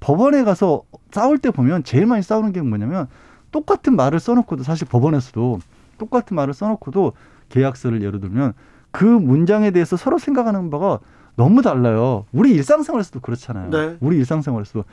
법원에 0.00 0.42
가서 0.42 0.82
싸울 1.12 1.38
때 1.38 1.52
보면 1.52 1.84
제일 1.84 2.06
많이 2.06 2.24
싸우는 2.24 2.52
게 2.52 2.60
뭐냐면 2.60 3.06
똑같은 3.52 3.94
말을 3.94 4.18
써놓고도 4.18 4.64
사실 4.64 4.88
법원에서도 4.88 5.60
똑같은 5.98 6.34
말을 6.34 6.54
써놓고도 6.54 7.12
계약서를 7.50 8.02
예를 8.02 8.18
들면 8.18 8.54
그 8.90 9.04
문장에 9.04 9.70
대해서 9.70 9.96
서로 9.96 10.18
생각하는 10.18 10.70
바가 10.70 10.98
너무 11.36 11.62
달라요. 11.62 12.26
우리 12.32 12.52
일상생활에서도 12.52 13.20
그렇잖아요. 13.20 13.70
네. 13.70 13.96
우리 14.00 14.16
일상생활에서도 14.18 14.84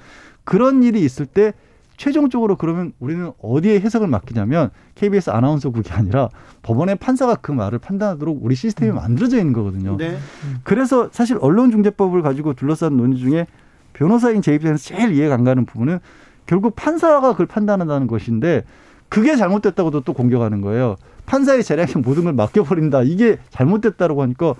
그런 0.43 0.83
일이 0.83 1.03
있을 1.03 1.25
때 1.25 1.53
최종적으로 1.97 2.55
그러면 2.55 2.93
우리는 2.99 3.31
어디에 3.41 3.79
해석을 3.79 4.07
맡기냐면 4.07 4.71
KBS 4.95 5.29
아나운서국이 5.29 5.91
아니라 5.91 6.29
법원의 6.63 6.95
판사가 6.95 7.35
그 7.35 7.51
말을 7.51 7.77
판단하도록 7.77 8.39
우리 8.41 8.55
시스템이 8.55 8.91
음. 8.91 8.95
만들어져 8.95 9.37
있는 9.37 9.53
거거든요. 9.53 9.97
네. 9.97 10.17
그래서 10.63 11.09
사실 11.11 11.37
언론중재법을 11.39 12.23
가지고 12.23 12.53
둘러싼 12.53 12.97
논의 12.97 13.19
중에 13.19 13.45
변호사인 13.93 14.41
제 14.41 14.55
입장에서 14.55 14.83
제일 14.83 15.13
이해가 15.13 15.35
안 15.35 15.43
가는 15.43 15.63
부분은 15.65 15.99
결국 16.47 16.75
판사가 16.75 17.33
그걸 17.33 17.45
판단한다는 17.45 18.07
것인데 18.07 18.63
그게 19.07 19.35
잘못됐다고도 19.35 20.01
또 20.01 20.13
공격하는 20.13 20.61
거예요. 20.61 20.95
판사의 21.27 21.63
재량에 21.63 21.93
모든 22.03 22.23
걸 22.23 22.33
맡겨버린다. 22.33 23.03
이게 23.03 23.37
잘못됐다라고 23.51 24.23
하니까 24.23 24.55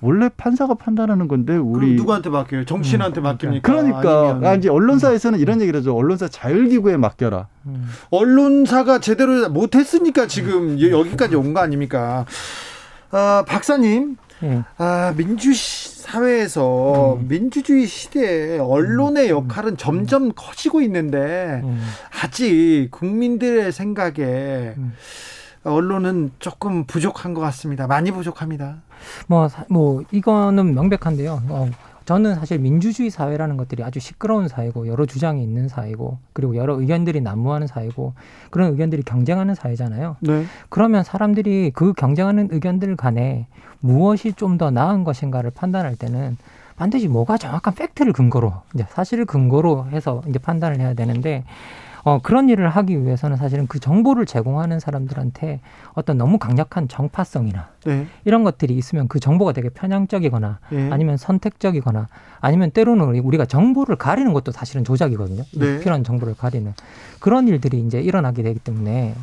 원래 0.00 0.28
판사가 0.28 0.74
판단하는 0.74 1.26
건데 1.28 1.56
우리 1.56 1.94
누구한테 1.94 2.30
맡겨요? 2.30 2.64
정치인한테 2.64 3.20
음. 3.20 3.22
맡깁니까? 3.24 3.60
그러니까 3.72 4.30
아니면... 4.30 4.46
아, 4.46 4.54
이제 4.54 4.68
언론사에서는 4.68 5.38
음. 5.38 5.42
이런 5.42 5.60
얘기를 5.60 5.80
하죠. 5.80 5.96
언론사 5.96 6.28
자율기구에 6.28 6.96
맡겨라. 6.96 7.48
음. 7.66 7.88
언론사가 8.10 9.00
제대로 9.00 9.48
못했으니까 9.48 10.26
지금 10.26 10.80
여기까지 10.80 11.34
온 11.36 11.52
거 11.54 11.60
아닙니까? 11.60 12.26
아, 13.10 13.42
박사님, 13.48 14.16
네. 14.40 14.62
아 14.76 15.12
민주 15.16 15.52
사회에서 15.54 17.14
음. 17.20 17.26
민주주의 17.28 17.86
시대에 17.86 18.58
언론의 18.58 19.24
음. 19.26 19.30
역할은 19.30 19.76
점점 19.76 20.32
커지고 20.36 20.80
있는데 20.82 21.60
음. 21.64 21.80
아직 22.22 22.88
국민들의 22.92 23.72
생각에 23.72 24.74
언론은 25.64 26.30
조금 26.38 26.84
부족한 26.84 27.34
것 27.34 27.40
같습니다. 27.40 27.86
많이 27.86 28.10
부족합니다. 28.12 28.76
뭐, 29.26 29.48
뭐, 29.68 30.02
이거는 30.10 30.74
명백한데요. 30.74 31.42
어, 31.48 31.68
저는 32.04 32.36
사실 32.36 32.58
민주주의 32.58 33.10
사회라는 33.10 33.58
것들이 33.58 33.84
아주 33.84 34.00
시끄러운 34.00 34.48
사회고, 34.48 34.86
여러 34.86 35.04
주장이 35.04 35.42
있는 35.42 35.68
사회고, 35.68 36.18
그리고 36.32 36.56
여러 36.56 36.80
의견들이 36.80 37.20
난무하는 37.20 37.66
사회고, 37.66 38.14
그런 38.50 38.70
의견들이 38.70 39.02
경쟁하는 39.02 39.54
사회잖아요. 39.54 40.16
네. 40.20 40.44
그러면 40.70 41.04
사람들이 41.04 41.72
그 41.74 41.92
경쟁하는 41.92 42.48
의견들 42.50 42.96
간에 42.96 43.46
무엇이 43.80 44.32
좀 44.32 44.56
더 44.56 44.70
나은 44.70 45.04
것인가를 45.04 45.50
판단할 45.50 45.96
때는 45.96 46.38
반드시 46.76 47.08
뭐가 47.08 47.36
정확한 47.36 47.74
팩트를 47.74 48.12
근거로, 48.12 48.54
이제 48.74 48.86
사실을 48.88 49.26
근거로 49.26 49.88
해서 49.90 50.22
이제 50.28 50.38
판단을 50.38 50.80
해야 50.80 50.94
되는데, 50.94 51.44
어, 52.04 52.20
그런 52.22 52.48
일을 52.48 52.68
하기 52.68 53.04
위해서는 53.04 53.36
사실은 53.36 53.66
그 53.66 53.78
정보를 53.78 54.26
제공하는 54.26 54.80
사람들한테 54.80 55.60
어떤 55.94 56.18
너무 56.18 56.38
강력한 56.38 56.88
정파성이나 56.88 57.68
네. 57.84 58.06
이런 58.24 58.44
것들이 58.44 58.74
있으면 58.76 59.08
그 59.08 59.20
정보가 59.20 59.52
되게 59.52 59.68
편향적이거나 59.68 60.58
네. 60.70 60.90
아니면 60.90 61.16
선택적이거나 61.16 62.08
아니면 62.40 62.70
때로는 62.70 63.18
우리가 63.18 63.46
정보를 63.46 63.96
가리는 63.96 64.32
것도 64.32 64.52
사실은 64.52 64.84
조작이거든요. 64.84 65.42
네. 65.56 65.78
필요한 65.80 66.04
정보를 66.04 66.34
가리는 66.34 66.72
그런 67.20 67.48
일들이 67.48 67.80
이제 67.80 68.00
일어나게 68.00 68.42
되기 68.42 68.58
때문에 68.58 69.14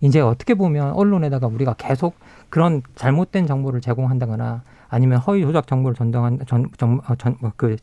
이제 0.00 0.20
어떻게 0.20 0.54
보면 0.54 0.92
언론에다가 0.92 1.46
우리가 1.46 1.74
계속 1.74 2.14
그런 2.48 2.82
잘못된 2.94 3.46
정보를 3.46 3.80
제공한다거나 3.80 4.62
아니면 4.88 5.18
허위 5.18 5.42
조작 5.42 5.66
정보를 5.66 5.96
전동한 5.96 6.38
전, 6.46 6.68
전, 6.76 7.00
어, 7.08 7.14
전, 7.16 7.36
뭐 7.40 7.52
그, 7.56 7.76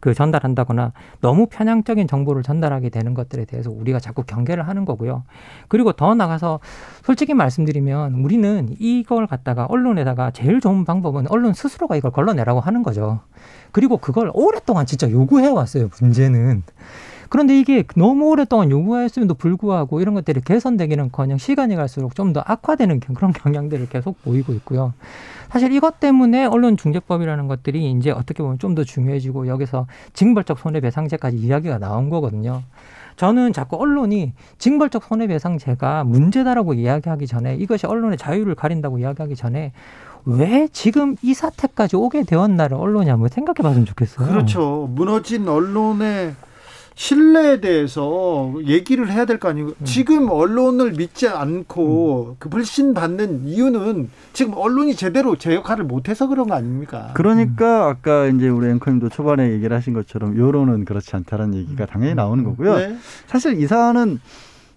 그 0.00 0.14
전달한다거나 0.14 0.92
너무 1.20 1.46
편향적인 1.46 2.06
정보를 2.06 2.42
전달하게 2.42 2.88
되는 2.88 3.14
것들에 3.14 3.44
대해서 3.44 3.70
우리가 3.70 3.98
자꾸 3.98 4.22
경계를 4.22 4.68
하는 4.68 4.84
거고요. 4.84 5.24
그리고 5.68 5.92
더 5.92 6.14
나가서 6.14 6.60
솔직히 7.02 7.34
말씀드리면 7.34 8.14
우리는 8.14 8.74
이걸 8.78 9.26
갖다가 9.26 9.66
언론에다가 9.66 10.30
제일 10.30 10.60
좋은 10.60 10.84
방법은 10.84 11.26
언론 11.30 11.52
스스로가 11.52 11.96
이걸 11.96 12.10
걸러내라고 12.10 12.60
하는 12.60 12.82
거죠. 12.82 13.20
그리고 13.72 13.96
그걸 13.96 14.30
오랫동안 14.34 14.86
진짜 14.86 15.10
요구해 15.10 15.48
왔어요. 15.48 15.88
문제는. 16.00 16.62
그런데 17.28 17.58
이게 17.58 17.84
너무 17.96 18.26
오랫동안 18.30 18.70
요구했음에도 18.70 19.34
불구하고 19.34 20.00
이런 20.00 20.14
것들이 20.14 20.40
개선되기는커녕 20.40 21.38
시간이 21.38 21.76
갈수록 21.76 22.14
좀 22.14 22.32
더 22.32 22.42
악화되는 22.44 23.00
그런 23.00 23.32
경향들을 23.32 23.88
계속 23.88 24.22
보이고 24.22 24.52
있고요. 24.54 24.92
사실 25.50 25.72
이것 25.72 25.98
때문에 25.98 26.44
언론중재법이라는 26.44 27.46
것들이 27.48 27.90
이제 27.92 28.10
어떻게 28.10 28.42
보면 28.42 28.58
좀 28.58 28.74
더 28.74 28.84
중요해지고 28.84 29.46
여기서 29.48 29.86
징벌적 30.12 30.58
손해배상제까지 30.58 31.38
이야기가 31.38 31.78
나온 31.78 32.10
거거든요. 32.10 32.62
저는 33.16 33.52
자꾸 33.52 33.76
언론이 33.76 34.34
징벌적 34.58 35.04
손해배상제가 35.04 36.04
문제다라고 36.04 36.74
이야기하기 36.74 37.26
전에 37.26 37.56
이것이 37.56 37.86
언론의 37.86 38.18
자유를 38.18 38.54
가린다고 38.54 38.98
이야기하기 38.98 39.34
전에 39.36 39.72
왜 40.24 40.68
지금 40.70 41.16
이 41.22 41.32
사태까지 41.34 41.96
오게 41.96 42.24
되었나를 42.24 42.76
언론이 42.76 43.08
한번 43.08 43.28
생각해 43.30 43.56
봤으면 43.62 43.86
좋겠어요. 43.86 44.28
그렇죠. 44.28 44.88
무너진 44.94 45.48
언론의 45.48 46.34
신뢰에 46.98 47.60
대해서 47.60 48.52
얘기를 48.66 49.08
해야 49.08 49.24
될 49.24 49.38
거 49.38 49.48
아니고 49.48 49.68
음. 49.68 49.84
지금 49.84 50.28
언론을 50.28 50.94
믿지 50.94 51.28
않고 51.28 52.30
음. 52.30 52.36
그 52.40 52.48
불신 52.48 52.92
받는 52.92 53.46
이유는 53.46 54.10
지금 54.32 54.54
언론이 54.56 54.96
제대로 54.96 55.36
제 55.36 55.54
역할을 55.54 55.84
못해서 55.84 56.26
그런 56.26 56.48
거 56.48 56.54
아닙니까? 56.56 57.12
그러니까 57.14 57.86
음. 57.86 57.90
아까 57.90 58.26
이제 58.26 58.48
우리 58.48 58.68
앵커님도 58.70 59.10
초반에 59.10 59.52
얘기를 59.52 59.76
하신 59.76 59.94
것처럼 59.94 60.36
여론은 60.36 60.84
그렇지 60.86 61.14
않다는 61.14 61.54
얘기가 61.54 61.86
당연히 61.86 62.16
나오는 62.16 62.42
거고요. 62.42 62.76
네. 62.78 62.96
사실 63.28 63.62
이 63.62 63.68
사안은 63.68 64.18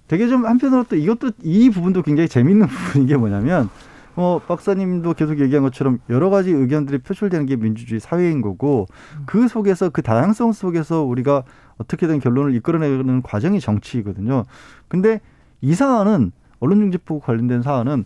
되게 0.07 0.27
좀 0.27 0.45
한편으로 0.45 0.85
또 0.87 0.95
이것도 0.95 1.31
이 1.41 1.71
부분도 1.71 2.03
굉장히 2.03 2.29
재밌는 2.29 2.67
부분인 2.93 3.07
게 3.07 3.17
뭐냐면 3.17 3.67
어, 4.15 4.39
박사님도 4.47 5.15
계속 5.15 5.39
얘기한 5.39 5.63
것처럼 5.63 5.97
여러 6.11 6.29
가지 6.29 6.51
의견들이 6.51 6.99
표출되는 6.99 7.47
게 7.47 7.55
민주주의 7.55 7.99
사회인 7.99 8.41
거고 8.41 8.85
그 9.25 9.47
속에서 9.47 9.89
그 9.89 10.03
다양성 10.03 10.51
속에서 10.51 11.01
우리가 11.01 11.43
어떻게든 11.81 12.19
결론을 12.19 12.55
이끌어내는 12.55 13.21
과정이 13.21 13.59
정치이거든요. 13.59 14.45
근데 14.87 15.19
이 15.61 15.73
사안은 15.75 16.31
언론중재법 16.59 17.23
관련된 17.23 17.61
사안은 17.61 18.05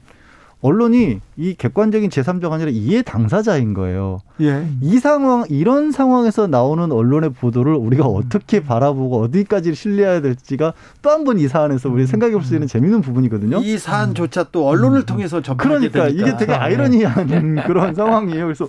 언론이 0.61 1.19
이 1.37 1.53
객관적인 1.53 2.09
제3자가 2.09 2.53
아니라 2.53 2.71
이해 2.71 3.03
당사자인 3.03 3.75
거예요. 3.75 4.21
예. 4.41 4.67
이 4.81 4.97
상황, 4.97 5.43
이런 5.49 5.91
상황에서 5.91 6.47
나오는 6.47 6.91
언론의 6.91 7.33
보도를 7.33 7.75
우리가 7.75 8.05
어떻게 8.07 8.63
바라보고 8.63 9.21
어디까지 9.21 9.75
신뢰해야 9.75 10.21
될지가 10.21 10.73
또 11.03 11.11
한 11.11 11.23
번 11.23 11.37
이 11.37 11.47
사안에서 11.47 11.89
우리 11.89 12.07
생각해 12.07 12.31
볼 12.33 12.41
수 12.41 12.55
있는 12.55 12.67
재미있는 12.67 13.01
부분이거든요. 13.01 13.59
이 13.59 13.77
사안조차 13.77 14.45
또 14.51 14.67
언론을 14.67 15.01
음. 15.01 15.05
통해서 15.05 15.39
접하게 15.41 15.67
그러니까 15.89 16.05
되니까. 16.05 16.23
이게 16.29 16.37
되게 16.37 16.53
아이러니한 16.53 17.27
네. 17.27 17.63
그런 17.67 17.93
상황이에요. 17.93 18.45
그래서 18.45 18.67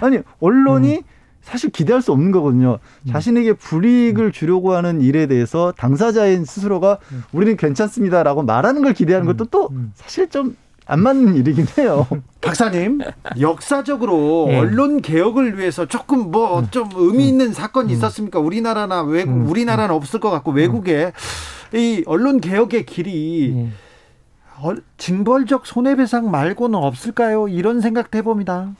아니 0.00 0.18
언론이 0.40 0.96
음. 0.96 1.02
사실 1.42 1.70
기대할 1.70 2.02
수 2.02 2.12
없는 2.12 2.30
거거든요. 2.32 2.78
음. 3.06 3.12
자신에게 3.12 3.54
불이익을 3.54 4.26
음. 4.26 4.32
주려고 4.32 4.72
하는 4.74 5.00
일에 5.00 5.26
대해서 5.26 5.72
당사자인 5.76 6.44
스스로가 6.44 6.98
음. 7.12 7.24
우리는 7.32 7.56
괜찮습니다라고 7.56 8.42
말하는 8.42 8.82
걸 8.82 8.92
기대하는 8.92 9.26
것도 9.26 9.46
또 9.46 9.70
사실 9.94 10.28
좀 10.28 10.56
안 10.90 11.00
맞는 11.00 11.36
일이긴 11.36 11.66
해요. 11.78 12.06
박사님, 12.42 13.00
역사적으로 13.38 14.46
네. 14.48 14.58
언론 14.58 15.00
개혁을 15.00 15.56
위해서 15.56 15.86
조금 15.86 16.32
뭐 16.32 16.64
좀 16.70 16.88
의미 16.94 17.28
있는 17.28 17.52
사건이 17.52 17.92
있었습니까? 17.92 18.40
우리나라나 18.40 19.02
외국, 19.02 19.48
우리나라는 19.48 19.94
없을 19.94 20.18
것 20.18 20.30
같고 20.30 20.50
외국에 20.50 21.12
이 21.72 22.02
언론 22.06 22.40
개혁의 22.40 22.86
길이 22.86 23.52
네. 23.54 23.70
징벌적 24.98 25.66
손해배상 25.66 26.30
말고는 26.30 26.78
없을까요? 26.78 27.48
이런 27.48 27.80
생각도 27.80 28.18
해봅니다. 28.18 28.72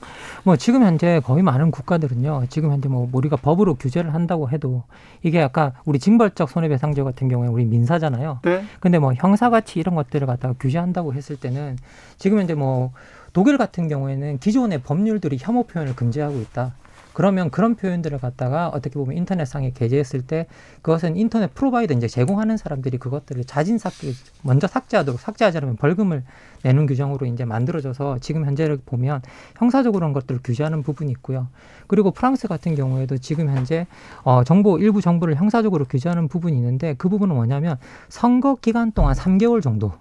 뭐 0.44 0.56
지금 0.56 0.82
현재 0.82 1.20
거의 1.20 1.42
많은 1.42 1.70
국가들은요. 1.70 2.44
지금 2.48 2.72
현재 2.72 2.88
뭐 2.88 3.08
우리가 3.12 3.36
법으로 3.36 3.74
규제를 3.74 4.14
한다고 4.14 4.50
해도 4.50 4.84
이게 5.22 5.40
아까 5.40 5.72
우리 5.84 5.98
징벌적 5.98 6.48
손해배상제 6.48 7.02
같은 7.02 7.28
경우에 7.28 7.48
우리 7.48 7.64
민사잖아요. 7.64 8.40
네. 8.42 8.64
근데 8.80 8.98
뭐 8.98 9.12
형사가치 9.14 9.78
이런 9.78 9.94
것들을 9.94 10.26
갖다가 10.26 10.54
규제한다고 10.58 11.14
했을 11.14 11.36
때는 11.36 11.76
지금 12.18 12.38
현재 12.38 12.54
뭐 12.54 12.92
독일 13.32 13.58
같은 13.58 13.88
경우에는 13.88 14.38
기존의 14.38 14.82
법률들이 14.82 15.38
혐오 15.40 15.64
표현을 15.64 15.94
금지하고 15.94 16.38
있다. 16.40 16.74
그러면 17.12 17.50
그런 17.50 17.76
표현들을 17.76 18.18
갖다가 18.18 18.68
어떻게 18.68 18.94
보면 18.94 19.16
인터넷상에 19.16 19.70
게재했을 19.70 20.22
때 20.22 20.46
그것은 20.82 21.16
인터넷 21.16 21.54
프로바이더 21.54 21.94
이제 21.94 22.08
제공하는 22.08 22.56
사람들이 22.56 22.98
그것들을 22.98 23.44
자진 23.44 23.78
삭제 23.78 24.12
먼저 24.42 24.66
삭제하도록 24.66 25.20
삭제하지 25.20 25.58
않으면 25.58 25.76
벌금을 25.76 26.24
내는 26.62 26.86
규정으로 26.86 27.26
이제 27.26 27.44
만들어져서 27.44 28.18
지금 28.18 28.44
현재를 28.44 28.78
보면 28.84 29.22
형사적으로 29.56 30.00
그런 30.00 30.12
것들을 30.12 30.40
규제하는 30.42 30.82
부분이 30.82 31.10
있고요. 31.12 31.48
그리고 31.86 32.10
프랑스 32.10 32.48
같은 32.48 32.74
경우에도 32.74 33.18
지금 33.18 33.48
현재 33.48 33.86
어 34.22 34.44
정보 34.44 34.78
일부 34.78 35.00
정보를 35.00 35.36
형사적으로 35.36 35.84
규제하는 35.84 36.28
부분이 36.28 36.56
있는데 36.56 36.94
그 36.94 37.08
부분은 37.08 37.34
뭐냐면 37.34 37.76
선거 38.08 38.56
기간 38.56 38.92
동안 38.92 39.14
3개월 39.14 39.62
정도 39.62 39.92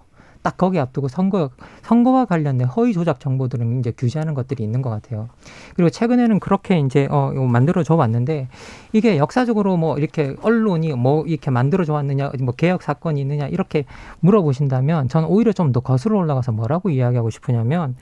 딱 0.42 0.56
거기 0.56 0.78
앞두고 0.78 1.08
선거 1.08 1.50
선거와 1.82 2.24
관련된 2.24 2.66
허위 2.68 2.92
조작 2.92 3.20
정보들은 3.20 3.80
이제 3.80 3.92
규제하는 3.96 4.34
것들이 4.34 4.64
있는 4.64 4.80
것 4.82 4.88
같아요. 4.90 5.28
그리고 5.76 5.90
최근에는 5.90 6.40
그렇게 6.40 6.78
이제 6.80 7.06
어 7.10 7.30
만들어 7.32 7.82
줘 7.82 7.94
왔는데 7.94 8.48
이게 8.92 9.18
역사적으로 9.18 9.76
뭐 9.76 9.98
이렇게 9.98 10.34
언론이 10.42 10.94
뭐 10.94 11.24
이렇게 11.26 11.50
만들어 11.50 11.84
줘 11.84 11.92
왔느냐 11.92 12.32
뭐 12.40 12.54
개혁 12.54 12.82
사건이 12.82 13.20
있느냐 13.20 13.48
이렇게 13.48 13.84
물어보신다면 14.20 15.08
저는 15.08 15.28
오히려 15.28 15.52
좀 15.52 15.72
더 15.72 15.80
거슬러 15.80 16.18
올라가서 16.18 16.52
뭐라고 16.52 16.90
이야기하고 16.90 17.30
싶으냐면 17.30 17.94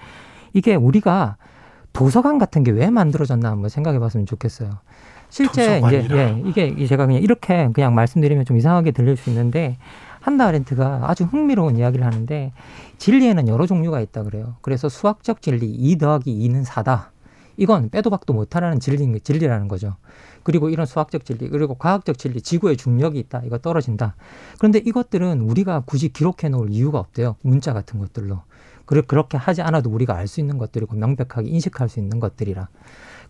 이게 0.55 0.75
우리가 0.75 1.37
도서관 1.93 2.39
같은 2.39 2.63
게 2.65 2.71
왜 2.71 2.89
만들어졌나 2.91 3.51
한번 3.51 3.69
생각해 3.69 3.99
봤으면 3.99 4.25
좋겠어요. 4.27 4.71
실제 5.29 5.83
이제 5.89 6.07
예, 6.13 6.43
이게 6.47 6.87
제가 6.87 7.05
그냥 7.07 7.21
이렇게 7.21 7.69
그냥 7.75 7.95
말씀드리면 7.95 8.45
좀 8.47 8.57
이상하게 8.57 8.93
들릴 8.93 9.17
수 9.17 9.29
있는데 9.29 9.77
한다 10.21 10.47
아렌트가 10.47 11.11
아주 11.11 11.25
흥미로운 11.25 11.77
이야기를 11.77 12.05
하는데 12.05 12.53
진리에는 12.99 13.49
여러 13.49 13.67
종류가 13.67 14.01
있다 14.01 14.23
그래요. 14.25 14.57
그래서 14.61 14.89
수학적 14.89 15.43
진리 15.43 15.67
2 15.67 15.99
더하기 15.99 16.33
2는 16.49 16.65
4다. 16.65 17.09
이건 17.57 17.91
빼도 17.91 18.11
박도 18.11 18.33
못하라는 18.33 18.79
진리, 18.79 19.19
진리라는 19.21 19.67
거죠. 19.67 19.97
그리고 20.45 20.71
이런 20.71 20.87
수학적 20.87 21.25
진리, 21.25 21.49
그리고 21.49 21.75
과학적 21.75 22.17
진리, 22.17 22.41
지구의 22.41 22.77
중력이 22.77 23.19
있다. 23.19 23.43
이거 23.45 23.59
떨어진다. 23.59 24.15
그런데 24.59 24.79
이것들은 24.79 25.41
우리가 25.41 25.83
굳이 25.85 26.09
기록해 26.09 26.49
놓을 26.51 26.71
이유가 26.71 27.01
없대요. 27.01 27.35
문자 27.43 27.73
같은 27.73 27.99
것들로. 27.99 28.43
그렇게 28.87 29.37
하지 29.37 29.61
않아도 29.61 29.91
우리가 29.91 30.17
알 30.17 30.29
수 30.29 30.41
있는 30.41 30.57
것들이고 30.57 30.97
명백하게 30.97 31.49
인식할 31.49 31.89
수 31.89 31.99
있는 31.99 32.21
것들이라. 32.21 32.69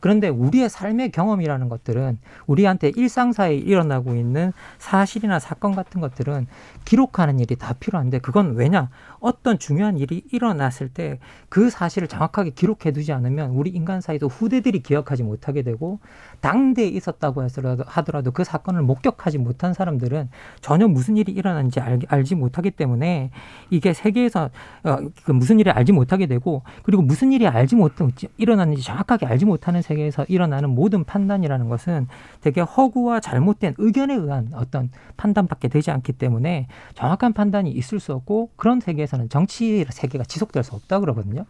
그런데 0.01 0.29
우리의 0.29 0.69
삶의 0.69 1.11
경험이라는 1.13 1.69
것들은 1.69 2.19
우리한테 2.47 2.93
일상사에 2.95 3.55
일어나고 3.55 4.15
있는 4.15 4.53
사실이나 4.79 5.39
사건 5.39 5.75
같은 5.75 6.01
것들은 6.01 6.47
기록하는 6.85 7.41
일이 7.41 7.57
다 7.57 7.75
필요한데 7.79 8.19
그건 8.21 8.55
왜냐? 8.55 8.91
어떤 9.21 9.59
중요한 9.59 9.99
일이 9.99 10.25
일어났을 10.31 10.89
때 10.89 11.19
그 11.49 11.71
사실을 11.71 12.09
정확하게 12.09 12.51
기록해 12.51 12.93
두지 12.93 13.13
않으면 13.13 13.51
우리 13.51 13.71
인간 13.71 14.01
사이도 14.01 14.29
후대들이 14.29 14.83
기억하지 14.83 15.23
못하게 15.23 15.63
되고 15.63 15.99
당대에 16.41 16.87
있었다고 16.87 17.47
하더라도 17.87 18.31
그 18.31 18.45
사건을 18.45 18.83
목격하지 18.83 19.39
못한 19.39 19.75
사람들은 19.75 20.29
전혀 20.61 20.87
무슨 20.87 21.17
일이 21.17 21.33
일어났는지 21.33 21.81
알, 21.81 21.99
알지 22.07 22.35
못하기 22.35 22.73
때문에 22.73 23.31
이게 23.71 23.93
세계에서 23.93 24.51
어, 24.85 24.99
그 25.25 25.33
무슨 25.33 25.59
일이 25.59 25.71
알지 25.71 25.93
못하게 25.93 26.27
되고 26.27 26.63
그리고 26.83 27.03
무슨 27.03 27.33
일이 27.33 27.47
알지 27.47 27.77
못 27.77 27.93
일어났는지 28.37 28.83
정확하게 28.83 29.27
알지 29.27 29.45
못하는 29.45 29.83
세계에서 29.83 30.25
일어나는 30.29 30.71
모든 30.71 31.05
판단이라는 31.05 31.69
것은 31.69 32.07
되게 32.41 32.61
허구와 32.61 33.21
잘못된 33.21 33.75
의견에 33.79 34.15
의한 34.15 34.51
어떤 34.53 34.91
판단밖에 35.17 35.69
되지 35.69 35.91
않기 35.91 36.13
때문에 36.13 36.69
정확한 36.95 37.33
판단이 37.33 37.71
있을 37.71 37.99
수 37.99 38.13
없고 38.13 38.51
그런 38.57 38.81
세계에서는 38.81 39.29
정치 39.29 39.85
세계가 39.89 40.25
지속될 40.25 40.63
수 40.63 40.75
없다 40.75 41.01
그러거든요. 41.01 41.45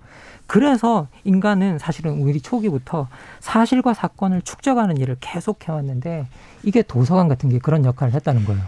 그래서 0.47 1.09
인간은 1.24 1.78
사실은 1.78 2.22
우리 2.22 2.41
초기부터 2.41 3.09
사실과 3.41 3.93
사건을 3.93 4.41
축적 4.43 4.78
하는 4.81 4.97
일을 4.97 5.16
계속 5.20 5.68
해왔는데 5.68 6.26
이게 6.62 6.83
도서관 6.83 7.29
같은 7.29 7.49
게 7.49 7.59
그런 7.59 7.85
역할을 7.85 8.14
했다는 8.14 8.45
거예요. 8.45 8.62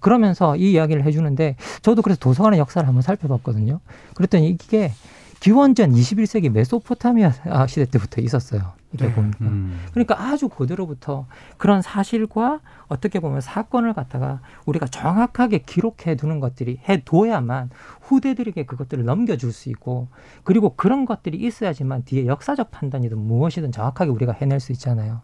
그러면서 0.00 0.56
이 0.56 0.72
이야기를 0.72 1.04
해주는데 1.04 1.56
저도 1.82 2.02
그래서 2.02 2.18
도서관의 2.18 2.58
역사를 2.58 2.86
한번 2.86 3.02
살펴봤거든요. 3.02 3.80
그랬더니 4.14 4.48
이게 4.48 4.92
기원전 5.40 5.92
21세기 5.92 6.50
메소포타미아 6.50 7.66
시대 7.68 7.84
때부터 7.84 8.20
있었어요. 8.22 8.72
이게 8.94 9.08
네. 9.08 9.12
보니까. 9.12 9.38
음. 9.42 9.78
그러니까 9.90 10.20
아주 10.20 10.48
고대로부터 10.48 11.26
그런 11.58 11.82
사실과 11.82 12.60
어떻게 12.86 13.20
보면 13.20 13.40
사건을 13.40 13.92
갖다가 13.92 14.40
우리가 14.66 14.86
정확하게 14.86 15.58
기록해 15.58 16.14
두는 16.16 16.40
것들이 16.40 16.80
해 16.88 17.02
둬야만 17.04 17.70
후대들에게 18.04 18.66
그것들을 18.66 19.04
넘겨줄 19.04 19.52
수 19.52 19.70
있고 19.70 20.08
그리고 20.42 20.74
그런 20.76 21.04
것들이 21.04 21.38
있어야지만 21.38 22.04
뒤에 22.04 22.26
역사적 22.26 22.70
판단이든 22.70 23.18
무엇이든 23.18 23.72
정확하게 23.72 24.10
우리가 24.10 24.32
해낼 24.32 24.60
수 24.60 24.72
있잖아요. 24.72 25.22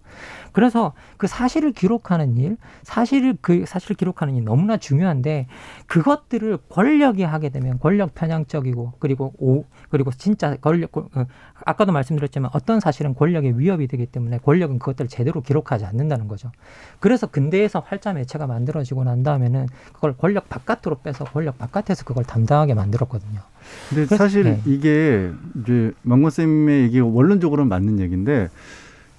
그래서 0.53 0.95
그 1.16 1.26
사실을 1.26 1.72
기록하는 1.72 2.37
일, 2.37 2.57
사실을 2.83 3.37
그 3.41 3.64
사실을 3.66 3.97
기록하는 3.97 4.35
일 4.35 4.45
너무나 4.45 4.76
중요한데 4.76 5.47
그것들을 5.87 6.59
권력이 6.68 7.22
하게 7.22 7.51
되면 7.51 7.78
권력 7.78 8.14
편향적이고 8.14 8.95
그리고 8.99 9.33
오 9.39 9.64
그리고 9.91 10.11
진짜 10.11 10.57
권력 10.57 10.97
어, 10.97 11.26
아까도 11.64 11.93
말씀드렸지만 11.93 12.51
어떤 12.55 12.81
사실은 12.81 13.14
권력의 13.14 13.59
위협이 13.59 13.87
되기 13.87 14.07
때문에 14.07 14.39
권력은 14.39 14.78
그것들을 14.78 15.09
제대로 15.09 15.43
기록하지 15.43 15.85
않는다는 15.85 16.28
거죠. 16.28 16.51
그래서 16.99 17.26
근대에서 17.26 17.81
활자 17.81 18.12
매체가 18.12 18.47
만들어지고 18.47 19.05
난 19.05 19.22
다음에는 19.22 19.66
그걸 19.93 20.16
권력 20.16 20.49
바깥으로 20.49 21.01
빼서 21.03 21.24
권력 21.24 21.59
바깥에서 21.59 22.05
그걸 22.05 22.24
담당하게 22.24 22.70
만들었거든요. 22.75 23.41
근데 23.89 24.07
사실 24.07 24.45
네. 24.45 24.61
이게 24.66 25.31
이제 25.61 25.93
망건 26.03 26.31
쌤의 26.31 26.85
얘기가 26.85 27.07
원론적으로는 27.07 27.68
맞는 27.68 28.01
얘기인데 28.01 28.49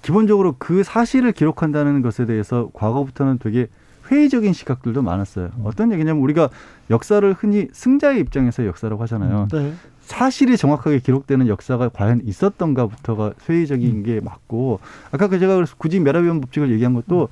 기본적으로 0.01 0.55
그 0.57 0.83
사실을 0.83 1.31
기록한다는 1.31 2.01
것에 2.01 2.25
대해서 2.25 2.69
과거부터는 2.73 3.37
되게 3.39 3.67
회의적인 4.09 4.53
시각들도 4.53 5.01
많았어요. 5.01 5.51
음. 5.57 5.61
어떤 5.63 5.91
얘기냐면 5.91 6.21
우리가 6.21 6.49
역사를 6.89 7.33
흔히 7.37 7.67
승자의 7.71 8.19
입장에서 8.19 8.65
역사라고 8.65 9.01
하잖아요. 9.03 9.47
네. 9.51 9.73
사실이 10.01 10.57
정확하게 10.57 10.99
기록되는 10.99 11.47
역사가 11.47 11.89
과연 11.89 12.21
있었던가부터가 12.25 13.33
회의적인 13.47 13.97
음. 13.97 14.03
게 14.03 14.19
맞고 14.19 14.79
아까 15.11 15.27
그 15.27 15.39
제가 15.39 15.55
그래서 15.55 15.75
굳이 15.77 15.99
메라비언 15.99 16.41
법칙을 16.41 16.71
얘기한 16.71 16.93
것도 16.93 17.29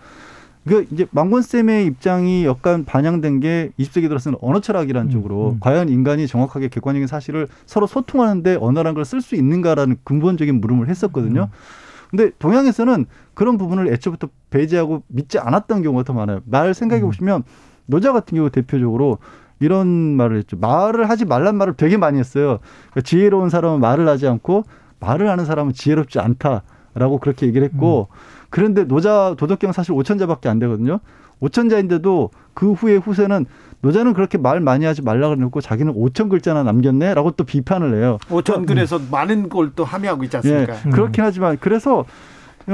그 0.69 0.85
이제 0.91 1.07
망건 1.09 1.41
쌤의 1.41 1.87
입장이 1.87 2.45
약간 2.45 2.85
반영된 2.85 3.39
게 3.39 3.71
20세기 3.79 4.07
들어서는 4.07 4.37
언어 4.39 4.61
철학이라는 4.61 5.09
음, 5.09 5.11
쪽으로 5.11 5.51
음. 5.53 5.57
과연 5.59 5.89
인간이 5.89 6.27
정확하게 6.27 6.67
객관적인 6.67 7.07
사실을 7.07 7.47
서로 7.65 7.87
소통하는데 7.87 8.57
언어라는 8.61 8.93
걸쓸 8.93 9.19
수 9.19 9.35
있는가라는 9.35 9.97
근본적인 10.03 10.61
물음을 10.61 10.87
했었거든요. 10.87 11.49
음. 11.51 12.09
근데 12.11 12.31
동양에서는 12.37 13.07
그런 13.33 13.57
부분을 13.57 13.91
애초부터 13.93 14.29
배제하고 14.51 15.01
믿지 15.07 15.39
않았던 15.39 15.81
경우가 15.81 16.03
더 16.03 16.13
많아요. 16.13 16.41
말 16.45 16.75
생각해 16.75 17.01
음. 17.01 17.07
보시면 17.07 17.43
노자 17.87 18.13
같은 18.13 18.35
경우 18.35 18.51
대표적으로 18.51 19.17
이런 19.59 19.87
말을 19.87 20.37
했죠. 20.37 20.55
말을 20.57 21.09
하지 21.09 21.25
말란 21.25 21.55
말을 21.55 21.73
되게 21.77 21.97
많이 21.97 22.19
했어요. 22.19 22.59
그러니까 22.91 23.01
지혜로운 23.01 23.49
사람은 23.49 23.79
말을 23.79 24.07
하지 24.07 24.27
않고 24.27 24.65
말을 24.99 25.29
하는 25.29 25.45
사람은 25.45 25.73
지혜롭지 25.73 26.19
않다라고 26.19 27.17
그렇게 27.19 27.47
얘기를 27.47 27.67
했고 27.67 28.07
음. 28.11 28.38
그런데 28.49 28.85
노자 28.85 29.35
도덕경 29.37 29.71
사실 29.71 29.93
오천자밖에 29.93 30.49
안 30.49 30.59
되거든요. 30.59 30.99
오천자인데도 31.39 32.31
그 32.53 32.73
후에 32.73 32.95
후세는 32.97 33.45
노자는 33.81 34.13
그렇게 34.13 34.37
말 34.37 34.59
많이 34.59 34.83
하지 34.85 35.01
말라 35.01 35.29
그러고 35.29 35.61
자기는 35.61 35.93
오천 35.95 36.27
글자나 36.27 36.63
남겼네라고 36.63 37.31
또 37.31 37.45
비판을 37.45 37.95
해요. 37.95 38.17
오천 38.29 38.65
글에서 38.65 38.97
음. 38.97 39.07
많은 39.09 39.47
걸 39.49 39.71
또 39.75 39.85
함의하고 39.85 40.23
있지 40.25 40.35
않습니까? 40.37 40.73
예, 40.85 40.89
그렇긴 40.89 41.23
하지만 41.23 41.57
그래서 41.61 42.03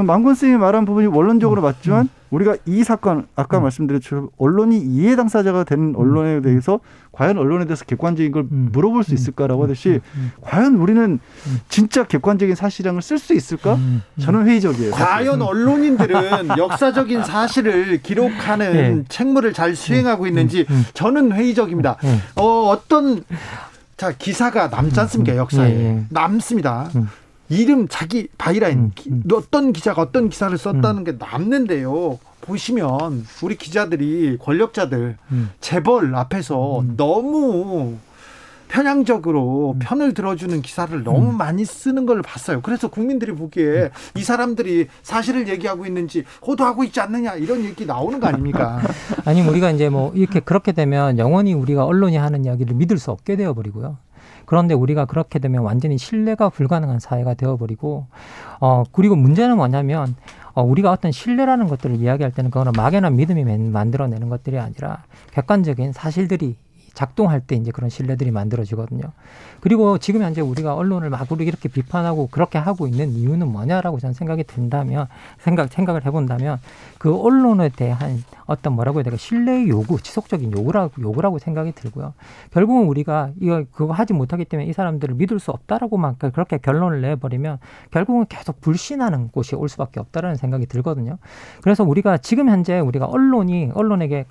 망건 0.03 0.35
쌤이 0.35 0.57
말한 0.57 0.85
부분이 0.85 1.07
원론적으로 1.07 1.61
음. 1.61 1.63
맞지만 1.63 2.01
음. 2.03 2.09
우리가 2.31 2.57
이 2.65 2.83
사건 2.83 3.27
아까 3.35 3.59
음. 3.59 3.63
말씀드렸처럼 3.63 4.29
언론이 4.37 4.77
이해 4.79 5.15
당사자가 5.15 5.63
된 5.63 5.79
음. 5.79 5.93
언론에 5.95 6.41
대해서 6.41 6.79
과연 7.13 7.37
언론에 7.37 7.65
대해서 7.65 7.85
객관적인 7.85 8.31
걸 8.31 8.43
음. 8.51 8.69
물어볼 8.73 9.05
수 9.05 9.13
있을까라고 9.13 9.63
하듯이 9.63 10.01
과연 10.41 10.75
우리는 10.75 11.19
진짜 11.69 12.03
객관적인 12.03 12.55
사실량을 12.55 13.01
쓸 13.01 13.17
수 13.19 13.33
있을까? 13.33 13.77
저는 14.19 14.45
회의적이에요. 14.47 14.91
과연 14.91 15.41
언론인들은 15.41 16.49
역사적인 16.57 17.23
사실을 17.23 18.01
기록하는 18.01 18.73
네. 18.73 19.03
책무를 19.07 19.53
잘 19.53 19.75
수행하고 19.75 20.27
있는지 20.27 20.65
저는 20.93 21.31
회의적입니다. 21.31 21.95
어, 22.35 22.43
어떤 22.67 23.23
자 23.95 24.11
기사가 24.11 24.67
남지 24.67 24.99
않습니까 24.99 25.37
역사에 25.37 25.71
예, 25.71 25.85
예. 25.85 26.03
남습니다. 26.09 26.89
이름 27.49 27.87
자기 27.87 28.27
byline 28.37 28.77
음, 28.79 28.91
음. 29.07 29.23
어떤 29.33 29.73
기자가 29.73 30.01
어떤 30.01 30.29
기사를 30.29 30.55
썼다는 30.57 31.01
음. 31.01 31.03
게 31.03 31.11
남는데요. 31.13 32.19
보시면 32.41 33.25
우리 33.43 33.55
기자들이 33.55 34.37
권력자들 34.39 35.17
음. 35.31 35.51
재벌 35.61 36.15
앞에서 36.15 36.79
음. 36.79 36.93
너무 36.95 37.97
편향적으로 38.67 39.73
음. 39.73 39.79
편을 39.79 40.13
들어주는 40.13 40.61
기사를 40.61 41.03
너무 41.03 41.31
많이 41.31 41.65
쓰는 41.65 42.05
걸 42.05 42.21
봤어요. 42.21 42.61
그래서 42.61 42.87
국민들이 42.87 43.31
보기에 43.31 43.91
이 44.17 44.23
사람들이 44.23 44.87
사실을 45.03 45.47
얘기하고 45.47 45.85
있는지 45.85 46.23
호도하고 46.45 46.83
있지 46.83 46.99
않느냐 46.99 47.35
이런 47.35 47.63
얘기 47.63 47.85
나오는 47.85 48.19
거 48.19 48.27
아닙니까? 48.27 48.81
아니 49.25 49.41
우리가 49.41 49.71
이제 49.71 49.89
뭐 49.89 50.11
이렇게 50.15 50.39
그렇게 50.39 50.71
되면 50.71 51.17
영원히 51.19 51.53
우리가 51.53 51.85
언론이 51.85 52.17
하는 52.17 52.45
이야기를 52.45 52.75
믿을 52.75 52.97
수 52.97 53.11
없게 53.11 53.35
되어 53.35 53.53
버리고요. 53.53 53.97
그런데 54.45 54.73
우리가 54.73 55.05
그렇게 55.05 55.39
되면 55.39 55.63
완전히 55.63 55.97
신뢰가 55.97 56.49
불가능한 56.49 56.99
사회가 56.99 57.33
되어버리고 57.33 58.07
어 58.59 58.83
그리고 58.91 59.15
문제는 59.15 59.57
뭐냐면 59.57 60.15
어, 60.53 60.63
우리가 60.63 60.91
어떤 60.91 61.11
신뢰라는 61.11 61.67
것들을 61.67 61.97
이야기할 61.97 62.31
때는 62.31 62.49
그거는 62.49 62.71
막연한 62.77 63.15
믿음이 63.17 63.43
만들어내는 63.43 64.29
것들이 64.29 64.57
아니라 64.57 65.03
객관적인 65.31 65.91
사실들이 65.91 66.55
작동할 66.95 67.41
때 67.41 67.55
이제 67.55 67.71
그런 67.71 67.89
신뢰들이 67.89 68.31
만들어지거든요. 68.31 69.03
그리고 69.59 69.97
지금 69.99 70.23
현재 70.23 70.41
우리가 70.41 70.73
언론을 70.75 71.09
막 71.09 71.31
우리 71.31 71.45
이렇게 71.45 71.69
비판하고 71.69 72.27
그렇게 72.31 72.57
하고 72.57 72.87
있는 72.87 73.11
이유는 73.11 73.47
뭐냐라고 73.47 73.99
저는 73.99 74.13
생각이 74.13 74.45
든다면 74.45 75.07
생각 75.37 75.71
생각을 75.71 76.05
해본다면 76.05 76.59
그 76.97 77.15
언론에 77.15 77.69
대한 77.69 78.23
어떤 78.45 78.73
뭐라고 78.73 78.99
해야 78.99 79.03
될까 79.03 79.17
신뢰 79.17 79.67
요구 79.67 80.01
지속적인 80.01 80.53
요구라고 80.53 81.01
요구라고 81.01 81.37
생각이 81.39 81.73
들고요. 81.73 82.13
결국은 82.51 82.87
우리가 82.87 83.31
이거 83.41 83.63
그거 83.71 83.93
하지 83.93 84.13
못하기 84.13 84.45
때문에 84.45 84.69
이 84.69 84.73
사람들을 84.73 85.15
믿을 85.15 85.39
수 85.39 85.51
없다라고만 85.51 86.17
그렇게 86.17 86.57
결론을 86.57 87.01
내버리면 87.01 87.59
결국은 87.91 88.25
계속 88.29 88.61
불신하는 88.61 89.29
곳이 89.29 89.55
올 89.55 89.67
수밖에 89.67 89.99
없다라는 89.99 90.37
생각이 90.37 90.65
들거든요. 90.67 91.17
그래서 91.61 91.83
우리가 91.83 92.17
지금 92.19 92.49
현재 92.49 92.79
우리가 92.79 93.05
언론이 93.05 93.71
언론에게 93.73 94.25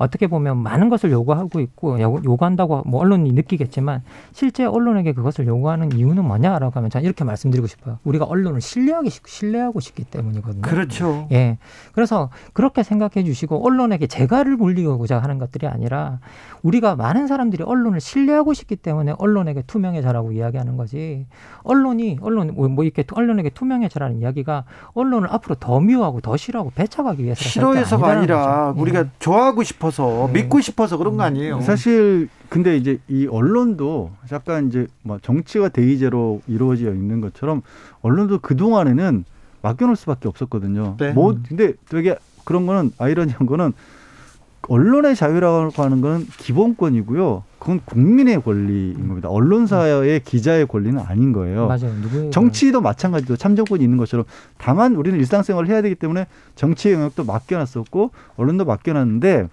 어떻게 0.00 0.28
보면 0.28 0.56
많은 0.56 0.88
것을 0.88 1.10
요구하고 1.10 1.60
있고 1.60 2.00
요구한다고 2.00 2.84
뭐 2.86 3.02
언론이 3.02 3.32
느끼겠지만 3.32 4.02
실제 4.32 4.64
언론에게 4.64 5.12
그것을 5.12 5.46
요구하는 5.46 5.92
이유는 5.92 6.24
뭐냐라고 6.24 6.72
하면 6.76 6.88
저는 6.88 7.04
이렇게 7.04 7.22
말씀드리고 7.22 7.66
싶어요. 7.66 7.98
우리가 8.04 8.24
언론을 8.24 8.62
신뢰하기 8.62 9.10
신뢰하고 9.10 9.78
싶기 9.80 10.04
때문이거든요. 10.04 10.62
그렇죠. 10.62 11.28
예. 11.32 11.58
그래서 11.92 12.30
그렇게 12.54 12.82
생각해 12.82 13.24
주시고 13.24 13.62
언론에게 13.66 14.06
재갈을 14.06 14.56
물리고자 14.56 15.18
하는 15.18 15.38
것들이 15.38 15.66
아니라 15.66 16.20
우리가 16.62 16.96
많은 16.96 17.26
사람들이 17.26 17.62
언론을 17.62 18.00
신뢰하고 18.00 18.54
싶기 18.54 18.76
때문에 18.76 19.12
언론에게 19.18 19.64
투명해져라고 19.66 20.32
이야기하는 20.32 20.78
거지. 20.78 21.26
언론이 21.62 22.20
언론 22.22 22.54
뭐, 22.54 22.68
뭐 22.68 22.84
이렇게 22.84 23.04
언론에게 23.12 23.50
투명해져라는 23.50 24.16
이야기가 24.20 24.64
언론을 24.94 25.30
앞으로 25.30 25.56
더 25.56 25.78
미워하고 25.78 26.22
더 26.22 26.38
싫어하고 26.38 26.72
배척하기 26.74 27.22
위해서 27.22 27.44
싫어해서가 27.44 28.08
아니라 28.08 28.68
거죠. 28.68 28.80
우리가 28.80 29.00
예. 29.00 29.10
좋아하고 29.18 29.62
싶어 29.62 29.89
싶어서 29.90 30.30
네. 30.32 30.42
믿고 30.42 30.60
싶어서 30.60 30.96
그런 30.96 31.16
거 31.16 31.24
아니에요. 31.24 31.56
음. 31.56 31.60
사실 31.60 32.28
근데 32.48 32.76
이제 32.76 32.98
이 33.08 33.26
언론도 33.26 34.12
약간 34.32 34.68
이제 34.68 34.86
뭐 35.02 35.18
정치가 35.20 35.68
대의제로 35.68 36.40
이루어져 36.46 36.92
있는 36.92 37.20
것처럼 37.20 37.62
언론도 38.02 38.38
그 38.40 38.56
동안에는 38.56 39.24
맡겨놓을 39.62 39.96
수밖에 39.96 40.28
없었거든요. 40.28 40.96
네. 40.98 41.12
뭐 41.12 41.36
근데 41.48 41.74
되게 41.88 42.16
그런 42.44 42.66
거는 42.66 42.92
아이러니한 42.98 43.46
거는 43.46 43.72
언론의 44.68 45.16
자유라고 45.16 45.82
하는 45.82 46.00
건 46.00 46.26
기본권이고요. 46.38 47.44
그건 47.58 47.80
국민의 47.84 48.42
권리인 48.42 49.08
겁니다. 49.08 49.28
언론사의 49.28 50.20
기자의 50.20 50.66
권리는 50.66 50.98
아닌 50.98 51.32
거예요. 51.32 51.66
맞아요. 51.66 52.30
정치도 52.30 52.80
마찬가지로 52.80 53.36
참정권이 53.36 53.82
있는 53.82 53.98
것처럼 53.98 54.24
다만 54.58 54.94
우리는 54.94 55.18
일상생활을 55.18 55.68
해야 55.68 55.82
되기 55.82 55.94
때문에 55.94 56.26
정치의 56.56 56.94
영역도 56.94 57.24
맡겨놨었고 57.24 58.12
언론도 58.36 58.64
맡겨놨는데 58.64 59.48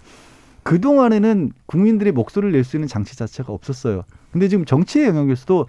그동안에는 0.68 1.52
국민들이 1.66 2.12
목소리를 2.12 2.52
낼 2.52 2.64
수 2.64 2.76
있는 2.76 2.88
장치 2.88 3.16
자체가 3.16 3.54
없었어요. 3.54 4.04
근데 4.32 4.50
지금 4.50 4.66
정치의 4.66 5.08
영역에서도 5.08 5.68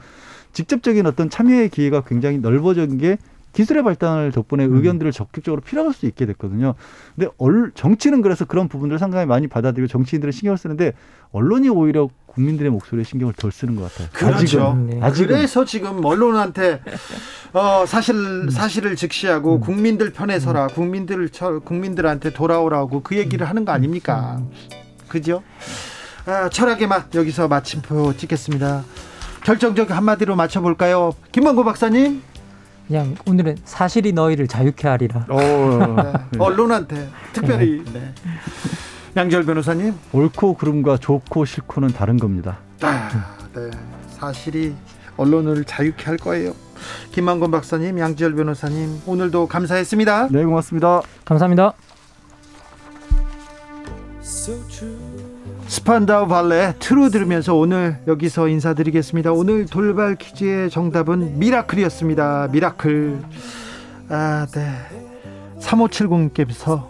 직접적인 0.53 1.07
어떤 1.07 1.30
참여의 1.30 1.68
기회가 1.68 2.03
굉장히 2.03 2.38
넓어진 2.38 2.99
게 2.99 3.18
기술의 3.53 3.82
발달 3.82 4.30
덕분에 4.32 4.66
음. 4.66 4.76
의견들을 4.76 5.11
적극적으로 5.12 5.62
필요할 5.62 5.92
수 5.94 6.07
있게 6.07 6.26
됐거든요. 6.26 6.74
근데 7.16 7.30
얼, 7.38 7.72
정치는 7.74 8.22
그래서 8.22 8.44
그런 8.44 8.68
부분들을 8.68 8.99
상당히 8.99 9.26
많이 9.26 9.46
받아들이고 9.46 9.88
정치인들은 9.88 10.32
신경을 10.32 10.59
쓰는데 10.59 10.92
언론이 11.32 11.68
오히려 11.68 12.09
국민들의 12.26 12.70
목소리에 12.70 13.05
신경을 13.05 13.34
덜 13.34 13.51
쓰는 13.51 13.74
것 13.74 13.90
같아요. 13.90 14.09
그렇죠. 14.12 14.34
아직은. 14.62 15.03
아직은. 15.03 15.28
그래서 15.28 15.64
지금 15.64 16.05
언론한테 16.05 16.82
어, 17.53 17.84
사실 17.86 18.14
음. 18.14 18.51
사실을 18.51 18.96
직시하고 18.96 19.57
음. 19.57 19.61
국민들 19.61 20.12
편에 20.12 20.38
서라, 20.38 20.66
국민들 20.68 21.28
국민들한테 21.64 22.32
돌아오라고 22.32 23.03
그 23.03 23.16
얘기를 23.16 23.49
하는 23.49 23.64
거 23.64 23.72
아닙니까? 23.72 24.42
그죠? 25.09 25.42
아, 26.26 26.48
철학의 26.48 26.86
맛 26.86 27.14
여기서 27.14 27.48
마침표 27.48 28.16
찍겠습니다. 28.16 28.84
결정적 29.44 29.90
한마디로 29.90 30.36
맞춰볼까요? 30.36 31.12
김만고 31.32 31.64
박사님. 31.64 32.22
그냥 32.86 33.16
오늘은 33.26 33.59
사실이 33.64 34.12
너희를 34.12 34.48
자유케 34.48 34.88
하리라. 34.88 35.26
오, 35.30 35.36
네. 35.36 36.12
언론한테 36.38 37.09
특별히. 37.32 37.82
네. 37.84 37.92
네. 37.92 38.14
양절 39.16 39.44
변호사님. 39.44 39.94
옳고 40.12 40.54
그름과 40.56 40.98
좋고 40.98 41.44
싫고는 41.44 41.88
다른 41.88 42.18
겁니다. 42.18 42.59
아, 42.82 43.36
네. 43.54 43.70
사실이 44.18 44.74
언론을 45.16 45.64
자유케 45.64 46.04
할 46.04 46.16
거예요. 46.16 46.54
김만건 47.12 47.50
박사님, 47.50 47.98
양지열 47.98 48.34
변호사님, 48.34 49.02
오늘도 49.06 49.48
감사했습니다. 49.48 50.28
네, 50.30 50.44
고맙습니다. 50.44 51.02
감사합니다. 51.24 51.72
Spandau 55.68 56.26
Ballet 56.28 56.74
True 56.78 57.11
들으면서 57.10 57.54
오늘 57.54 57.98
여기서 58.06 58.48
인사드리겠습니다. 58.48 59.32
오늘 59.32 59.66
돌발 59.66 60.16
퀴즈의 60.16 60.70
정답은 60.70 61.38
miracle이었습니다. 61.38 62.48
Miracle. 62.50 63.20
아, 64.08 64.46
네. 64.54 64.70
3570께서 65.60 66.88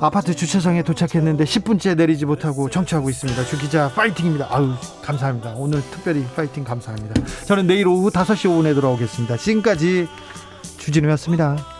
아파트 0.00 0.36
주차장에 0.36 0.82
도착했는데 0.82 1.44
10분째 1.44 1.96
내리지 1.96 2.26
못하고 2.26 2.68
청취하고 2.68 3.08
있습니다. 3.08 3.42
주 3.44 3.58
기자 3.58 3.88
파이팅입니다. 3.88 4.48
아유, 4.50 4.74
감사합니다. 5.02 5.54
오늘 5.56 5.80
특별히 5.90 6.24
파이팅 6.36 6.62
감사합니다. 6.62 7.14
저는 7.46 7.66
내일 7.66 7.88
오후 7.88 8.10
5시 8.10 8.50
5분에 8.50 8.74
돌아오겠습니다. 8.74 9.38
지금까지 9.38 10.06
주진우였습니다. 10.76 11.79